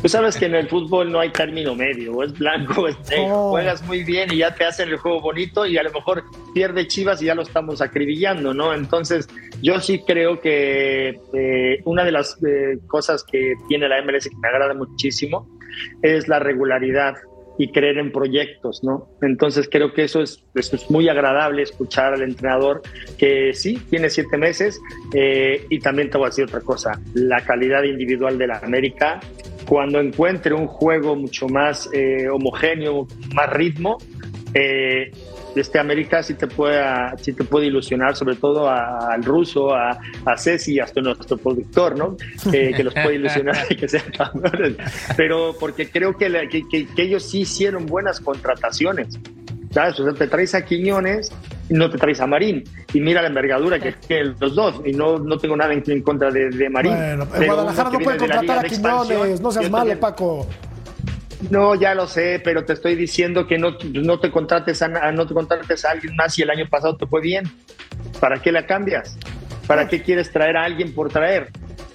Tú 0.01 0.09
sabes 0.09 0.37
que 0.37 0.47
en 0.47 0.55
el 0.55 0.69
fútbol 0.69 1.11
no 1.11 1.21
hay 1.21 1.31
término 1.31 1.75
medio, 1.75 2.15
o 2.15 2.23
es 2.23 2.39
blanco 2.39 2.83
o 2.83 2.89
es 2.89 2.97
negro. 3.09 3.29
No. 3.29 3.51
Juegas 3.51 3.83
muy 3.87 4.05
bien 4.05 4.33
y 4.33 4.39
ya 4.39 4.55
te 4.55 4.65
hacen 4.65 4.89
el 4.89 4.97
juego 4.97 5.21
bonito 5.21 5.67
y 5.67 5.77
a 5.77 5.83
lo 5.83 5.93
mejor 5.93 6.25
pierde 6.55 6.87
Chivas 6.87 7.21
y 7.23 7.27
ya 7.27 7.35
lo 7.35 7.43
estamos 7.43 7.81
acribillando, 7.81 8.55
¿no? 8.55 8.75
Entonces, 8.75 9.29
yo 9.63 9.81
sí 9.81 10.03
creo 10.07 10.41
que 10.41 11.21
eh, 11.35 11.81
una 11.85 12.05
de 12.05 12.13
las 12.13 12.39
eh, 12.47 12.79
cosas 12.87 13.25
que 13.25 13.55
tiene 13.69 13.89
la 13.89 14.03
MLS 14.03 14.29
que 14.29 14.37
me 14.37 14.49
agrada 14.49 14.75
muchísimo 14.75 15.49
es 16.03 16.29
la 16.29 16.39
regularidad 16.39 17.17
y 17.59 17.73
creer 17.73 17.99
en 17.99 18.13
proyectos, 18.13 18.85
¿no? 18.85 19.09
Entonces 19.21 19.69
creo 19.71 19.93
que 19.93 20.05
eso 20.05 20.23
es, 20.23 20.45
eso 20.55 20.77
es 20.77 20.89
muy 20.91 21.09
agradable 21.09 21.63
escuchar 21.63 22.15
al 22.15 22.23
entrenador 22.23 22.83
que 23.19 23.53
sí, 23.53 23.83
tiene 23.91 24.09
siete 24.11 24.39
meses 24.39 24.81
eh, 25.13 25.67
y 25.69 25.81
también 25.81 26.09
te 26.09 26.17
voy 26.17 26.27
a 26.27 26.31
decir 26.31 26.45
otra 26.45 26.61
cosa, 26.61 27.01
la 27.15 27.45
calidad 27.45 27.83
individual 27.83 28.39
de 28.39 28.47
la 28.47 28.59
América, 28.59 29.19
cuando 29.69 30.01
encuentre 30.01 30.55
un 30.55 30.67
juego 30.67 31.15
mucho 31.15 31.47
más 31.49 31.89
eh, 31.93 32.29
homogéneo, 32.29 33.07
más 33.35 33.51
ritmo, 33.51 33.99
eh, 34.55 35.11
este 35.55 35.79
América 35.79 36.23
sí 36.23 36.35
te 36.35 36.47
puede, 36.47 36.81
sí 37.21 37.33
te 37.33 37.43
puede 37.45 37.67
ilusionar, 37.67 38.15
sobre 38.17 38.37
todo 38.37 38.69
a- 38.69 39.13
al 39.13 39.25
ruso, 39.25 39.75
a, 39.75 39.99
a 40.25 40.37
Ceci 40.37 40.79
hasta 40.79 41.01
nuestro 41.01 41.37
productor, 41.37 41.97
¿no? 41.99 42.17
Eh, 42.53 42.73
que 42.77 42.85
los 42.85 42.95
puede 42.95 43.17
ilusionar 43.17 43.57
y 43.69 43.77
que 43.77 43.89
sean 43.89 44.05
campeones. 44.17 44.77
Pero 45.17 45.55
porque 45.59 45.91
creo 45.91 46.17
que, 46.17 46.29
la- 46.29 46.49
que, 46.49 46.63
que- 46.69 46.87
que 46.87 47.03
ellos 47.03 47.25
sí 47.25 47.41
hicieron 47.41 47.87
buenas 47.87 48.21
contrataciones. 48.21 49.19
¿Sabes? 49.71 49.99
O 50.01 50.05
sea, 50.05 50.15
te 50.15 50.27
traes 50.29 50.55
a 50.55 50.65
Quiñones 50.65 51.31
no 51.71 51.91
te 51.91 51.99
traes 51.99 52.21
a 52.21 52.27
Marín. 52.27 52.65
Y 52.93 53.01
mira 53.01 53.21
la 53.23 53.29
envergadura 53.29 53.79
que 53.79 53.93
tienen 53.93 54.35
los 54.41 54.55
dos. 54.55 54.81
Y 54.85 54.93
no, 54.93 55.19
no 55.19 55.37
tengo 55.39 55.57
nada 55.57 55.73
en, 55.73 55.83
en 55.87 56.03
contra 56.03 56.31
de, 56.31 56.51
de 56.51 56.71
Marín. 56.71 56.95
Bueno, 56.95 57.27
Pero 57.33 57.47
Guadalajara 57.55 57.91
no 57.91 57.99
puede 58.01 58.19
contratar 58.19 58.59
a 58.59 58.63
Quiñones, 58.69 59.41
no 59.41 59.51
seas 59.53 59.71
malo, 59.71 59.81
también- 59.83 59.99
Paco. 60.01 60.47
no, 61.51 61.75
ya 61.75 61.95
lo 61.95 62.07
sé, 62.07 62.41
pero 62.43 62.65
te 62.65 62.73
estoy 62.73 62.97
diciendo 62.97 63.47
que 63.47 63.59
no, 63.59 63.77
no 63.93 64.19
te 64.19 64.31
contrates 64.31 64.83
a, 64.83 64.87
a- 64.87 65.13
no 65.13 65.27
te 65.27 65.35
contrates 65.35 65.85
a 65.85 65.91
alguien 65.93 66.17
más 66.17 66.39
y 66.39 66.43
el 66.43 66.51
año 66.51 66.67
pasado 66.69 66.97
te 66.97 67.07
fue 67.07 67.21
bien. 67.21 67.45
¿Para 68.21 68.41
qué 68.43 68.51
la 68.51 68.67
cambias? 68.67 69.17
¿Para 69.67 69.87
qué 69.87 70.03
quieres 70.03 70.33
traer 70.33 70.57
a 70.57 70.65
alguien 70.65 70.95
por 70.95 71.11
traer? 71.11 71.49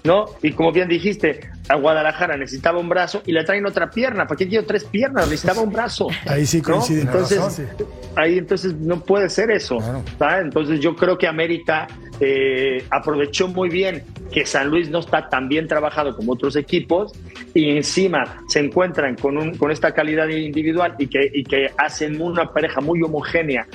¿No? 0.04 0.26
Y 0.42 0.52
como 0.52 0.72
bien 0.72 0.88
dijiste, 0.88 1.50
a 1.70 1.76
Guadalajara 1.76 2.38
necesitaba 2.38 2.80
un 2.80 2.90
brazo 2.90 3.22
y 3.26 3.32
le 3.32 3.44
traen 3.44 3.66
otra 3.66 3.90
pierna. 3.90 4.28
¿Para 4.28 4.38
qué 4.38 4.48
quiero 4.48 4.66
tres 4.66 4.84
piernas? 4.84 5.28
Necesitaba 5.30 5.62
un 5.62 5.72
brazo. 5.72 6.08
Ahí 6.28 6.46
sí 6.46 6.58
¿no? 6.58 6.64
coinciden. 6.64 7.08
Entonces, 7.08 7.38
razón, 7.38 7.68
sí. 7.78 7.84
ahí 8.16 8.38
entonces 8.38 8.76
no 8.76 9.02
puede 9.02 9.30
ser 9.30 9.52
eso. 9.52 9.78
Entonces 10.20 10.80
yo 10.80 10.96
creo 10.96 11.18
que 11.18 11.28
América 11.28 11.88
eh, 12.20 12.86
aprovechó 12.90 13.48
muy 13.48 13.70
bien 13.70 14.04
que 14.32 14.46
San 14.46 14.70
Luis 14.70 14.90
no 14.90 15.00
está 15.00 15.30
tan 15.30 15.48
bien 15.48 15.68
trabajado 15.68 16.16
como 16.16 16.34
otros 16.34 16.56
equipos 16.56 17.14
y 17.54 17.70
encima 17.70 18.44
se 18.48 18.60
encuentran 18.60 19.16
con, 19.16 19.38
un, 19.38 19.58
con 19.58 19.72
esta 19.72 19.94
calidad 19.94 20.28
individual 20.28 20.96
y 20.98 21.08
que, 21.08 21.30
y 21.34 21.44
que 21.44 21.72
hacen 21.78 22.22
una 22.22 22.52
pareja 22.52 22.82
muy 22.82 23.02
homogénea, 23.04 23.68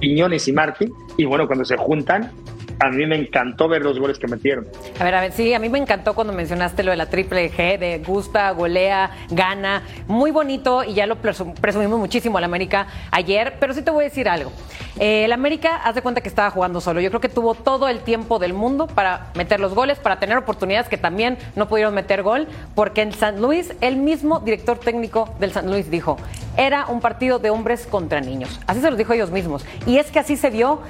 Piñones 0.00 0.48
y 0.48 0.52
Martín, 0.52 0.92
y 1.16 1.24
bueno, 1.24 1.46
cuando 1.46 1.64
se 1.64 1.76
juntan, 1.76 2.32
a 2.80 2.88
mí 2.90 3.06
me 3.06 3.16
encantó 3.16 3.68
ver 3.68 3.82
los 3.82 3.98
goles 3.98 4.18
que 4.18 4.26
metieron. 4.26 4.66
A 4.98 5.04
ver, 5.04 5.14
a 5.14 5.20
ver, 5.20 5.32
sí, 5.32 5.52
a 5.54 5.58
mí 5.58 5.68
me 5.68 5.78
encantó 5.78 6.14
cuando 6.14 6.32
mencionaste 6.32 6.82
lo 6.82 6.90
de 6.90 6.96
la 6.96 7.06
triple 7.06 7.50
G, 7.52 7.78
de 7.78 7.98
gusta, 7.98 8.50
golea, 8.52 9.10
gana. 9.30 9.82
Muy 10.06 10.30
bonito 10.30 10.82
y 10.82 10.94
ya 10.94 11.06
lo 11.06 11.16
presu- 11.20 11.54
presumimos 11.60 11.98
muchísimo 11.98 12.38
al 12.38 12.44
América 12.44 12.86
ayer, 13.10 13.54
pero 13.60 13.74
sí 13.74 13.82
te 13.82 13.90
voy 13.90 14.04
a 14.04 14.08
decir 14.08 14.28
algo. 14.28 14.50
Eh, 14.98 15.24
el 15.24 15.32
América, 15.32 15.76
haz 15.76 15.94
de 15.94 16.02
cuenta 16.02 16.20
que 16.20 16.28
estaba 16.28 16.50
jugando 16.50 16.80
solo. 16.80 17.00
Yo 17.00 17.10
creo 17.10 17.20
que 17.20 17.28
tuvo 17.28 17.54
todo 17.54 17.88
el 17.88 18.00
tiempo 18.00 18.38
del 18.38 18.54
mundo 18.54 18.86
para 18.86 19.28
meter 19.34 19.60
los 19.60 19.74
goles, 19.74 19.98
para 19.98 20.18
tener 20.18 20.36
oportunidades 20.36 20.88
que 20.88 20.96
también 20.96 21.38
no 21.56 21.68
pudieron 21.68 21.94
meter 21.94 22.22
gol, 22.22 22.48
porque 22.74 23.02
en 23.02 23.12
San 23.12 23.40
Luis, 23.40 23.72
el 23.80 23.96
mismo 23.96 24.40
director 24.40 24.78
técnico 24.78 25.34
del 25.38 25.52
San 25.52 25.70
Luis 25.70 25.90
dijo, 25.90 26.16
era 26.56 26.86
un 26.86 27.00
partido 27.00 27.38
de 27.38 27.50
hombres 27.50 27.86
contra 27.86 28.20
niños. 28.20 28.58
Así 28.66 28.80
se 28.80 28.88
los 28.90 28.98
dijo 28.98 29.12
ellos 29.12 29.30
mismos. 29.30 29.64
Y 29.86 29.98
es 29.98 30.10
que 30.10 30.18
así 30.18 30.36
se 30.36 30.50
vio 30.50 30.80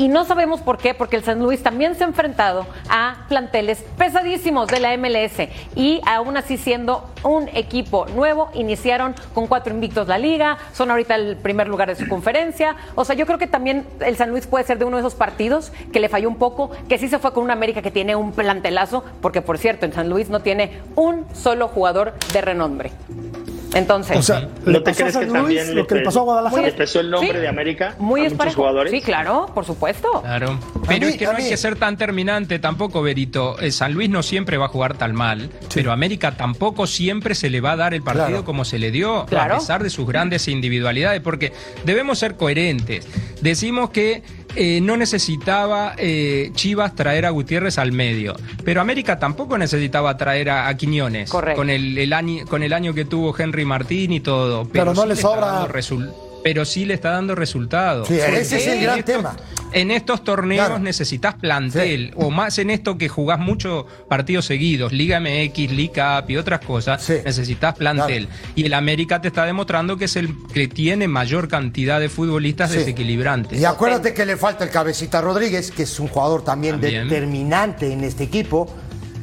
y 0.00 0.08
no 0.08 0.24
sabemos 0.24 0.62
por 0.62 0.78
qué, 0.78 0.94
porque 0.94 1.16
el 1.16 1.24
San 1.24 1.40
Luis 1.40 1.62
también 1.62 1.94
se 1.94 2.04
ha 2.04 2.06
enfrentado 2.06 2.66
a 2.88 3.26
planteles 3.28 3.84
pesadísimos 3.98 4.66
de 4.68 4.80
la 4.80 4.96
MLS 4.96 5.50
y 5.76 6.00
aún 6.06 6.38
así 6.38 6.56
siendo 6.56 7.10
un 7.22 7.48
equipo 7.48 8.06
nuevo, 8.06 8.48
iniciaron 8.54 9.14
con 9.34 9.46
cuatro 9.46 9.74
invictos 9.74 10.08
la 10.08 10.16
liga, 10.16 10.56
son 10.72 10.90
ahorita 10.90 11.16
el 11.16 11.36
primer 11.36 11.68
lugar 11.68 11.88
de 11.88 11.96
su 11.96 12.08
conferencia. 12.08 12.76
O 12.94 13.04
sea, 13.04 13.14
yo 13.14 13.26
creo 13.26 13.38
que 13.38 13.46
también 13.46 13.86
el 14.00 14.16
San 14.16 14.30
Luis 14.30 14.46
puede 14.46 14.64
ser 14.64 14.78
de 14.78 14.86
uno 14.86 14.96
de 14.96 15.02
esos 15.02 15.14
partidos 15.14 15.70
que 15.92 16.00
le 16.00 16.08
falló 16.08 16.30
un 16.30 16.36
poco, 16.36 16.70
que 16.88 16.96
sí 16.96 17.06
se 17.06 17.18
fue 17.18 17.34
con 17.34 17.44
una 17.44 17.52
América 17.52 17.82
que 17.82 17.90
tiene 17.90 18.16
un 18.16 18.32
plantelazo, 18.32 19.04
porque 19.20 19.42
por 19.42 19.58
cierto, 19.58 19.84
en 19.84 19.92
San 19.92 20.08
Luis 20.08 20.30
no 20.30 20.40
tiene 20.40 20.80
un 20.96 21.26
solo 21.34 21.68
jugador 21.68 22.14
de 22.32 22.40
renombre. 22.40 22.90
Entonces, 23.74 24.16
O 24.16 24.22
sea, 24.22 24.48
le 24.66 24.72
¿No 24.72 24.82
te 24.82 24.90
pasó 24.90 25.04
a 25.04 25.06
crees 25.06 25.06
que 25.06 25.12
San 25.12 25.22
Luis 25.22 25.32
también 25.58 25.76
lo 25.76 25.86
que 25.86 25.94
le 25.94 26.00
pasó 26.02 26.20
a 26.20 26.22
Guadalajara. 26.24 26.62
le 26.62 26.72
pesó 26.72 27.00
el 27.00 27.10
nombre 27.10 27.32
Sí. 27.32 27.38
de 27.38 27.48
América 27.48 27.94
muy 27.98 28.20
a 28.22 28.24
es 28.24 28.30
muchos 28.32 28.38
parejo. 28.38 28.56
jugadores? 28.62 28.90
Sí, 28.92 29.00
claro, 29.00 29.46
por 29.54 29.64
supuesto. 29.64 30.22
Claro. 30.22 30.58
Pero 30.88 31.06
mí- 31.06 31.12
es 31.12 31.18
que 31.18 31.24
no 31.26 31.30
hay 31.32 31.48
que 31.48 31.56
ser 31.56 31.76
tan 31.76 31.96
terminante 31.96 32.58
tampoco, 32.58 33.00
Berito. 33.02 33.60
Eh, 33.60 33.70
San 33.70 33.92
Luis 33.92 34.10
no 34.10 34.22
siempre 34.22 34.56
va 34.56 34.66
a 34.66 34.68
jugar 34.68 34.96
tan 34.96 35.14
mal, 35.14 35.50
pero 35.72 35.92
América 35.92 36.32
tampoco 36.36 36.86
siempre 36.86 37.34
se 37.34 37.48
le 37.48 37.60
va 37.60 37.72
a 37.72 37.76
dar 37.76 37.94
el 37.94 38.02
partido 38.02 38.26
Claro. 38.26 38.44
como 38.44 38.64
se 38.64 38.78
le 38.78 38.90
dio, 38.90 39.24
Claro. 39.26 39.54
a 39.54 39.58
pesar 39.58 39.82
de 39.82 39.90
sus 39.90 40.06
grandes 40.06 40.48
individualidades, 40.48 41.20
porque 41.20 41.52
debemos 41.84 42.18
ser 42.18 42.36
coherentes. 42.36 43.06
Decimos 43.40 43.90
que 43.90 44.22
eh, 44.56 44.80
no 44.80 44.96
necesitaba 44.96 45.94
eh, 45.96 46.50
Chivas 46.54 46.94
traer 46.94 47.26
a 47.26 47.30
Gutiérrez 47.30 47.78
al 47.78 47.92
medio, 47.92 48.34
pero 48.64 48.80
América 48.80 49.18
tampoco 49.18 49.56
necesitaba 49.58 50.16
traer 50.16 50.50
a, 50.50 50.68
a 50.68 50.76
Quiñones 50.76 51.30
Correcto. 51.30 51.60
con 51.60 51.70
el, 51.70 51.96
el 51.98 52.12
año, 52.12 52.44
con 52.46 52.62
el 52.62 52.72
año 52.72 52.94
que 52.94 53.04
tuvo 53.04 53.34
Henry 53.38 53.64
Martín 53.64 54.12
y 54.12 54.20
todo. 54.20 54.68
Pero 54.72 54.94
no 54.94 55.02
sí 55.02 55.08
le 55.08 55.14
está 55.14 55.28
sobra. 55.28 55.68
pero 56.42 56.64
sí 56.64 56.84
le 56.84 56.94
está 56.94 57.10
dando 57.10 57.34
resultados. 57.34 58.08
Sí, 58.08 58.14
ese 58.14 58.56
es 58.58 58.66
el 58.66 58.82
gran 58.82 59.02
tema. 59.02 59.36
En 59.72 59.90
estos 59.90 60.24
torneos 60.24 60.66
Claro. 60.66 60.82
necesitas 60.82 61.34
plantel, 61.36 62.12
o 62.16 62.30
más 62.30 62.58
en 62.58 62.70
esto 62.70 62.98
que 62.98 63.08
jugás 63.08 63.38
muchos 63.38 63.84
partidos 64.08 64.44
seguidos, 64.46 64.92
Liga 64.92 65.20
MX, 65.20 65.70
Liga 65.72 66.20
Cup 66.22 66.30
y 66.30 66.36
otras 66.36 66.60
cosas, 66.60 67.02
Sí. 67.02 67.14
necesitas 67.24 67.76
plantel. 67.76 68.28
Y 68.56 68.64
el 68.66 68.74
América 68.74 69.20
te 69.20 69.28
está 69.28 69.44
demostrando 69.44 69.96
que 69.96 70.06
es 70.06 70.16
el 70.16 70.34
que 70.52 70.66
tiene 70.66 71.06
mayor 71.08 71.46
cantidad 71.48 72.00
de 72.00 72.08
futbolistas 72.08 72.70
Sí. 72.72 72.78
desequilibrantes. 72.78 73.60
Y 73.60 73.64
acuérdate 73.64 74.12
que 74.12 74.26
le 74.26 74.36
falta 74.36 74.64
el 74.64 74.70
Cabecita 74.70 75.20
Rodríguez, 75.20 75.70
que 75.70 75.84
es 75.84 76.00
un 76.00 76.08
jugador 76.08 76.42
también, 76.42 76.80
También. 76.80 77.08
determinante 77.08 77.92
en 77.92 78.02
este 78.04 78.24
equipo. 78.24 78.68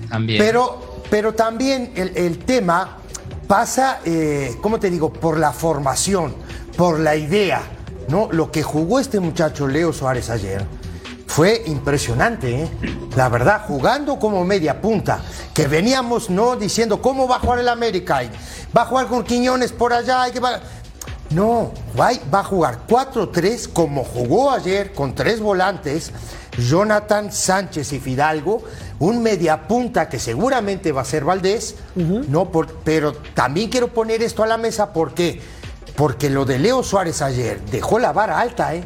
También. 0.09 0.39
Pero, 0.41 1.01
pero 1.09 1.33
también 1.33 1.91
el, 1.95 2.13
el 2.15 2.37
tema 2.39 2.97
pasa, 3.47 3.99
eh, 4.05 4.55
¿cómo 4.61 4.79
te 4.79 4.89
digo? 4.89 5.11
Por 5.11 5.37
la 5.37 5.51
formación, 5.51 6.33
por 6.77 6.99
la 6.99 7.15
idea, 7.17 7.61
¿no? 8.07 8.29
Lo 8.31 8.51
que 8.51 8.63
jugó 8.63 8.99
este 8.99 9.19
muchacho 9.19 9.67
Leo 9.67 9.93
Suárez 9.93 10.29
ayer 10.29 10.65
fue 11.27 11.63
impresionante, 11.67 12.63
¿eh? 12.63 12.69
la 13.15 13.29
verdad, 13.29 13.63
jugando 13.67 14.17
como 14.17 14.43
media 14.45 14.81
punta, 14.81 15.19
que 15.53 15.67
veníamos 15.67 16.29
no 16.29 16.55
diciendo 16.55 17.01
cómo 17.01 17.27
va 17.27 17.35
a 17.35 17.39
jugar 17.39 17.59
el 17.59 17.69
América, 17.69 18.23
y 18.23 18.31
va 18.75 18.83
a 18.83 18.85
jugar 18.85 19.07
con 19.07 19.23
Quiñones 19.23 19.71
por 19.71 19.93
allá, 19.93 20.27
y 20.27 20.31
que 20.31 20.39
va... 20.39 20.59
No, 21.29 21.73
va, 21.99 22.11
va 22.33 22.39
a 22.39 22.43
jugar 22.45 22.87
4-3 22.87 23.73
como 23.73 24.05
jugó 24.05 24.49
ayer 24.51 24.93
con 24.93 25.13
tres 25.13 25.41
volantes, 25.41 26.11
Jonathan 26.57 27.33
Sánchez 27.33 27.91
y 27.91 27.99
Fidalgo, 27.99 28.63
un 28.99 29.21
media 29.21 29.67
punta 29.67 30.07
que 30.07 30.19
seguramente 30.19 30.93
va 30.93 31.01
a 31.01 31.05
ser 31.05 31.25
Valdés, 31.25 31.75
no 31.95 32.49
por- 32.49 32.73
pero 32.85 33.11
también 33.33 33.69
quiero 33.69 33.89
poner 33.89 34.23
esto 34.23 34.41
a 34.41 34.47
la 34.47 34.57
mesa 34.57 34.93
porque 34.93 35.41
porque 35.95 36.29
lo 36.29 36.45
de 36.45 36.59
Leo 36.59 36.83
Suárez 36.83 37.21
ayer 37.21 37.61
dejó 37.71 37.99
la 37.99 38.11
vara 38.11 38.39
alta, 38.39 38.75
¿eh? 38.75 38.83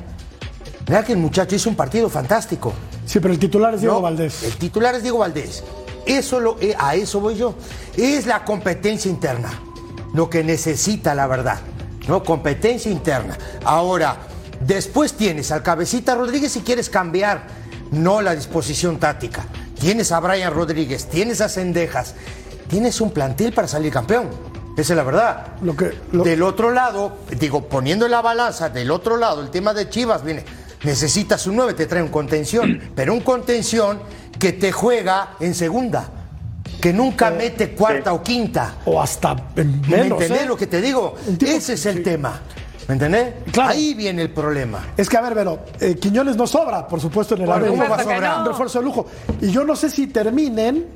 Mira 0.88 1.04
que 1.04 1.14
el 1.14 1.20
muchacho 1.20 1.56
hizo 1.56 1.70
un 1.70 1.76
partido 1.76 2.10
fantástico. 2.10 2.74
Sí, 3.06 3.20
pero 3.20 3.34
el 3.34 3.40
titular 3.40 3.74
es 3.74 3.82
Diego 3.82 3.96
No, 3.96 4.02
Valdés. 4.02 4.44
El 4.44 4.56
titular 4.58 4.96
es 4.96 5.04
Diego 5.04 5.20
Valdés. 5.20 5.64
Eso 6.06 6.40
lo, 6.40 6.58
eh, 6.60 6.76
a 6.78 6.96
eso 6.96 7.20
voy 7.20 7.36
yo. 7.36 7.56
Es 7.96 8.26
la 8.26 8.44
competencia 8.44 9.10
interna. 9.10 9.50
Lo 10.14 10.30
que 10.30 10.44
necesita, 10.44 11.16
la 11.16 11.28
verdad. 11.28 11.60
¿No? 12.08 12.24
Competencia 12.24 12.92
interna. 12.92 13.38
Ahora, 13.64 14.18
después 14.60 15.14
tienes 15.14 15.52
al 15.52 15.64
Cabecita 15.64 16.16
Rodríguez 16.16 16.52
si 16.52 16.62
quieres 16.62 16.90
cambiar, 16.90 17.48
no 17.92 18.22
la 18.22 18.36
disposición 18.36 19.00
táctica. 19.00 19.46
Tienes 19.80 20.12
a 20.12 20.20
Brian 20.20 20.54
Rodríguez, 20.54 21.08
tienes 21.08 21.42
a 21.42 21.50
Cendejas. 21.50 22.16
Tienes 22.70 23.02
un 23.02 23.12
plantel 23.12 23.54
para 23.54 23.68
salir 23.68 23.92
campeón. 23.92 24.30
Esa 24.82 24.94
es 24.94 24.98
la 24.98 25.04
verdad. 25.04 25.48
Lo 25.62 25.76
que, 25.76 25.92
lo- 26.12 26.24
Del 26.24 26.42
otro 26.44 26.72
lado, 26.72 27.18
digo, 27.40 27.68
poniendo 27.68 28.06
en 28.06 28.12
la 28.12 28.22
balanza, 28.22 28.70
del 28.70 28.90
otro 28.92 29.16
lado, 29.18 29.42
el 29.42 29.50
tema 29.50 29.74
de 29.74 29.90
Chivas, 29.90 30.24
viene, 30.24 30.44
necesitas 30.84 31.46
un 31.48 31.56
9, 31.58 31.74
te 31.76 31.86
trae 31.86 32.02
un 32.02 32.10
contención, 32.10 32.80
pero 32.96 33.14
un 33.14 33.22
contención 33.22 34.00
que 34.40 34.54
te 34.54 34.72
juega 34.72 35.34
en 35.40 35.54
segunda, 35.54 36.10
que 36.82 36.92
nunca 36.94 37.30
mete 37.30 37.72
cuarta 37.76 38.12
o 38.14 38.24
quinta. 38.24 38.76
o 38.86 39.00
hasta 39.02 39.36
en 39.56 39.82
¿Me 39.82 39.98
menos. 39.98 40.20
entendés 40.22 40.44
¿eh? 40.44 40.46
lo 40.48 40.58
que 40.58 40.66
te 40.68 40.82
digo? 40.82 41.14
Tipo- 41.38 41.46
Ese 41.52 41.74
es 41.74 41.86
el 41.86 41.98
sí. 41.98 42.04
tema. 42.04 42.40
¿Me 42.88 42.94
entendés? 42.96 43.36
Claro. 43.52 43.70
Ahí 43.70 43.94
viene 43.94 44.24
el 44.24 44.32
problema. 44.32 44.80
Es 44.98 45.08
que, 45.08 45.16
a 45.16 45.22
ver, 45.22 45.34
pero 45.36 45.60
eh, 45.80 45.96
Quiñones 45.96 46.36
no 46.36 46.48
sobra, 46.48 46.88
por 46.88 47.00
supuesto, 47.00 47.36
en 47.36 47.42
el 47.44 47.48
supuesto 47.48 47.78
va 47.90 47.96
a 47.96 48.04
sobrar. 48.04 48.22
no. 48.38 48.40
Un 48.42 48.46
refuerzo 48.48 48.80
de 48.80 48.86
lujo. 48.86 49.06
Y 49.40 49.52
yo 49.52 49.64
no 49.64 49.76
sé 49.76 49.90
si 49.92 50.08
terminen 50.08 50.88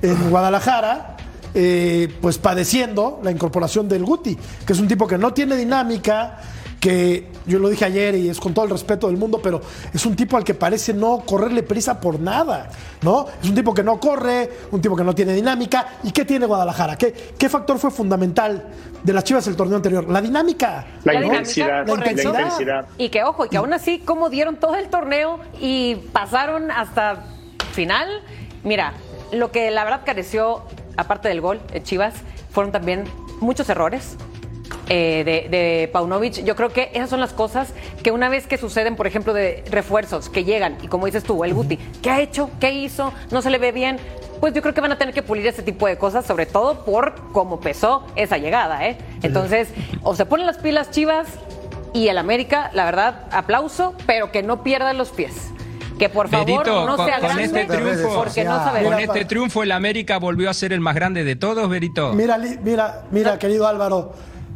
en 0.00 0.30
Guadalajara, 0.30 1.16
eh, 1.54 2.12
pues 2.20 2.38
padeciendo 2.38 3.20
la 3.22 3.30
incorporación 3.30 3.88
del 3.88 4.04
Guti, 4.04 4.36
que 4.66 4.72
es 4.72 4.78
un 4.78 4.88
tipo 4.88 5.06
que 5.06 5.18
no 5.18 5.32
tiene 5.32 5.56
dinámica, 5.56 6.38
que 6.82 7.28
yo 7.46 7.60
lo 7.60 7.68
dije 7.68 7.84
ayer 7.84 8.16
y 8.16 8.28
es 8.28 8.40
con 8.40 8.52
todo 8.52 8.64
el 8.64 8.70
respeto 8.72 9.06
del 9.06 9.16
mundo, 9.16 9.38
pero 9.40 9.60
es 9.94 10.04
un 10.04 10.16
tipo 10.16 10.36
al 10.36 10.42
que 10.42 10.54
parece 10.54 10.92
no 10.92 11.20
correrle 11.24 11.62
prisa 11.62 12.00
por 12.00 12.18
nada, 12.18 12.70
¿no? 13.02 13.26
Es 13.40 13.48
un 13.48 13.54
tipo 13.54 13.72
que 13.72 13.84
no 13.84 14.00
corre, 14.00 14.50
un 14.72 14.80
tipo 14.80 14.96
que 14.96 15.04
no 15.04 15.14
tiene 15.14 15.32
dinámica. 15.32 15.98
¿Y 16.02 16.10
qué 16.10 16.24
tiene 16.24 16.44
Guadalajara? 16.44 16.96
¿Qué, 16.96 17.12
qué 17.38 17.48
factor 17.48 17.78
fue 17.78 17.92
fundamental 17.92 18.66
de 19.00 19.12
las 19.12 19.22
Chivas 19.22 19.46
el 19.46 19.54
torneo 19.54 19.76
anterior? 19.76 20.08
La 20.10 20.20
dinámica. 20.20 20.86
La, 21.04 21.14
intensidad, 21.22 21.86
la 21.86 21.94
intensidad. 21.94 22.86
Y 22.98 23.10
que 23.10 23.22
ojo, 23.22 23.46
y 23.46 23.48
que 23.48 23.58
aún 23.58 23.72
así, 23.72 24.00
como 24.00 24.28
dieron 24.28 24.56
todo 24.56 24.74
el 24.74 24.88
torneo 24.88 25.38
y 25.60 25.94
pasaron 26.12 26.72
hasta 26.72 27.26
final. 27.74 28.08
Mira, 28.64 28.94
lo 29.30 29.52
que 29.52 29.70
la 29.70 29.84
verdad 29.84 30.00
careció, 30.04 30.64
aparte 30.96 31.28
del 31.28 31.40
gol, 31.40 31.60
eh, 31.72 31.82
Chivas, 31.82 32.14
fueron 32.50 32.72
también 32.72 33.04
muchos 33.40 33.68
errores. 33.68 34.16
eh, 34.88 35.22
de, 35.24 35.48
de 35.48 35.88
Paunovic, 35.88 36.44
yo 36.44 36.56
creo 36.56 36.70
que 36.70 36.90
esas 36.92 37.08
son 37.08 37.20
las 37.20 37.32
cosas 37.32 37.72
que 38.02 38.10
una 38.10 38.28
vez 38.28 38.46
que 38.46 38.58
suceden, 38.58 38.96
por 38.96 39.06
ejemplo, 39.06 39.32
de 39.32 39.64
refuerzos 39.70 40.28
que 40.28 40.44
llegan, 40.44 40.76
y 40.82 40.88
como 40.88 41.06
dices 41.06 41.22
tú, 41.24 41.44
el 41.44 41.54
Guti, 41.54 41.76
¿qué 42.02 42.10
ha 42.10 42.20
hecho? 42.20 42.50
¿Qué 42.60 42.72
hizo? 42.72 43.12
¿No 43.30 43.42
se 43.42 43.50
le 43.50 43.58
ve 43.58 43.72
bien? 43.72 43.98
Pues 44.40 44.52
yo 44.54 44.60
creo 44.60 44.74
que 44.74 44.80
van 44.80 44.92
a 44.92 44.98
tener 44.98 45.14
que 45.14 45.22
pulir 45.22 45.46
ese 45.46 45.62
tipo 45.62 45.86
de 45.86 45.96
cosas, 45.96 46.26
sobre 46.26 46.46
todo 46.46 46.84
por 46.84 47.14
cómo 47.32 47.60
pesó 47.60 48.04
esa 48.16 48.38
llegada, 48.38 48.86
¿eh? 48.86 48.98
Entonces, 49.22 49.68
o 50.02 50.16
se 50.16 50.26
ponen 50.26 50.46
las 50.46 50.58
pilas 50.58 50.90
Chivas 50.90 51.28
y 51.94 52.08
el 52.08 52.18
América, 52.18 52.70
la 52.74 52.84
verdad, 52.84 53.26
aplauso, 53.30 53.94
pero 54.04 54.32
que 54.32 54.42
no 54.42 54.62
pierdan 54.64 54.98
los 54.98 55.10
pies. 55.10 55.50
Que 56.02 56.08
por 56.08 56.28
favor 56.28 56.46
Berito, 56.46 56.86
no 56.86 56.96
con- 56.96 57.06
sea 57.06 57.18
con 57.20 57.28
grande, 57.28 57.44
este 57.44 57.66
triunfo- 57.68 58.14
porque 58.14 58.44
no 58.44 58.56
sabe 58.64 58.82
Con 58.84 58.94
este 58.98 59.24
triunfo 59.24 59.62
el 59.62 59.70
América 59.72 60.18
volvió 60.18 60.50
a 60.50 60.54
ser 60.54 60.72
el 60.72 60.80
más 60.80 60.94
grande 60.94 61.22
de 61.22 61.36
todos, 61.36 61.68
Berito. 61.68 62.12
Mira, 62.12 62.38
mira, 62.62 63.04
mira, 63.10 63.38
querido 63.38 63.66
Álvaro. 63.68 64.12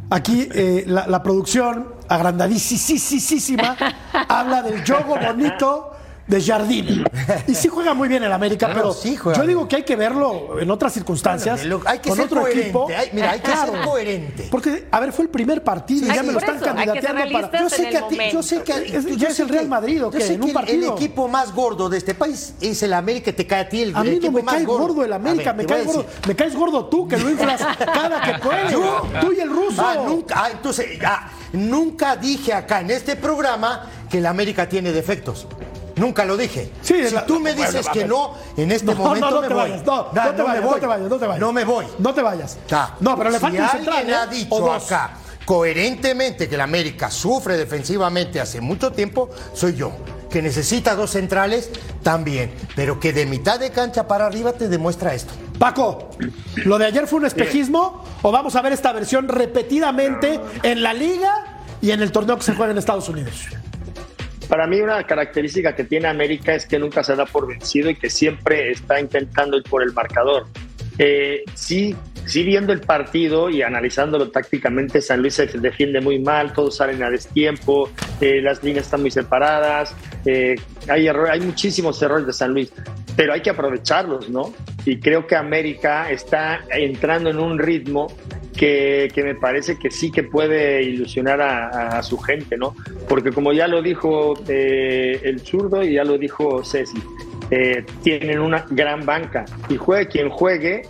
Aquí 0.09 0.47
eh, 0.53 0.83
la, 0.87 1.05
la 1.07 1.21
producción, 1.23 1.93
agrandadísima, 2.07 3.75
habla 4.29 4.61
del 4.61 4.85
juego 4.85 5.17
bonito 5.19 5.91
de 6.27 6.41
Jardine. 6.41 7.03
Y 7.47 7.55
sí 7.55 7.67
juega 7.69 7.93
muy 7.93 8.07
bien 8.09 8.21
el 8.23 8.31
América, 8.33 8.65
Claro, 8.67 8.81
pero 8.81 8.93
sí 8.93 9.15
juega 9.15 9.37
yo 9.37 9.43
bien. 9.43 9.49
digo 9.57 9.67
que 9.67 9.77
hay 9.77 9.83
que 9.83 9.95
verlo 9.95 10.59
en 10.59 10.69
otras 10.69 10.93
circunstancias. 10.93 11.61
Bueno, 11.61 11.79
lo- 11.83 11.89
hay 11.89 11.99
que 11.99 12.09
con 12.09 12.17
ser 12.17 12.25
otro 12.25 12.41
coherente, 12.41 12.63
equipo. 12.63 12.87
hay- 12.89 13.09
mira, 13.13 13.31
hay 13.31 13.39
que 13.39 13.51
ser 13.55 13.81
coherente. 13.85 14.47
Porque, 14.51 14.87
a 14.91 14.99
ver, 14.99 15.13
fue 15.13 15.23
el 15.25 15.29
primer 15.31 15.63
partido 15.63 16.11
y 16.11 16.15
ya 16.15 16.23
me 16.23 16.33
lo 16.33 16.39
están 16.39 16.57
eso, 16.57 16.65
hay 16.65 16.71
que 16.75 17.01
ser 17.01 17.03
candidateando 17.15 17.49
para. 17.49 17.59
Yo 17.61 17.69
sé 17.69 17.89
que 17.89 17.97
a 17.97 18.07
ti, 18.07 18.17
yo 18.33 18.43
sé 18.43 18.61
que 18.63 18.71
Es- 18.97 19.05
yo 19.05 19.15
ya 19.15 19.27
es 19.29 19.35
sé 19.35 19.43
el 19.43 19.49
Real 19.49 19.63
que- 19.63 19.69
Madrid, 19.69 20.03
¿o 20.05 20.11
yo 20.11 20.19
sé 20.19 20.33
En 20.33 20.43
un 20.43 20.53
partido. 20.53 20.91
El 20.91 20.97
equipo 20.97 21.27
más 21.29 21.53
gordo 21.53 21.87
de 21.89 21.97
este 21.97 22.13
país 22.13 22.53
es 22.59 22.83
el 22.83 22.93
América, 22.93 23.31
te 23.31 23.47
cae 23.47 23.61
a 23.61 23.69
ti 23.69 23.81
el 23.83 23.95
A 23.95 24.01
el 24.01 24.05
no 24.11 24.11
equipo 24.17 24.31
me 24.33 24.43
más 24.43 24.55
cae 24.55 24.65
gordo 24.65 25.03
el 25.05 25.13
América, 25.13 25.53
ver, 25.53 25.65
cae 25.65 25.83
gordo, 25.83 26.05
me 26.27 26.35
caes 26.35 26.55
gordo 26.55 26.85
tú, 26.87 27.07
que 27.07 27.17
lo 27.17 27.29
inflas 27.29 27.61
cada 27.77 28.21
que 28.21 28.33
puedes. 28.39 28.73
Tú 29.21 29.31
y 29.31 29.39
el 29.39 29.49
ruso. 29.49 29.81
Ah, 29.81 29.95
nunca, 30.05 30.35
ah, 30.43 30.49
entonces, 30.51 30.99
ah, 31.05 31.29
nunca 31.53 32.15
dije 32.17 32.53
acá 32.53 32.81
en 32.81 32.91
este 32.91 33.15
programa 33.15 33.89
que 34.09 34.17
el 34.19 34.25
América 34.25 34.67
tiene 34.67 34.91
defectos. 34.91 35.47
Nunca 35.97 36.23
lo 36.25 36.37
dije. 36.37 36.71
Sí, 36.81 37.07
si 37.07 37.13
la- 37.15 37.25
tú 37.25 37.39
me 37.39 37.53
dices 37.53 37.87
que 37.89 38.05
no, 38.05 38.33
en 38.55 38.71
este 38.71 38.85
No, 38.85 38.95
momento 38.95 39.25
no, 39.29 39.35
no 39.37 39.41
me 39.41 39.47
te 39.47 39.53
voy. 39.53 39.63
vayas, 39.69 39.85
no, 39.85 39.95
no 39.95 40.21
te 40.21 40.31
me 40.37 40.43
vayas, 40.43 40.63
voy. 40.63 40.71
no 40.73 40.79
te 40.79 40.87
vayas, 40.87 41.09
no 41.09 41.17
te 41.17 41.27
vayas. 41.27 41.39
No 41.41 41.53
me 41.53 41.63
voy. 41.65 41.85
No 41.99 42.13
te 42.13 42.21
vayas. 42.21 42.57
Ta. 42.67 42.95
No, 42.99 43.17
pero 43.17 43.29
le 43.31 43.37
Si 43.37 43.41
falta 43.41 43.63
un 43.63 43.69
central, 43.69 43.97
alguien 43.97 44.15
¿eh? 44.15 44.19
ha 44.19 44.23
O 44.23 44.27
dicho 44.27 44.59
dos. 44.59 44.85
acá 44.91 45.11
coherentemente 45.45 46.47
que 46.49 46.55
el 46.55 46.61
América 46.61 47.09
sufre 47.09 47.57
defensivamente 47.57 48.39
hace 48.39 48.61
mucho 48.61 48.91
tiempo, 48.91 49.29
soy 49.53 49.75
yo. 49.75 49.91
Que 50.29 50.41
necesita 50.41 50.93
dos 50.93 51.11
centrales, 51.11 51.69
también. 52.03 52.53
Pero 52.75 52.99
que 52.99 53.13
de 53.13 53.25
mitad 53.25 53.57
de 53.59 53.71
cancha 53.71 54.07
para 54.07 54.25
arriba 54.27 54.53
te 54.53 54.67
demuestra 54.67 55.13
esto. 55.13 55.33
Paco, 55.57 56.09
¿lo 56.57 56.77
de 56.77 56.85
ayer 56.85 57.07
fue 57.07 57.19
un 57.19 57.25
espejismo 57.25 58.03
o 58.21 58.31
vamos 58.31 58.55
a 58.55 58.61
ver 58.61 58.73
esta 58.73 58.91
versión 58.91 59.27
repetidamente 59.29 60.39
en 60.63 60.83
la 60.83 60.93
liga 60.93 61.61
y 61.81 61.91
en 61.91 62.01
el 62.01 62.11
torneo 62.11 62.35
que 62.37 62.43
se 62.43 62.53
juega 62.53 62.71
en 62.73 62.77
Estados 62.77 63.07
Unidos? 63.09 63.33
Para 64.47 64.65
mí 64.67 64.79
una 64.79 65.03
característica 65.03 65.75
que 65.75 65.83
tiene 65.83 66.07
América 66.07 66.55
es 66.55 66.65
que 66.65 66.79
nunca 66.79 67.03
se 67.03 67.15
da 67.15 67.25
por 67.25 67.47
vencido 67.47 67.89
y 67.89 67.95
que 67.95 68.09
siempre 68.09 68.71
está 68.71 68.99
intentando 68.99 69.57
ir 69.57 69.63
por 69.63 69.83
el 69.83 69.91
marcador. 69.93 70.47
Eh, 70.99 71.43
sí, 71.53 71.95
viendo 72.33 72.73
el 72.73 72.81
partido 72.81 73.49
y 73.49 73.61
analizándolo 73.61 74.31
tácticamente, 74.31 75.01
San 75.01 75.21
Luis 75.21 75.35
se 75.35 75.45
defiende 75.45 76.01
muy 76.01 76.17
mal, 76.19 76.53
todos 76.53 76.77
salen 76.77 77.03
a 77.03 77.09
destiempo, 77.09 77.89
eh, 78.19 78.41
las 78.41 78.63
líneas 78.63 78.85
están 78.85 79.01
muy 79.01 79.11
separadas, 79.11 79.93
eh, 80.25 80.55
hay, 80.87 81.07
error- 81.07 81.29
hay 81.29 81.41
muchísimos 81.41 82.01
errores 82.01 82.25
de 82.25 82.33
San 82.33 82.53
Luis, 82.53 82.71
pero 83.15 83.33
hay 83.33 83.41
que 83.41 83.49
aprovecharlos, 83.51 84.29
¿no? 84.29 84.53
Y 84.85 84.99
creo 84.99 85.27
que 85.27 85.35
América 85.35 86.09
está 86.09 86.61
entrando 86.69 87.29
en 87.29 87.37
un 87.39 87.59
ritmo 87.59 88.07
que, 88.57 89.09
que 89.13 89.23
me 89.23 89.35
parece 89.35 89.77
que 89.77 89.91
sí 89.91 90.11
que 90.11 90.23
puede 90.23 90.83
ilusionar 90.83 91.39
a, 91.41 92.01
su 92.03 92.17
gente, 92.17 92.57
¿no? 92.57 92.75
Porque 93.07 93.31
como 93.31 93.53
ya 93.53 93.67
lo 93.67 93.81
dijo 93.81 94.33
eh, 94.47 95.21
el 95.23 95.39
zurdo 95.39 95.83
y 95.83 95.93
ya 95.93 96.03
lo 96.03 96.17
dijo 96.17 96.63
Ceci, 96.63 97.01
eh, 97.51 97.85
tienen 98.03 98.39
una 98.39 98.65
gran 98.69 99.05
banca 99.05 99.45
y 99.69 99.77
juegue 99.77 100.07
quien 100.07 100.29
juegue, 100.29 100.83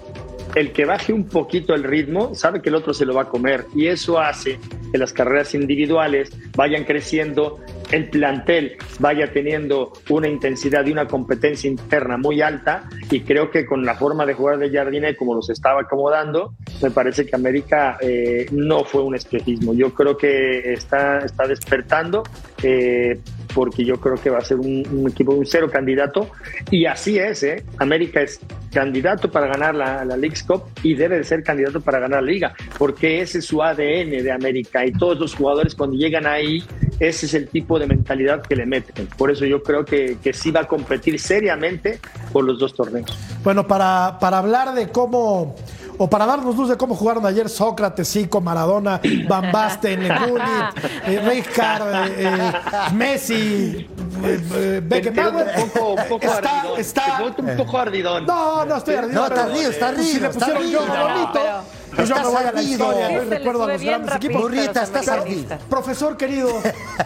el 0.56 0.71
que 0.71 0.86
baje 0.86 1.13
un 1.13 1.27
poquito 1.27 1.75
el 1.75 1.84
ritmo 1.84 2.34
sabe 2.34 2.62
que 2.62 2.69
el 2.69 2.75
otro 2.75 2.93
se 2.93 3.06
lo 3.06 3.13
va 3.13 3.23
a 3.23 3.30
comer 3.30 3.65
y 3.75 3.88
eso 3.88 4.19
hace 4.19 4.60
que 4.91 4.97
las 4.97 5.13
carreras 5.13 5.53
individuales 5.53 6.32
vayan 6.56 6.84
creciendo, 6.84 7.60
el 7.91 8.10
plantel 8.10 8.78
vaya 9.00 9.32
teniendo 9.32 9.93
una 10.10 10.28
intensidad 10.28 10.86
y 10.86 10.91
una 10.91 11.08
competencia 11.08 11.69
interna 11.69 12.17
muy 12.17 12.41
alta 12.41 12.89
y 13.10 13.21
creo 13.21 13.50
que 13.52 13.65
con 13.65 13.86
la 13.86 13.95
forma 13.95 14.26
de 14.26 14.34
jugar 14.34 14.58
de 14.58 14.69
Jardine 14.69 15.15
como 15.15 15.36
los 15.36 15.50
estaba 15.50 15.82
acomodando, 15.82 16.54
me 16.82 16.91
parece 16.91 17.26
que 17.26 17.36
América 17.36 17.97
eh, 18.02 18.47
no 18.52 18.84
fue 18.84 19.04
un 19.04 19.15
espejismo. 19.15 19.73
Yo 19.73 19.93
creo 19.93 20.17
que 20.17 20.73
está, 20.73 21.19
está 21.19 21.47
despertando. 21.47 22.23
eh, 22.63 23.19
porque 23.57 23.83
yo 23.83 23.99
creo 23.99 24.17
que 24.17 24.29
va 24.29 24.37
a 24.37 24.41
ser 24.41 24.57
un, 24.57 24.85
un 24.91 25.09
equipo, 25.09 25.31
un 25.31 25.43
cero 25.43 25.67
candidato, 25.67 26.29
y 26.69 26.85
así 26.85 27.17
es, 27.17 27.41
¿eh? 27.41 27.63
América 27.79 28.21
es 28.21 28.39
candidato 28.71 29.31
para 29.31 29.47
ganar 29.47 29.73
la, 29.73 30.05
la 30.05 30.15
Cup 30.45 30.65
y 30.83 30.93
debe 30.93 31.17
de 31.17 31.23
ser 31.23 31.41
candidato 31.41 31.81
para 31.81 31.97
ganar 31.97 32.21
la 32.21 32.31
liga, 32.31 32.53
porque 32.77 33.19
ese 33.19 33.39
es 33.39 33.45
su 33.45 33.63
ADN 33.63 34.11
de 34.11 34.31
América 34.31 34.85
y 34.85 34.91
todos 34.91 35.17
los 35.19 35.33
jugadores 35.33 35.73
cuando 35.73 35.97
llegan 35.97 36.27
ahí, 36.27 36.63
ese 36.99 37.25
es 37.25 37.33
el 37.33 37.47
tipo 37.47 37.79
de 37.79 37.87
mentalidad 37.87 38.43
que 38.43 38.55
le 38.55 38.67
meten. 38.67 39.08
Por 39.17 39.31
eso 39.31 39.43
yo 39.43 39.63
creo 39.63 39.83
que, 39.83 40.19
que 40.21 40.33
sí 40.33 40.51
va 40.51 40.62
a 40.62 40.67
competir 40.67 41.19
seriamente 41.19 41.99
por 42.31 42.43
los 42.43 42.60
dos 42.60 42.75
torneos. 42.75 43.17
Bueno, 43.43 43.65
para, 43.65 44.19
para 44.19 44.37
hablar 44.37 44.75
de 44.75 44.89
cómo, 44.89 45.55
o 45.98 46.10
para 46.10 46.25
darnos 46.25 46.56
luz 46.56 46.69
de 46.69 46.77
cómo 46.77 46.95
jugaron 46.95 47.25
ayer 47.25 47.50
Sócrates, 47.50 48.08
Zico, 48.12 48.39
Maradona, 48.41 49.02
Van 49.27 49.52
Basten, 49.52 50.02
Gullit, 50.27 50.85
eh, 51.08 51.21
Rijkaard, 51.27 52.10
eh, 52.10 52.13
eh, 52.19 52.52
Messi, 52.93 53.87
eh, 54.23 54.39
eh, 54.56 54.81
Beckenbauer 54.83 55.48
Un 55.63 55.69
poco, 55.69 55.89
un 56.02 56.08
poco 56.10 56.25
está, 56.25 56.37
ardidón. 56.62 56.79
está- 56.79 57.23
un 57.37 57.58
poco 57.58 57.77
ardidón. 57.79 58.25
No, 58.25 58.65
no 58.65 58.75
estoy 58.77 58.95
ardido. 58.95 59.13
No, 59.21 59.23
está 59.27 59.35
pero- 59.43 59.54
ardido, 59.54 59.71
está 59.71 59.89
Si 59.89 59.95
le 59.95 60.00
ardido, 60.02 60.27
está 60.29 60.39
pusieron 60.39 60.63
ardido. 60.63 60.81
yo 60.81 60.87
No, 60.87 60.95
no, 60.95 61.13
bonito, 61.13 61.29
pero- 61.33 61.77
pues 61.95 62.10
yo 62.10 62.15
me 62.15 62.21
Estás 62.21 62.33
voy 62.33 62.39
a 62.39 62.43
la 62.43 62.50
ardido. 62.50 62.71
historia, 62.71 63.08
Sí, 63.08 63.13
¿no? 63.15 63.29
recuerdo 63.29 63.63
a 63.63 63.67
los 63.67 63.81
grandes 63.81 64.15
equipos. 64.15 64.41
Burrita, 64.41 64.83
estás 64.83 65.08
ardido. 65.08 65.58
Profesor 65.69 66.17
querido, 66.17 66.50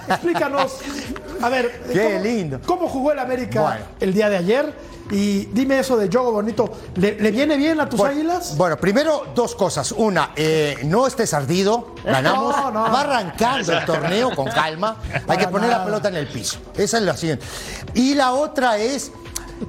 explícanos, 0.10 0.78
a 1.42 1.50
ver, 1.50 1.82
Qué 1.94 2.04
¿cómo, 2.14 2.24
lindo. 2.24 2.60
¿cómo 2.66 2.88
jugó 2.90 3.12
el 3.14 3.20
América 3.20 3.62
Bueno. 3.62 3.86
el 4.00 4.14
día 4.14 4.30
de 4.30 4.38
ayer? 4.38 4.91
Y 5.10 5.46
dime 5.46 5.80
eso 5.80 5.98
de 5.98 6.08
Yogo 6.08 6.32
Bonito, 6.32 6.70
¿le, 6.96 7.20
le 7.20 7.32
viene 7.32 7.58
bien 7.58 7.80
a 7.82 7.90
tus 7.90 7.98
Bueno, 8.00 8.14
águilas? 8.16 8.56
Bueno, 8.58 8.78
primero 8.78 9.26
dos 9.36 9.56
cosas. 9.56 9.92
Una, 9.92 10.32
eh, 10.36 10.78
no 10.84 11.08
estés 11.08 11.34
ardido, 11.34 11.96
ganamos. 12.04 12.56
No, 12.56 12.72
no. 12.72 12.82
Va 12.84 13.02
arrancando 13.02 13.74
el 13.74 13.86
torneo 13.86 14.36
con 14.36 14.48
calma. 14.48 14.98
Hay 15.28 15.38
que 15.38 15.48
poner 15.48 15.70
la 15.70 15.84
pelota 15.84 16.10
en 16.10 16.16
el 16.18 16.28
piso. 16.28 16.60
Esa 16.76 16.98
es 16.98 17.04
la 17.04 17.18
siguiente. 17.18 17.46
Y 17.94 18.14
la 18.16 18.34
otra 18.34 18.78
es. 18.78 19.12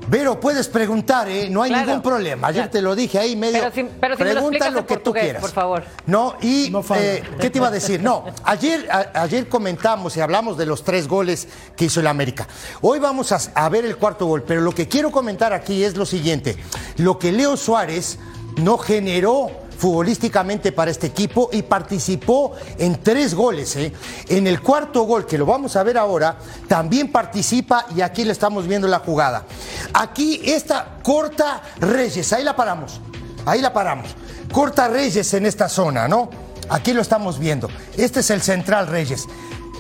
Vero, 0.09 0.40
puedes 0.40 0.68
preguntar, 0.68 1.28
¿eh? 1.28 1.49
No 1.51 1.62
hay 1.62 1.70
Claro. 1.70 1.86
ningún 1.86 2.03
problema. 2.03 2.49
Ayer 2.49 2.62
Claro. 2.62 2.70
te 2.70 2.82
lo 2.82 2.95
dije 2.95 3.18
ahí 3.18 3.36
medio. 3.36 3.61
Pero 3.61 3.72
si- 3.74 3.95
pero 4.01 4.16
si 4.16 4.22
me 4.22 4.28
lo 4.28 4.34
Pregunta 4.40 4.70
lo 4.70 4.86
que 4.86 4.97
tú 4.99 5.12
quieras. 5.12 5.40
por 5.43 5.51
favor. 5.51 5.84
No, 6.07 6.34
y 6.40 6.68
No 6.70 6.82
eh, 6.97 7.22
¿qué 7.40 7.51
te 7.51 7.59
iba 7.59 7.68
a 7.68 7.70
decir? 7.70 8.03
No, 8.03 8.24
ayer, 8.45 8.88
a- 8.90 9.22
ayer 9.22 9.49
comentamos 9.49 10.16
y 10.16 10.20
hablamos 10.20 10.57
de 10.57 10.66
los 10.66 10.82
tres 10.84 11.07
goles 11.09 11.49
que 11.76 11.86
hizo 11.86 12.01
el 12.01 12.07
América. 12.07 12.47
Hoy 12.80 12.99
vamos 12.99 13.32
a, 13.32 13.40
a 13.55 13.68
ver 13.68 13.84
el 13.84 13.97
cuarto 13.97 14.26
gol, 14.26 14.43
pero 14.43 14.61
lo 14.61 14.72
que 14.74 14.88
quiero 14.88 15.11
comentar 15.11 15.53
aquí 15.53 15.82
es 15.84 15.97
lo 15.97 16.07
siguiente. 16.07 16.57
Lo 16.97 17.18
que 17.18 17.32
Leo 17.32 17.57
Suárez 17.57 18.18
no 18.57 18.78
generó 18.78 19.51
futbolísticamente 19.83 20.70
para 20.70 20.93
este 20.93 21.09
equipo 21.09 21.51
y 21.53 21.62
participó 21.62 22.53
en 22.78 23.03
tres 23.03 23.35
goles. 23.35 23.74
¿eh? 23.74 23.93
En 24.28 24.47
el 24.47 24.62
cuarto 24.62 25.03
gol, 25.03 25.26
que 25.26 25.37
lo 25.37 25.45
vamos 25.45 25.74
a 25.74 25.83
ver 25.83 25.99
ahora, 25.99 26.39
también 26.68 27.11
participa 27.11 27.87
y 27.93 28.01
aquí 28.01 28.24
le 28.24 28.30
estamos 28.30 28.68
viendo 28.68 28.87
la 28.87 29.01
jugada. 29.01 29.45
Aquí 29.93 30.41
esta 30.45 30.99
corta 31.03 31.62
Reyes, 31.80 32.33
ahí 32.33 32.45
la 32.45 32.55
paramos, 32.55 33.01
ahí 33.45 33.61
la 33.61 33.72
paramos. 33.72 34.11
Corta 34.53 34.87
Reyes 34.87 35.35
en 35.35 35.47
esta 35.47 35.68
zona, 35.68 36.07
¿no? 36.07 36.30
Aquí 36.68 36.93
lo 36.93 37.03
estamos 37.03 37.41
viendo. 37.41 37.68
Este 37.97 38.20
es 38.20 38.30
el 38.30 38.41
central 38.41 38.87
Reyes. 38.87 39.26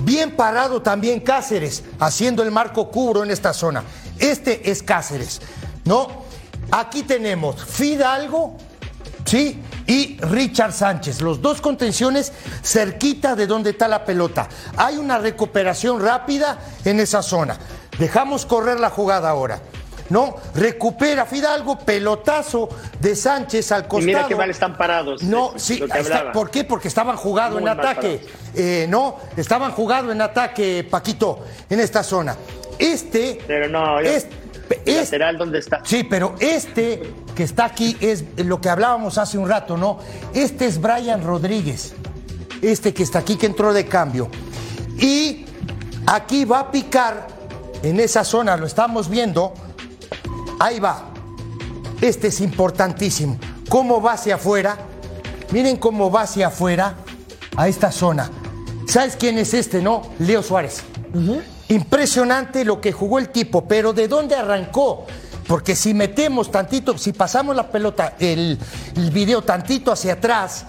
Bien 0.00 0.34
parado 0.34 0.82
también 0.82 1.20
Cáceres, 1.20 1.84
haciendo 2.00 2.42
el 2.42 2.50
marco 2.50 2.90
cubro 2.90 3.22
en 3.22 3.30
esta 3.30 3.52
zona. 3.52 3.84
Este 4.18 4.68
es 4.68 4.82
Cáceres, 4.82 5.40
¿no? 5.84 6.08
Aquí 6.72 7.04
tenemos 7.04 7.64
Fidalgo, 7.64 8.56
¿sí? 9.24 9.62
Y 9.86 10.16
Richard 10.20 10.72
Sánchez, 10.72 11.20
los 11.20 11.40
dos 11.42 11.60
contenciones 11.60 12.32
cerquita 12.62 13.34
de 13.34 13.46
donde 13.46 13.70
está 13.70 13.88
la 13.88 14.04
pelota. 14.04 14.48
Hay 14.76 14.96
una 14.96 15.18
recuperación 15.18 16.00
rápida 16.00 16.58
en 16.84 17.00
esa 17.00 17.22
zona. 17.22 17.58
Dejamos 17.98 18.46
correr 18.46 18.80
la 18.80 18.90
jugada 18.90 19.28
ahora. 19.30 19.60
¿No? 20.08 20.36
Recupera 20.54 21.24
Fidalgo, 21.24 21.78
pelotazo 21.78 22.68
de 23.00 23.16
Sánchez 23.16 23.72
al 23.72 23.82
Y 23.82 23.84
costado. 23.84 24.06
mira 24.06 24.26
qué 24.28 24.36
mal 24.36 24.50
están 24.50 24.76
parados. 24.76 25.22
No, 25.22 25.54
es 25.56 25.62
sí, 25.62 25.82
está-. 25.82 26.32
¿por 26.32 26.50
qué? 26.50 26.64
Porque 26.64 26.88
estaban 26.88 27.16
jugando 27.16 27.58
Muy 27.60 27.70
en 27.70 27.78
ataque. 27.78 28.26
Eh, 28.54 28.86
no, 28.90 29.16
estaban 29.38 29.72
jugando 29.72 30.12
en 30.12 30.20
ataque, 30.20 30.86
Paquito, 30.90 31.46
en 31.70 31.80
esta 31.80 32.02
zona. 32.02 32.36
Este. 32.78 33.38
Pero 33.46 33.68
no, 33.68 34.02
yo- 34.02 34.10
es- 34.10 34.26
¿El 34.84 34.94
es- 34.96 35.04
lateral 35.04 35.38
dónde 35.38 35.58
está? 35.58 35.80
Sí, 35.84 36.04
pero 36.04 36.34
este 36.40 37.02
que 37.34 37.42
está 37.44 37.64
aquí 37.66 37.96
es 38.00 38.24
lo 38.36 38.60
que 38.60 38.68
hablábamos 38.68 39.18
hace 39.18 39.38
un 39.38 39.48
rato, 39.48 39.76
¿no? 39.76 39.98
Este 40.34 40.66
es 40.66 40.80
Brian 40.80 41.22
Rodríguez. 41.24 41.94
Este 42.60 42.92
que 42.94 43.02
está 43.02 43.20
aquí, 43.20 43.36
que 43.36 43.46
entró 43.46 43.72
de 43.72 43.86
cambio. 43.86 44.28
Y 44.98 45.44
aquí 46.06 46.44
va 46.44 46.60
a 46.60 46.70
picar 46.70 47.26
en 47.82 47.98
esa 48.00 48.22
zona, 48.24 48.56
lo 48.56 48.66
estamos 48.66 49.08
viendo. 49.08 49.52
Ahí 50.60 50.78
va. 50.78 51.08
Este 52.00 52.28
es 52.28 52.40
importantísimo. 52.40 53.38
¿Cómo 53.68 54.00
va 54.00 54.12
hacia 54.12 54.36
afuera? 54.36 54.76
Miren 55.50 55.76
cómo 55.76 56.10
va 56.10 56.22
hacia 56.22 56.48
afuera 56.48 56.94
a 57.56 57.68
esta 57.68 57.90
zona. 57.90 58.30
¿Sabes 58.86 59.16
quién 59.16 59.38
es 59.38 59.54
este, 59.54 59.80
no? 59.82 60.02
Leo 60.18 60.42
Suárez. 60.42 60.82
Impresionante 61.72 62.66
lo 62.66 62.82
que 62.82 62.92
jugó 62.92 63.18
el 63.18 63.30
tipo, 63.30 63.64
pero 63.66 63.94
¿de 63.94 64.06
dónde 64.06 64.36
arrancó? 64.36 65.06
Porque 65.48 65.74
si 65.74 65.94
metemos 65.94 66.50
tantito, 66.50 66.98
si 66.98 67.14
pasamos 67.14 67.56
la 67.56 67.70
pelota, 67.70 68.14
el, 68.18 68.58
video 69.10 69.40
tantito 69.40 69.90
hacia 69.90 70.12
atrás, 70.12 70.66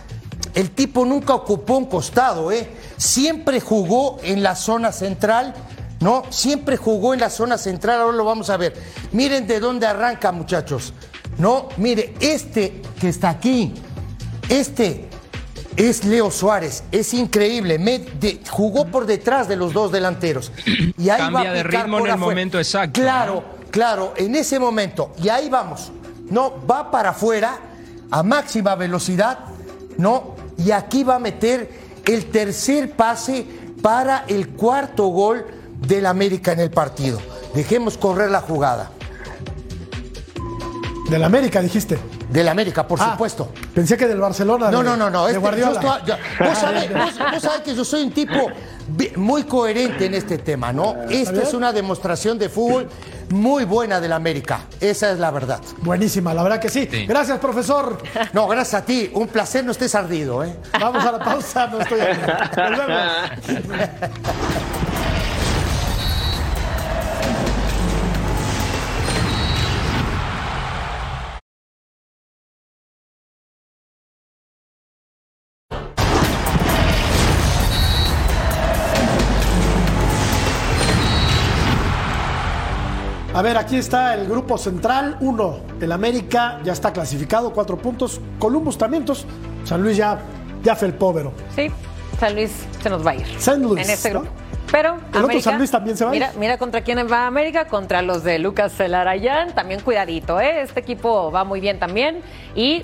el 0.53 0.71
tipo 0.71 1.03
nunca 1.03 1.35
ocupó 1.35 1.75
un 1.75 1.87
costado, 1.87 2.53
¿eh? 2.53 2.69
Siempre 2.95 3.59
jugó 3.59 4.17
en 4.23 4.43
la 4.43 4.55
zona 4.55 4.93
central, 4.93 5.53
¿no? 5.99 6.23
Siempre 6.29 6.77
jugó 6.77 7.13
en 7.13 7.19
la 7.19 7.29
zona 7.29 7.57
central, 7.57 7.99
ahora 7.99 8.15
lo 8.15 8.23
vamos 8.23 8.49
a 8.49 8.55
ver. 8.55 8.73
Miren 9.11 9.45
de 9.45 9.59
dónde 9.59 9.85
arranca, 9.85 10.31
muchachos. 10.31 10.93
No, 11.37 11.67
mire, 11.75 12.13
este 12.21 12.81
que 13.01 13.09
está 13.09 13.29
aquí, 13.29 13.73
este 14.47 15.09
es 15.77 16.03
Leo 16.05 16.29
Suárez, 16.31 16.83
es 16.91 17.13
increíble, 17.13 17.79
me- 17.79 17.99
de- 17.99 18.39
jugó 18.49 18.85
por 18.87 19.05
detrás 19.05 19.47
de 19.47 19.55
los 19.55 19.73
dos 19.73 19.91
delanteros. 19.91 20.51
Y 20.97 21.09
ahí 21.09 21.19
Cambia 21.19 21.43
va 21.43 21.49
a 21.49 21.53
de 21.53 21.63
ritmo 21.63 21.97
en 21.99 22.05
el 22.05 22.11
afuera. 22.11 22.17
momento 22.17 22.57
exacto, 22.59 22.99
Claro, 23.01 23.43
claro, 23.71 24.13
en 24.17 24.35
ese 24.35 24.59
momento. 24.59 25.11
Y 25.21 25.29
ahí 25.29 25.49
vamos. 25.49 25.91
No, 26.29 26.53
va 26.69 26.89
para 26.91 27.09
afuera 27.09 27.57
a 28.11 28.23
máxima 28.23 28.75
velocidad, 28.75 29.39
¿no? 29.97 30.35
Y 30.57 30.71
aquí 30.71 31.03
va 31.03 31.15
a 31.15 31.19
meter 31.19 31.69
el 32.05 32.25
tercer 32.27 32.91
pase 32.91 33.45
para 33.81 34.25
el 34.27 34.49
cuarto 34.49 35.07
gol 35.07 35.45
del 35.87 36.05
América 36.05 36.53
en 36.53 36.59
el 36.61 36.69
partido. 36.71 37.19
Dejemos 37.53 37.97
correr 37.97 38.31
la 38.31 38.41
jugada. 38.41 38.91
Del 41.09 41.23
América, 41.23 41.61
dijiste. 41.61 41.97
Del 42.33 42.47
América, 42.49 42.87
por 42.87 42.99
Ah, 42.99 43.11
supuesto. 43.11 43.51
Pensé 43.75 43.95
que 43.95 44.07
del 44.07 44.19
Barcelona. 44.19 44.71
No, 44.71 44.79
de- 44.79 44.83
no, 44.85 44.97
no, 44.97 45.09
no. 45.09 45.27
este- 45.27 45.39
Guardiola. 45.39 45.79
yo 45.81 45.95
estoy- 45.95 46.07
yo- 46.07 46.15
vos, 46.49 46.57
sabés, 46.57 46.91
vos- 46.93 47.31
vos 47.31 47.41
sabés 47.43 47.61
que 47.61 47.75
yo 47.75 47.85
soy 47.85 48.01
un 48.03 48.11
tipo 48.11 48.47
muy 49.17 49.43
coherente 49.43 50.07
en 50.07 50.15
este 50.15 50.39
tema, 50.39 50.73
¿no? 50.73 50.95
Esta 51.09 51.41
es 51.43 51.53
una 51.53 51.71
demostración 51.71 52.39
de 52.39 52.49
fútbol 52.49 52.89
muy 53.29 53.65
buena 53.65 54.01
del 54.01 54.11
América. 54.13 54.61
Esa 54.81 55.11
es 55.11 55.19
la 55.19 55.29
verdad. 55.31 55.59
Buenísima, 55.83 56.33
la 56.33 56.41
verdad 56.43 56.59
que 56.59 56.69
sí. 56.69 56.87
Sí. 56.91 57.05
Gracias, 57.05 57.37
profesor. 57.39 57.99
No, 58.33 58.47
gracias 58.47 58.81
a 58.81 58.85
ti. 58.85 59.11
Un 59.13 59.27
placer, 59.27 59.63
no 59.63 59.71
estés 59.71 59.93
ardido, 59.95 60.43
¿eh? 60.43 60.55
Vamos 60.79 61.05
a 61.05 61.11
la 61.11 61.19
pausa, 61.19 61.67
no 61.67 61.79
estoy 61.81 62.01
aquí. 62.01 62.19
Volvemos. 62.57 62.89
A 62.89 63.29
ver, 83.43 83.57
aquí 83.57 83.77
está 83.77 84.15
el 84.15 84.27
grupo 84.27 84.57
central, 84.57 85.17
uno. 85.19 85.59
El 85.79 85.91
América 85.91 86.59
ya 86.63 86.73
está 86.73 86.91
clasificado, 86.91 87.53
cuatro 87.53 87.77
puntos. 87.77 88.19
Columbus 88.39 88.77
también, 88.77 89.05
San 89.65 89.83
Luis 89.83 89.97
ya, 89.97 90.19
ya 90.63 90.75
fue 90.75 90.87
el 90.87 90.95
pobre. 90.95 91.29
Sí, 91.55 91.69
San 92.19 92.33
Luis 92.33 92.51
se 92.81 92.89
nos 92.89 93.05
va 93.05 93.11
a 93.11 93.15
ir. 93.15 93.25
San 93.39 93.61
Luis, 93.61 93.85
En 93.85 93.93
este 93.93 94.13
¿no? 94.13 94.21
grupo. 94.21 94.35
Pero 94.71 94.95
otro 94.95 95.19
América, 95.25 95.43
San 95.43 95.57
Luis 95.59 95.69
también 95.69 95.95
se 95.95 96.03
va 96.03 96.11
a 96.11 96.15
ir. 96.15 96.21
Mira, 96.21 96.33
mira 96.39 96.57
contra 96.57 96.81
quién 96.81 96.97
va 97.11 97.27
América, 97.27 97.65
contra 97.67 98.01
los 98.01 98.23
de 98.23 98.39
Lucas 98.39 98.73
Celarayán. 98.75 99.53
También 99.53 99.81
cuidadito, 99.81 100.39
¿eh? 100.39 100.61
Este 100.61 100.79
equipo 100.79 101.31
va 101.31 101.43
muy 101.43 101.59
bien 101.59 101.77
también. 101.77 102.21
Y 102.55 102.83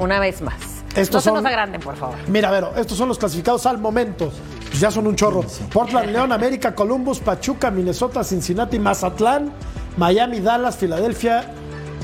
una 0.00 0.18
vez 0.18 0.42
más. 0.42 0.56
Estos 0.96 1.26
no 1.26 1.32
se 1.32 1.42
nos 1.42 1.44
agranden, 1.44 1.80
por 1.80 1.94
favor. 1.96 2.16
Mira, 2.26 2.50
Vero, 2.50 2.72
estos 2.76 2.98
son 2.98 3.08
los 3.08 3.18
clasificados 3.18 3.66
al 3.66 3.78
momento. 3.78 4.32
Pues 4.68 4.80
ya 4.80 4.90
son 4.90 5.06
un 5.06 5.16
chorro. 5.16 5.44
Portland, 5.72 6.10
León, 6.10 6.32
América, 6.32 6.74
Columbus, 6.74 7.20
Pachuca, 7.20 7.70
Minnesota, 7.70 8.22
Cincinnati, 8.24 8.78
Mazatlán, 8.78 9.52
Miami, 9.96 10.40
Dallas, 10.40 10.76
Filadelfia, 10.76 11.52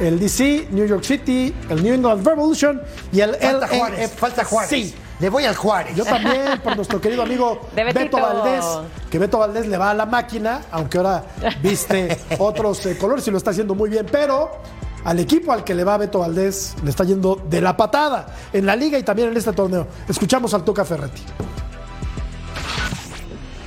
el 0.01 0.19
DC, 0.19 0.69
New 0.71 0.87
York 0.87 1.05
City, 1.05 1.55
el 1.69 1.83
New 1.83 1.95
England 1.95 2.27
Revolution 2.27 2.81
y 3.13 3.21
el 3.21 3.35
Falta 3.35 3.59
LAFC. 3.59 3.77
Juárez, 3.77 4.13
falta 4.13 4.45
Juárez. 4.45 4.71
Sí. 4.71 4.95
Le 5.21 5.29
voy 5.29 5.45
al 5.45 5.55
Juárez. 5.55 5.95
Yo 5.95 6.05
también, 6.05 6.61
por 6.65 6.75
nuestro 6.75 7.01
querido 7.01 7.23
amigo. 7.23 7.61
Beto 7.77 8.21
Valdés, 8.21 8.65
que 9.09 9.21
Beto 9.21 9.39
Valdés 9.39 9.69
le 9.69 9.79
va 9.79 9.91
a 9.91 9.95
la 9.95 10.05
máquina, 10.05 10.63
aunque 10.73 10.99
ahora 10.99 11.25
viste 11.63 12.19
otros 12.39 12.85
eh, 12.87 12.99
colores 12.99 13.29
y 13.29 13.31
lo 13.31 13.39
está 13.39 13.51
haciendo 13.51 13.77
muy 13.77 13.89
bien, 13.89 14.05
pero 14.11 14.51
al 15.05 15.21
equipo 15.21 15.53
al 15.53 15.63
que 15.63 15.77
le 15.77 15.85
va 15.85 15.97
Beto 15.97 16.19
Valdés 16.19 16.75
le 16.83 16.91
está 16.91 17.05
yendo 17.05 17.41
de 17.49 17.61
la 17.61 17.77
patada 17.77 18.27
en 18.53 18.67
la 18.67 18.75
liga 18.75 18.99
y 18.99 19.05
también 19.05 19.29
en 19.29 19.37
este 19.37 19.53
torneo. 19.53 19.87
Escuchamos 20.09 20.55
al 20.55 20.65
Tuca 20.65 20.85
Ferretti. 20.85 21.23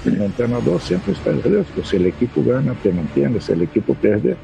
El 0.05 0.21
entrenador 0.21 0.79
siempre 0.81 1.13
está 1.13 1.31
en 1.31 1.41
riesgo. 1.41 1.83
Si 1.83 1.95
el 1.95 2.05
equipo 2.05 2.43
gana, 2.43 2.73
te 2.83 2.91
mantienes. 2.91 3.45
Si 3.45 3.53
el 3.53 3.63
equipo 3.63 3.93
pierde, 3.95 4.35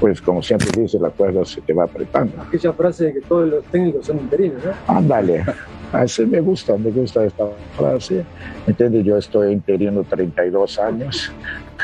pues 0.00 0.20
como 0.20 0.42
siempre 0.42 0.68
dice, 0.80 0.98
la 0.98 1.10
cuerda 1.10 1.44
se 1.44 1.60
te 1.60 1.72
va 1.72 1.84
apretando. 1.84 2.40
aquella 2.40 2.72
frase 2.72 3.06
de 3.06 3.14
que 3.14 3.20
todos 3.22 3.48
los 3.48 3.64
técnicos 3.64 4.06
son 4.06 4.18
interinos, 4.18 4.62
¿no? 4.64 4.72
Ándale. 4.94 5.44
Así 5.92 6.24
me 6.24 6.40
gusta, 6.40 6.76
me 6.78 6.90
gusta 6.90 7.24
esta 7.24 7.44
frase. 7.76 8.24
¿Entiendes? 8.66 9.04
Yo 9.04 9.18
estoy 9.18 9.52
interino 9.52 10.04
32 10.04 10.78
años. 10.78 11.32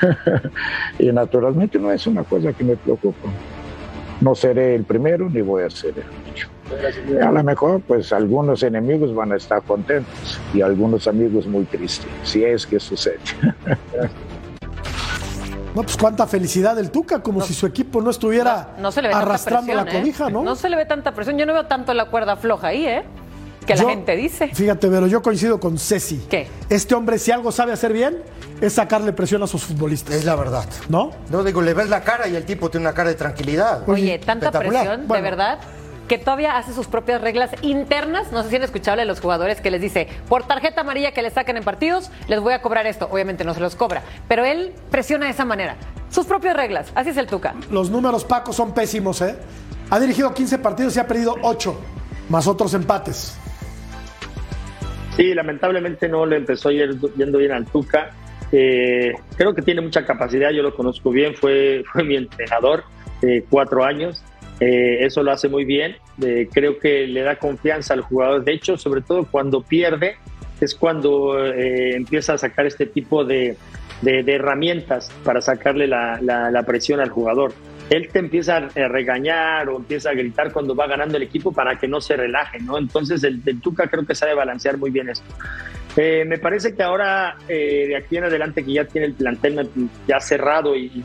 y 0.98 1.12
naturalmente 1.12 1.78
no 1.78 1.92
es 1.92 2.06
una 2.06 2.24
cosa 2.24 2.52
que 2.52 2.64
me 2.64 2.76
preocupa. 2.76 3.28
No 4.20 4.34
seré 4.34 4.74
el 4.74 4.84
primero 4.84 5.28
ni 5.28 5.42
voy 5.42 5.64
a 5.64 5.70
ser 5.70 5.90
el 5.90 6.04
último. 6.28 6.57
A 7.22 7.30
lo 7.30 7.42
mejor, 7.42 7.80
pues 7.80 8.12
algunos 8.12 8.62
enemigos 8.62 9.14
van 9.14 9.32
a 9.32 9.36
estar 9.36 9.62
contentos 9.62 10.38
y 10.52 10.60
algunos 10.60 11.06
amigos 11.08 11.46
muy 11.46 11.64
tristes, 11.64 12.10
si 12.22 12.44
es 12.44 12.66
que 12.66 12.78
sucede. 12.80 13.18
No, 15.74 15.84
pues 15.84 15.96
cuánta 15.96 16.26
felicidad 16.26 16.74
del 16.74 16.90
Tuca, 16.90 17.22
como 17.22 17.40
si 17.40 17.54
su 17.54 17.64
equipo 17.66 18.00
no 18.00 18.10
estuviera 18.10 18.74
arrastrando 19.12 19.72
la 19.74 19.82
¿eh? 19.82 19.92
cobija, 19.92 20.28
¿no? 20.28 20.42
No 20.42 20.56
se 20.56 20.68
le 20.68 20.76
ve 20.76 20.86
tanta 20.86 21.12
presión. 21.12 21.38
Yo 21.38 21.46
no 21.46 21.52
veo 21.52 21.66
tanto 21.66 21.94
la 21.94 22.06
cuerda 22.06 22.36
floja 22.36 22.68
ahí, 22.68 22.84
¿eh? 22.84 23.04
Que 23.64 23.76
la 23.76 23.84
gente 23.84 24.16
dice. 24.16 24.48
Fíjate, 24.48 24.88
pero 24.88 25.06
yo 25.06 25.22
coincido 25.22 25.60
con 25.60 25.78
Ceci. 25.78 26.26
¿Qué? 26.28 26.48
Este 26.70 26.94
hombre, 26.94 27.18
si 27.18 27.30
algo 27.30 27.52
sabe 27.52 27.72
hacer 27.72 27.92
bien, 27.92 28.22
es 28.60 28.72
sacarle 28.72 29.12
presión 29.12 29.42
a 29.42 29.46
sus 29.46 29.62
futbolistas. 29.62 30.14
Es 30.16 30.24
la 30.24 30.34
verdad. 30.34 30.64
¿No? 30.88 31.12
No, 31.30 31.44
digo, 31.44 31.60
le 31.60 31.74
ves 31.74 31.88
la 31.90 32.02
cara 32.02 32.26
y 32.28 32.34
el 32.34 32.44
tipo 32.44 32.70
tiene 32.70 32.86
una 32.86 32.94
cara 32.94 33.10
de 33.10 33.14
tranquilidad. 33.14 33.88
Oye, 33.88 34.18
tanta 34.18 34.50
presión, 34.50 35.02
de 35.02 35.06
Bueno, 35.06 35.22
verdad, 35.22 35.58
que 36.08 36.18
todavía 36.18 36.56
hace 36.56 36.72
sus 36.72 36.86
propias 36.86 37.20
reglas 37.20 37.50
internas. 37.62 38.32
No 38.32 38.42
sé 38.42 38.50
si 38.50 38.56
han 38.56 38.62
escuchado 38.62 39.00
a 39.00 39.04
los 39.04 39.20
jugadores 39.20 39.60
que 39.60 39.70
les 39.70 39.80
dice, 39.80 40.08
por 40.28 40.46
tarjeta 40.46 40.80
amarilla 40.80 41.12
que 41.12 41.22
le 41.22 41.30
saquen 41.30 41.58
en 41.58 41.64
partidos, 41.64 42.10
les 42.26 42.40
voy 42.40 42.54
a 42.54 42.62
cobrar 42.62 42.86
esto. 42.86 43.08
Obviamente 43.10 43.44
no 43.44 43.54
se 43.54 43.60
los 43.60 43.76
cobra, 43.76 44.02
pero 44.26 44.44
él 44.44 44.72
presiona 44.90 45.26
de 45.26 45.32
esa 45.32 45.44
manera. 45.44 45.76
Sus 46.10 46.26
propias 46.26 46.56
reglas. 46.56 46.90
Así 46.94 47.10
es 47.10 47.16
el 47.18 47.26
Tuca. 47.26 47.54
Los 47.70 47.90
números, 47.90 48.24
Paco, 48.24 48.52
son 48.52 48.72
pésimos, 48.72 49.20
¿eh? 49.20 49.36
Ha 49.90 50.00
dirigido 50.00 50.32
15 50.32 50.58
partidos 50.58 50.96
y 50.96 51.00
ha 51.00 51.06
perdido 51.06 51.36
8, 51.42 51.78
más 52.30 52.46
otros 52.46 52.72
empates. 52.74 53.38
Sí, 55.16 55.34
lamentablemente 55.34 56.08
no 56.08 56.24
le 56.24 56.36
empezó 56.36 56.70
yendo 56.70 57.38
bien 57.38 57.52
al 57.52 57.66
Tuca. 57.66 58.10
Eh, 58.50 59.12
creo 59.36 59.54
que 59.54 59.62
tiene 59.62 59.82
mucha 59.82 60.06
capacidad, 60.06 60.50
yo 60.50 60.62
lo 60.62 60.74
conozco 60.74 61.10
bien, 61.10 61.34
fue, 61.34 61.84
fue 61.92 62.04
mi 62.04 62.16
entrenador 62.16 62.84
eh, 63.22 63.44
cuatro 63.50 63.84
años. 63.84 64.22
Eh, 64.60 65.04
eso 65.04 65.22
lo 65.22 65.30
hace 65.30 65.48
muy 65.48 65.64
bien. 65.64 65.96
Eh, 66.22 66.48
creo 66.52 66.78
que 66.78 67.06
le 67.06 67.22
da 67.22 67.36
confianza 67.36 67.94
al 67.94 68.00
jugador. 68.00 68.44
De 68.44 68.52
hecho, 68.52 68.76
sobre 68.76 69.02
todo 69.02 69.24
cuando 69.24 69.62
pierde, 69.62 70.16
es 70.60 70.74
cuando 70.74 71.46
eh, 71.46 71.94
empieza 71.94 72.32
a 72.34 72.38
sacar 72.38 72.66
este 72.66 72.86
tipo 72.86 73.24
de, 73.24 73.56
de- 74.02 74.24
herramientas 74.34 75.10
para 75.22 75.40
sacarle 75.40 75.86
la, 75.86 76.18
la- 76.20 76.62
presión 76.64 76.98
al 77.00 77.10
jugador. 77.10 77.52
Él 77.90 78.08
te 78.12 78.18
empieza 78.18 78.56
a 78.56 78.68
regañar 78.88 79.68
o 79.68 79.76
empieza 79.76 80.10
a 80.10 80.14
gritar 80.14 80.52
cuando 80.52 80.74
va 80.74 80.86
ganando 80.88 81.16
el 81.16 81.22
equipo 81.22 81.52
para 81.52 81.78
que 81.78 81.86
no 81.88 82.00
se 82.00 82.16
relaje, 82.16 82.58
¿no? 82.58 82.76
Entonces 82.76 83.22
el, 83.24 83.40
Tuca 83.62 83.86
creo 83.86 84.04
que 84.04 84.14
sabe 84.14 84.34
balancear 84.34 84.76
muy 84.76 84.90
bien 84.90 85.08
esto. 85.08 85.24
Me 85.96 86.38
parece 86.38 86.74
que 86.76 86.82
ahora, 86.82 87.36
de 87.48 87.96
aquí 87.96 88.18
en 88.18 88.24
adelante, 88.24 88.62
que 88.64 88.72
ya 88.74 88.84
tiene 88.84 89.06
el 89.06 89.14
plantel 89.14 89.68
ya 90.06 90.20
cerrado 90.20 90.76
y 90.76 91.02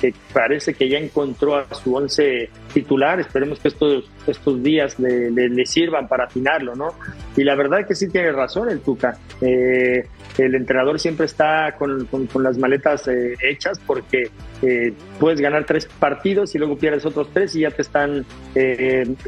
que 0.00 0.14
parece 0.32 0.74
que 0.74 0.88
ya 0.88 0.98
encontró 0.98 1.56
a 1.56 1.74
su 1.74 1.94
once 1.94 2.50
titular, 2.72 3.20
esperemos 3.20 3.58
que 3.58 3.68
estos, 3.68 4.10
estos 4.26 4.62
días 4.62 4.98
le, 4.98 5.66
sirvan 5.66 6.08
para 6.08 6.24
afinarlo, 6.24 6.74
¿no? 6.74 6.94
Y 7.36 7.44
la 7.44 7.54
verdad 7.54 7.86
que 7.86 7.94
sí 7.94 8.08
tiene 8.08 8.32
razón 8.32 8.70
el 8.70 8.80
Tuca. 8.80 9.18
Eh, 9.40 10.06
el 10.38 10.54
entrenador 10.54 11.00
siempre 11.00 11.26
está 11.26 11.74
con, 11.76 12.06
con- 12.06 12.28
las 12.42 12.58
maletas 12.58 13.08
eh, 13.08 13.34
hechas 13.42 13.80
porque 13.84 14.30
eh, 14.62 14.92
puedes 15.18 15.40
ganar 15.40 15.64
tres 15.64 15.86
partidos 15.86 16.54
y 16.54 16.58
luego 16.58 16.76
pierdes 16.76 17.04
otros 17.04 17.28
tres 17.32 17.56
y 17.56 17.60
ya 17.60 17.70
te 17.70 17.82
están 17.82 18.24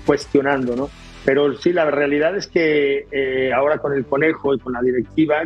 cuestionando, 0.07 0.77
¿no? 0.77 0.89
Pero 1.25 1.55
sí, 1.55 1.73
la 1.73 1.91
realidad 1.91 2.37
es 2.37 2.47
que 2.47 3.51
ahora 3.55 3.79
con 3.79 3.93
el 3.93 4.07
conejo 4.07 4.55
y 4.55 4.59
con 4.59 4.73
la 4.73 4.81
directiva, 4.81 5.43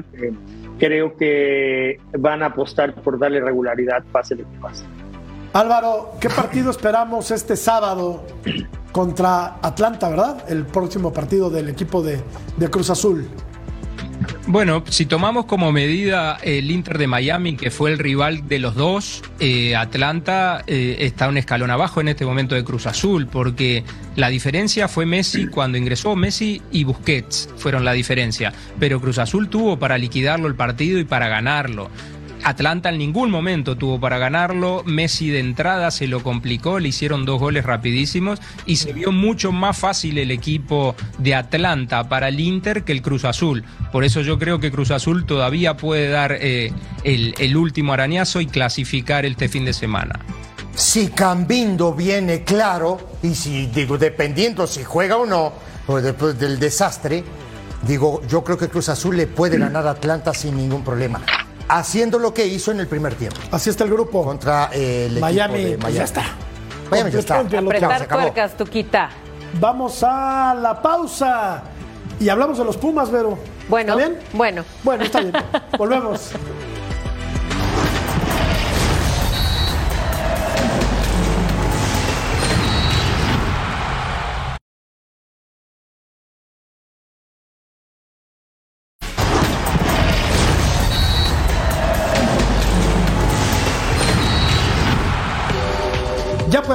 creo 0.78 1.16
que 1.16 1.98
van 2.18 2.42
a 2.42 2.46
apostar 2.46 2.94
por 2.94 3.18
darle 3.18 3.40
regularidad, 3.40 4.04
pase 4.12 4.36
lo 4.36 4.44
que 4.44 4.58
pase. 4.60 4.84
Álvaro, 5.54 6.16
¿qué 6.20 6.28
partido 6.28 6.72
esperamos 6.72 7.30
este 7.30 7.54
sábado 7.54 8.26
contra 8.90 9.60
Atlanta, 9.62 10.08
verdad? 10.08 10.44
El 10.48 10.66
próximo 10.66 11.12
partido 11.12 11.48
del 11.48 11.68
equipo 11.68 12.02
de, 12.02 12.20
Cruz 12.72 12.90
Azul. 12.90 13.28
Bueno, 14.48 14.82
si 14.88 15.06
tomamos 15.06 15.44
como 15.44 15.70
medida 15.70 16.38
el 16.42 16.72
Inter 16.72 16.98
de 16.98 17.06
Miami, 17.06 17.56
que 17.56 17.70
fue 17.70 17.92
el 17.92 18.00
rival 18.00 18.48
de 18.48 18.58
los 18.58 18.74
dos, 18.74 19.22
eh, 19.38 19.76
Atlanta 19.76 20.64
eh, 20.66 20.96
está 20.98 21.28
un 21.28 21.36
escalón 21.36 21.70
abajo 21.70 22.00
en 22.00 22.08
este 22.08 22.26
momento 22.26 22.56
de 22.56 22.64
Cruz 22.64 22.88
Azul, 22.88 23.28
porque 23.28 23.84
la 24.16 24.30
diferencia 24.30 24.88
fue 24.88 25.06
Messi 25.06 25.46
cuando 25.46 25.78
ingresó 25.78 26.16
Messi 26.16 26.62
y 26.72 26.82
Busquets 26.82 27.48
fueron 27.58 27.84
la 27.84 27.92
diferencia, 27.92 28.52
pero 28.80 29.00
Cruz 29.00 29.18
Azul 29.18 29.48
tuvo 29.48 29.78
para 29.78 29.98
liquidarlo 29.98 30.48
el 30.48 30.56
partido 30.56 30.98
y 30.98 31.04
para 31.04 31.28
ganarlo. 31.28 31.90
Atlanta 32.44 32.90
en 32.90 32.98
ningún 32.98 33.30
momento 33.30 33.76
tuvo 33.76 33.98
para 33.98 34.18
ganarlo, 34.18 34.82
Messi 34.84 35.30
de 35.30 35.40
entrada 35.40 35.90
se 35.90 36.06
lo 36.06 36.22
complicó, 36.22 36.78
le 36.78 36.88
hicieron 36.88 37.24
dos 37.24 37.40
goles 37.40 37.64
rapidísimos 37.64 38.38
y 38.66 38.76
se 38.76 38.92
vio 38.92 39.12
mucho 39.12 39.50
más 39.50 39.78
fácil 39.78 40.18
el 40.18 40.30
equipo 40.30 40.94
de 41.18 41.34
Atlanta 41.34 42.08
para 42.08 42.28
el 42.28 42.38
Inter 42.38 42.84
que 42.84 42.92
el 42.92 43.00
Cruz 43.00 43.24
Azul. 43.24 43.64
Por 43.90 44.04
eso 44.04 44.20
yo 44.20 44.38
creo 44.38 44.60
que 44.60 44.70
Cruz 44.70 44.90
Azul 44.90 45.24
todavía 45.24 45.76
puede 45.76 46.08
dar 46.08 46.36
eh, 46.38 46.72
el, 47.02 47.56
último 47.56 47.92
arañazo 47.92 48.40
y 48.40 48.46
clasificar 48.46 49.24
este 49.24 49.48
fin 49.48 49.64
de 49.64 49.72
semana. 49.72 50.20
Si 50.74 51.08
Cambindo 51.08 51.94
viene 51.94 52.42
claro, 52.42 53.16
y 53.22 53.34
si, 53.34 53.66
digo, 53.66 53.96
dependiendo 53.96 54.66
si 54.66 54.84
juega 54.84 55.16
o 55.16 55.24
no, 55.24 55.52
o 55.86 56.00
después 56.00 56.38
del 56.38 56.58
desastre, 56.58 57.24
digo, 57.86 58.20
yo 58.28 58.44
creo 58.44 58.58
que 58.58 58.68
Cruz 58.68 58.88
Azul 58.88 59.16
le 59.16 59.28
puede 59.28 59.56
ganar 59.56 59.86
a 59.86 59.92
Atlanta 59.92 60.34
sin 60.34 60.56
ningún 60.56 60.82
problema. 60.82 61.22
Haciendo 61.68 62.18
lo 62.18 62.34
que 62.34 62.46
hizo 62.46 62.70
en 62.72 62.80
el 62.80 62.86
primer 62.86 63.14
tiempo. 63.14 63.40
Así 63.50 63.70
está 63.70 63.84
el 63.84 63.90
grupo. 63.90 64.22
Contra 64.24 64.70
eh, 64.72 65.06
el 65.10 65.20
Miami, 65.20 65.54
equipo 65.54 65.70
de 65.70 65.78
pues 65.78 65.94
Miami. 65.94 65.96
ya 65.98 66.04
está. 66.04 66.24
Miami 66.90 67.10
ya 67.10 67.18
está. 67.20 67.40
Apretar 67.40 68.08
tuercas, 68.08 68.56
Tuquita. 68.56 69.10
Vamos 69.60 70.02
a 70.02 70.54
la 70.60 70.80
pausa. 70.82 71.62
Y 72.20 72.28
hablamos 72.28 72.58
de 72.58 72.64
los 72.64 72.76
Pumas, 72.76 73.10
Vero. 73.10 73.38
Bueno, 73.68 73.94
¿Está 73.98 74.08
bien? 74.08 74.20
bueno. 74.32 74.64
Bueno, 74.82 75.04
está 75.04 75.20
bien. 75.20 75.32
Volvemos. 75.78 76.30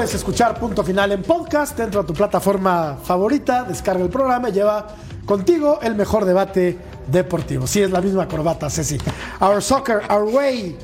Puedes 0.10 0.22
escuchar 0.22 0.60
Punto 0.60 0.84
Final 0.84 1.12
en 1.12 1.22
podcast. 1.22 1.80
Entra 1.80 2.01
a 2.01 2.03
tu 2.03 2.16
plataforma 2.16 2.97
favorita, 3.03 3.64
descarga 3.64 4.03
el 4.03 4.10
programa 4.10 4.49
y 4.49 4.53
lleva 4.53 4.88
contigo 5.24 5.78
el 5.84 5.93
mejor 5.93 6.26
debate 6.26 6.80
deportivo. 7.05 7.68
Sí, 7.68 7.84
es 7.84 7.91
la 7.91 8.01
misma 8.01 8.28
corbata, 8.28 8.72
Ceci. 8.72 8.97
Our 9.39 9.62
Soccer, 9.62 10.01
Our 10.10 10.24
Way. 10.24 10.78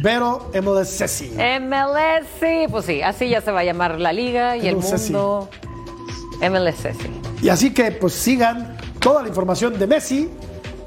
Vero 0.00 0.52
MLS 0.62 0.96
Ceci. 0.96 1.30
MLS, 1.30 2.28
sí, 2.38 2.66
pues 2.70 2.84
sí, 2.84 3.02
así 3.02 3.28
ya 3.28 3.40
se 3.40 3.50
va 3.50 3.60
a 3.60 3.64
llamar 3.64 3.98
la 3.98 4.12
liga 4.12 4.56
y 4.56 4.68
el 4.68 4.76
mundo. 4.76 5.50
MLS, 6.40 6.96
sí. 6.96 7.20
Y 7.42 7.48
así 7.48 7.74
que 7.74 7.90
pues 7.90 8.12
sigan 8.12 8.76
toda 9.00 9.22
la 9.22 9.28
información 9.28 9.76
de 9.76 9.88
Messi 9.88 10.30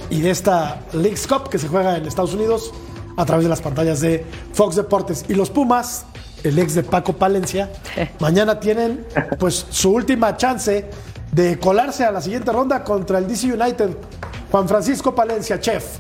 y 0.09 0.21
de 0.21 0.29
esta 0.29 0.79
League's 0.93 1.27
Cup 1.27 1.49
que 1.49 1.57
se 1.57 1.67
juega 1.67 1.97
en 1.97 2.05
Estados 2.05 2.33
Unidos 2.35 2.71
a 3.17 3.25
través 3.25 3.43
de 3.43 3.49
las 3.49 3.61
pantallas 3.61 3.99
de 3.99 4.25
Fox 4.53 4.77
Deportes. 4.77 5.25
Y 5.27 5.33
los 5.33 5.49
Pumas, 5.49 6.05
el 6.43 6.59
ex 6.59 6.75
de 6.75 6.83
Paco 6.83 7.13
Palencia, 7.13 7.69
mañana 8.19 8.59
tienen 8.59 9.05
pues 9.39 9.65
su 9.69 9.91
última 9.93 10.35
chance 10.37 10.85
de 11.31 11.57
colarse 11.57 12.03
a 12.03 12.11
la 12.11 12.21
siguiente 12.21 12.51
ronda 12.51 12.83
contra 12.83 13.17
el 13.19 13.27
DC 13.27 13.53
United. 13.53 13.89
Juan 14.51 14.67
Francisco 14.67 15.15
Palencia, 15.15 15.59
chef. 15.59 15.97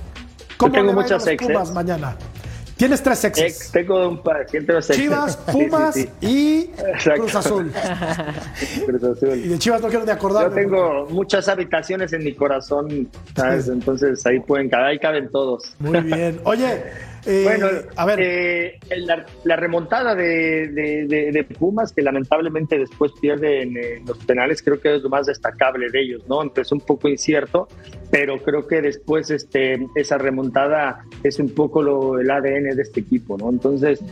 ¿Cómo 0.57 0.73
tengo 0.73 0.85
le 0.87 0.91
a 0.91 0.93
a 0.93 0.95
muchas 0.95 1.21
los 1.23 1.27
exes. 1.27 1.47
Pumas 1.47 1.71
mañana? 1.71 2.15
Tienes 2.75 3.03
tres 3.03 3.23
exes. 3.25 3.45
Ex, 3.45 3.71
tengo 3.71 4.09
un 4.09 4.23
par, 4.23 4.49
siempre 4.49 4.73
los 4.73 4.89
exes. 4.89 5.03
Chivas, 5.03 5.39
Sí, 5.45 5.51
sí, 5.51 5.51
Pumas 5.51 5.93
sí. 5.93 6.09
y 6.21 6.59
Exacto. 6.93 7.21
Cruz 7.21 7.35
Azul. 7.35 7.71
Cruz 8.87 9.03
Azul. 9.03 9.37
Y 9.37 9.47
de 9.49 9.59
Chivas 9.59 9.81
no 9.81 9.87
quiero 9.87 10.03
ni 10.03 10.11
acordarme. 10.11 10.49
Yo 10.49 10.67
tengo 10.67 11.07
muchas 11.09 11.47
habitaciones 11.47 12.11
en 12.13 12.23
mi 12.23 12.33
corazón, 12.33 13.07
¿sabes? 13.35 13.67
Entonces 13.67 14.25
ahí 14.25 14.39
pueden 14.39 14.73
ahí 14.73 14.97
caben 14.97 15.29
todos. 15.29 15.75
Muy 15.79 16.01
bien. 16.01 16.41
Oye, 16.43 16.83
eh, 17.25 17.41
bueno, 17.43 17.67
a 17.95 18.05
ver. 18.05 18.19
eh, 18.21 18.79
la, 18.97 19.25
la 19.43 19.55
remontada 19.55 20.15
de, 20.15 20.67
de- 20.69 21.05
de- 21.07 21.31
de 21.31 21.43
Pumas, 21.43 21.91
que 21.93 22.01
lamentablemente 22.01 22.77
después 22.79 23.11
pierden 23.21 23.77
eh, 23.77 24.01
los 24.05 24.17
penales, 24.25 24.61
creo 24.61 24.79
que 24.79 24.95
es 24.95 25.01
lo 25.03 25.09
más 25.09 25.27
destacable 25.27 25.89
de 25.91 26.01
ellos, 26.01 26.23
¿no? 26.27 26.41
Empezó 26.41 26.75
un 26.75 26.81
poco 26.81 27.07
incierto, 27.07 27.67
pero 28.09 28.37
creo 28.39 28.67
que 28.67 28.81
después 28.81 29.29
este, 29.31 29.85
esa 29.95 30.17
remontada 30.17 31.03
es 31.23 31.39
un 31.39 31.49
poco 31.49 31.81
lo, 31.81 32.19
el 32.19 32.29
ADN 32.29 32.75
de 32.75 32.81
este 32.81 33.01
equipo, 33.01 33.37
¿no? 33.37 33.49
Entonces, 33.49 34.03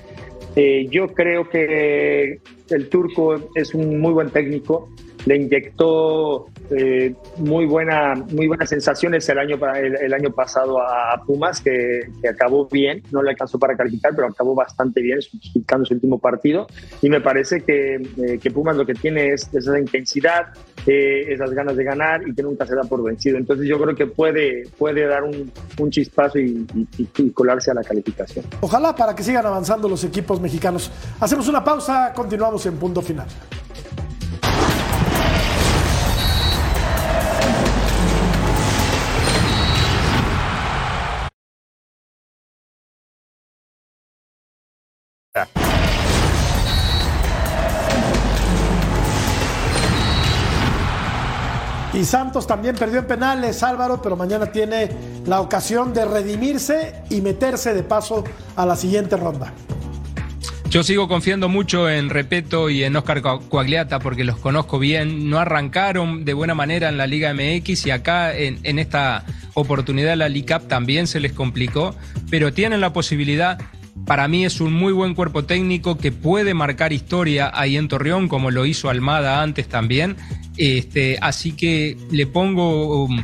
eh, 0.55 0.87
yo 0.89 1.07
creo 1.09 1.49
que 1.49 2.39
el 2.69 2.89
turco 2.89 3.49
es 3.55 3.73
un 3.73 3.99
muy 3.99 4.13
buen 4.13 4.29
técnico, 4.29 4.89
le 5.25 5.35
inyectó 5.35 6.47
eh, 6.71 7.15
muy 7.37 7.65
buena, 7.65 8.15
muy 8.15 8.47
buenas 8.47 8.69
sensaciones 8.69 9.27
el 9.29 9.39
año, 9.39 9.57
el, 9.75 10.13
año 10.13 10.31
pasado 10.31 10.79
a 10.81 11.21
Pumas, 11.25 11.61
que, 11.61 12.09
acabó 12.29 12.67
bien, 12.67 13.03
no 13.11 13.23
le 13.23 13.31
alcanzó 13.31 13.57
para 13.57 13.75
calificar, 13.75 14.13
pero 14.15 14.27
acabó 14.27 14.53
bastante 14.55 15.01
bien, 15.01 15.19
buscando 15.55 15.85
su 15.85 15.95
último 15.95 16.19
partido. 16.19 16.67
Y 17.01 17.09
me 17.09 17.21
parece 17.21 17.61
que, 17.61 17.95
eh, 17.95 18.39
que 18.41 18.51
Pumas 18.51 18.75
lo 18.75 18.85
que 18.85 18.93
tiene 18.93 19.29
es, 19.29 19.49
esa 19.53 19.79
intensidad, 19.79 20.47
eh, 20.85 21.25
esas 21.29 21.51
ganas 21.51 21.75
de 21.75 21.83
ganar 21.83 22.27
y 22.27 22.33
que 22.33 22.43
nunca 22.43 22.65
se 22.65 22.75
da 22.75 22.83
por 22.83 23.03
vencido. 23.03 23.37
Entonces 23.37 23.67
yo 23.67 23.79
creo 23.79 23.95
que 23.95 24.07
puede, 24.07 24.63
puede 24.77 25.07
dar 25.07 25.23
un, 25.23 25.51
un 25.79 25.89
chispazo 25.89 26.39
y, 26.39 26.67
y 26.97 27.31
colarse 27.31 27.71
a 27.71 27.73
la 27.73 27.83
calificación. 27.83 28.45
Ojalá 28.61 28.95
para 28.95 29.15
que 29.15 29.23
sigan 29.23 29.45
avanzando 29.45 29.89
los 29.89 30.03
equipos 30.03 30.39
mexicanos. 30.39 30.91
Hacemos 31.19 31.47
una 31.47 31.63
pausa, 31.63 32.13
continuamos 32.15 32.65
en 32.65 32.77
punto 32.77 33.01
final. 33.01 33.27
Y 51.93 52.03
Santos 52.03 52.47
también 52.47 52.75
perdió 52.75 52.99
en 52.99 53.05
penales, 53.05 53.61
Álvaro, 53.61 54.01
pero 54.01 54.15
mañana 54.15 54.47
tiene 54.47 54.89
la 55.27 55.41
ocasión 55.41 55.93
de 55.93 56.05
redimirse 56.05 56.95
y 57.11 57.21
meterse 57.21 57.75
de 57.75 57.83
paso 57.83 58.23
a 58.55 58.65
la 58.65 58.75
siguiente 58.75 59.17
ronda. 59.17 59.53
Yo 60.71 60.81
sigo 60.83 61.07
confiando 61.07 61.47
mucho 61.47 61.87
en 61.89 62.09
Repeto 62.09 62.71
y 62.71 62.83
en 62.83 62.95
Oscar 62.95 63.21
Coagliata 63.21 63.99
porque 63.99 64.23
los 64.23 64.37
conozco 64.37 64.79
bien. 64.79 65.29
No 65.29 65.37
arrancaron 65.37 66.25
de 66.25 66.33
buena 66.33 66.55
manera 66.55 66.89
en 66.89 66.97
la 66.97 67.05
Liga 67.05 67.35
MX 67.35 67.85
y 67.85 67.91
acá 67.91 68.35
en, 68.35 68.59
en 68.63 68.79
esta 68.79 69.25
oportunidad 69.53 70.15
la 70.17 70.29
LICAP 70.29 70.67
también 70.67 71.05
se 71.05 71.19
les 71.19 71.33
complicó, 71.33 71.95
pero 72.31 72.51
tienen 72.51 72.81
la 72.81 72.93
posibilidad 72.93 73.59
para 74.05 74.27
mí 74.27 74.45
es 74.45 74.61
un 74.61 74.73
muy 74.73 74.93
buen 74.93 75.15
cuerpo 75.15 75.45
técnico 75.45 75.97
que 75.97 76.11
puede 76.11 76.53
marcar 76.53 76.93
historia 76.93 77.51
ahí 77.53 77.77
en 77.77 77.87
Torreón, 77.87 78.27
como 78.27 78.51
lo 78.51 78.65
hizo 78.65 78.89
Almada 78.89 79.41
antes 79.41 79.67
también. 79.67 80.17
Este, 80.57 81.17
así 81.21 81.53
que 81.53 81.97
le 82.11 82.27
pongo 82.27 83.05
um, 83.05 83.23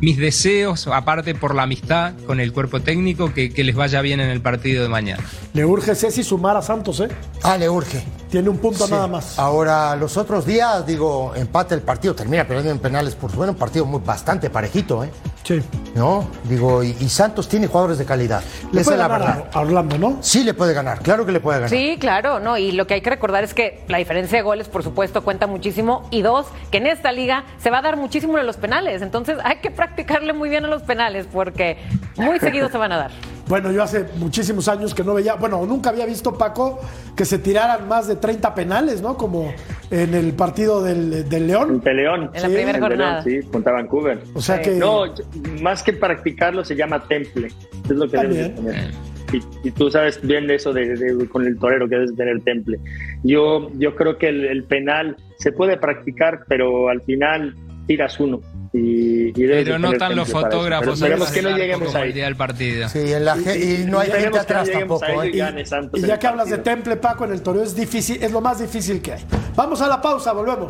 mis 0.00 0.18
deseos, 0.18 0.86
aparte 0.88 1.34
por 1.34 1.54
la 1.54 1.62
amistad 1.62 2.14
con 2.26 2.40
el 2.40 2.52
cuerpo 2.52 2.80
técnico, 2.80 3.32
que, 3.32 3.52
les 3.56 3.74
vaya 3.74 4.00
bien 4.02 4.20
en 4.20 4.28
el 4.28 4.40
partido 4.40 4.82
de 4.82 4.88
mañana. 4.88 5.22
Le 5.54 5.64
urge 5.64 5.94
Ceci 5.94 6.22
sumar 6.22 6.56
a 6.56 6.62
Santos, 6.62 7.00
¿eh? 7.00 7.08
Ah, 7.42 7.56
le 7.56 7.68
urge. 7.68 8.02
Tiene 8.34 8.48
un 8.48 8.58
punto 8.58 8.88
nada 8.88 9.06
más. 9.06 9.38
Ahora, 9.38 9.94
los 9.94 10.16
otros 10.16 10.44
días, 10.44 10.84
digo, 10.84 11.32
empate 11.36 11.76
el 11.76 11.82
partido, 11.82 12.16
termina 12.16 12.44
perdiendo 12.44 12.72
en 12.72 12.80
penales 12.80 13.14
por 13.14 13.30
bueno, 13.30 13.52
un 13.52 13.58
partido 13.58 13.84
muy 13.84 14.00
bastante 14.04 14.50
parejito, 14.50 15.04
¿eh? 15.04 15.10
Sí. 15.44 15.62
¿No? 15.94 16.26
Digo, 16.42 16.82
y, 16.82 16.94
Santos 17.08 17.48
tiene 17.48 17.68
jugadores 17.68 17.96
de 17.96 18.04
calidad. 18.04 18.42
Le 18.72 18.82
puede 18.82 18.96
la 18.96 19.06
ganar 19.06 19.50
a 19.52 19.60
Orlando, 19.60 19.98
¿no? 19.98 20.18
Sí, 20.20 20.42
le 20.42 20.52
puede 20.52 20.74
ganar, 20.74 20.98
claro 20.98 21.24
que 21.24 21.30
le 21.30 21.38
puede 21.38 21.60
ganar. 21.60 21.70
Sí, 21.70 21.96
claro, 22.00 22.40
no. 22.40 22.58
Y 22.58 22.72
lo 22.72 22.88
que 22.88 22.94
hay 22.94 23.02
que 23.02 23.10
recordar 23.10 23.44
es 23.44 23.54
que 23.54 23.84
la 23.86 23.98
diferencia 23.98 24.36
de 24.36 24.42
goles, 24.42 24.66
por 24.66 24.82
supuesto, 24.82 25.22
cuenta 25.22 25.46
muchísimo. 25.46 26.08
Y 26.10 26.22
dos, 26.22 26.48
que 26.72 26.78
en 26.78 26.88
esta 26.88 27.12
liga 27.12 27.44
se 27.58 27.70
va 27.70 27.78
a 27.78 27.82
dar 27.82 27.96
muchísimo 27.96 28.36
en 28.36 28.46
los 28.48 28.56
penales. 28.56 29.00
Entonces 29.00 29.38
hay 29.44 29.58
que 29.58 29.70
practicarle 29.70 30.32
muy 30.32 30.48
bien 30.48 30.64
a 30.64 30.68
los 30.68 30.82
penales 30.82 31.28
porque 31.32 31.78
muy 32.16 32.40
seguido 32.40 32.68
se 32.68 32.78
van 32.78 32.90
a 32.90 32.96
dar. 32.96 33.10
Bueno, 33.48 33.70
yo 33.72 33.82
hace 33.82 34.06
muchísimos 34.16 34.68
años 34.68 34.94
que 34.94 35.04
no 35.04 35.14
veía, 35.14 35.34
bueno, 35.34 35.64
nunca 35.66 35.90
había 35.90 36.06
visto, 36.06 36.36
Paco, 36.36 36.80
que 37.14 37.24
se 37.24 37.38
tiraran 37.38 37.86
más 37.88 38.08
de 38.08 38.16
30 38.16 38.54
penales, 38.54 39.02
¿no? 39.02 39.16
Como 39.16 39.52
en 39.90 40.14
el 40.14 40.32
partido 40.32 40.82
del, 40.82 41.28
León. 41.28 41.80
De 41.80 41.94
León. 41.94 42.30
En 42.32 42.42
la 42.42 42.48
primera 42.48 42.78
jornada. 42.78 43.22
sí, 43.22 43.40
contra 43.52 43.72
Vancouver. 43.72 44.22
O 44.34 44.40
sea 44.40 44.62
que... 44.62 44.72
No, 44.72 45.04
más 45.60 45.82
que 45.82 45.92
practicarlo 45.92 46.64
se 46.64 46.74
llama 46.74 47.06
temple. 47.06 47.48
Es 47.84 47.90
lo 47.90 48.08
que 48.08 48.16
debes 48.16 48.54
tener. 48.54 48.90
Y, 49.64 49.70
tú 49.72 49.90
sabes 49.90 50.20
bien 50.22 50.46
de 50.46 50.54
eso 50.54 50.72
de, 50.72 51.26
con 51.30 51.44
el 51.44 51.58
torero 51.58 51.88
que 51.88 51.96
debes 51.96 52.14
tener 52.14 52.40
temple. 52.42 52.78
Yo, 53.24 53.70
yo 53.74 53.96
creo 53.96 54.16
que 54.16 54.28
el 54.28 54.62
penal 54.64 55.16
se 55.38 55.50
puede 55.50 55.76
practicar, 55.76 56.44
pero 56.48 56.88
al 56.88 57.02
final 57.02 57.54
tiras 57.86 58.18
uno. 58.20 58.40
Y, 58.72 59.13
pero 59.32 59.78
no 59.78 59.92
están 59.92 60.16
los 60.16 60.30
fotógrafos 60.30 60.94
esperemos 60.94 61.30
que 61.30 61.42
no 61.42 61.56
lleguemos 61.56 61.94
ahí. 61.94 62.20
al 62.20 62.36
partido. 62.36 62.88
Sí, 62.88 62.98
y 63.00 63.84
no 63.86 64.00
hay 64.00 64.10
gente 64.10 64.38
atrás 64.38 64.70
tampoco 64.70 65.22
¿eh? 65.22 65.30
y, 65.32 66.00
ya 66.00 66.18
que 66.18 66.26
hablas 66.26 66.50
de 66.50 66.58
temple 66.58 66.96
Paco 66.96 67.24
en 67.24 67.32
el 67.32 67.42
toreo 67.42 67.62
es 67.62 67.74
difícil 67.74 68.22
es 68.22 68.32
lo 68.32 68.40
más 68.40 68.58
difícil 68.58 69.00
que 69.00 69.12
hay. 69.12 69.24
Vamos 69.54 69.80
a 69.80 69.88
la 69.88 70.00
pausa 70.00 70.32
volvemos 70.32 70.68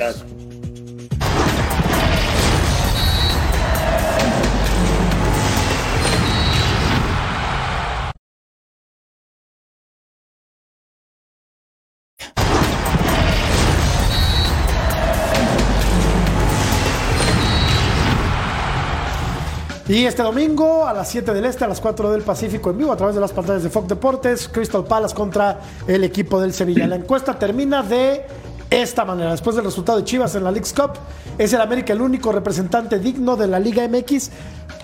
Y 19.95 20.07
este 20.07 20.25
domingo 20.25 20.89
a 20.89 20.93
las 20.93 21.09
7 21.09 21.33
del 21.33 21.45
Este, 21.45 21.63
a 21.63 21.69
las 21.69 21.81
4 21.81 22.11
del 22.11 22.23
Pacífico 22.23 22.69
en 22.71 22.79
vivo 22.79 22.91
a 22.91 22.97
través 22.97 23.15
de 23.15 23.21
las 23.21 23.31
pantallas 23.31 23.63
de 23.63 23.71
Fox 23.71 23.87
Deportes, 23.87 24.49
Crystal 24.49 24.83
Palace 24.83 25.15
contra 25.15 25.61
el 25.87 26.03
equipo 26.03 26.41
del 26.41 26.53
Sevilla. 26.53 26.89
La 26.89 26.97
encuesta 26.97 27.39
termina 27.39 27.81
de 27.85 28.27
esta 28.71 29.05
manera. 29.05 29.31
Después 29.31 29.55
del 29.55 29.65
resultado 29.65 29.99
de 29.99 30.05
Chivas 30.05 30.35
en 30.35 30.43
la 30.43 30.51
League's 30.51 30.73
Cup, 30.73 30.95
es 31.39 31.53
el 31.53 31.61
América 31.61 31.93
el 31.93 32.01
único 32.01 32.33
representante 32.33 32.99
digno 32.99 33.37
de 33.37 33.47
la 33.47 33.61
Liga 33.61 33.87
MX. 33.87 34.33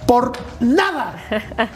Por 0.06 0.30
nada 0.60 1.16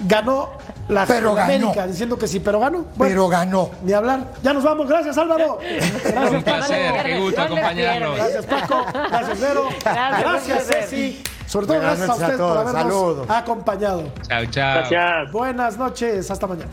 ganó 0.06 0.50
la 0.88 1.04
pero 1.04 1.36
América, 1.36 1.88
diciendo 1.88 2.16
que 2.16 2.28
sí, 2.28 2.38
pero 2.38 2.60
ganó. 2.60 2.84
pero 2.96 3.26
ganó. 3.26 3.70
Ni 3.82 3.94
hablar. 3.94 4.28
Ya 4.44 4.52
nos 4.52 4.62
vamos. 4.62 4.86
Gracias, 4.88 5.18
Álvaro. 5.18 5.58
Gracias, 6.04 6.30
Un 6.30 6.42
placer, 6.44 7.02
qué 7.02 7.18
gusto 7.18 7.42
acompañarnos. 7.42 8.14
Gracias, 8.14 8.46
Paco. 8.46 8.86
Gracias, 8.92 9.40
Vero. 9.40 9.68
Gracias, 9.82 10.66
Ceci. 10.68 11.20
Sobre 11.54 11.68
todo 11.68 11.80
gracias 11.80 12.08
a 12.08 12.14
ustedes 12.14 12.40
por 12.40 12.58
habernos 12.58 13.30
acompañado. 13.30 14.02
Chao, 14.22 14.44
chao. 14.46 14.74
Gracias. 14.78 15.30
Buenas 15.30 15.78
noches, 15.78 16.28
hasta 16.28 16.48
mañana. 16.48 16.72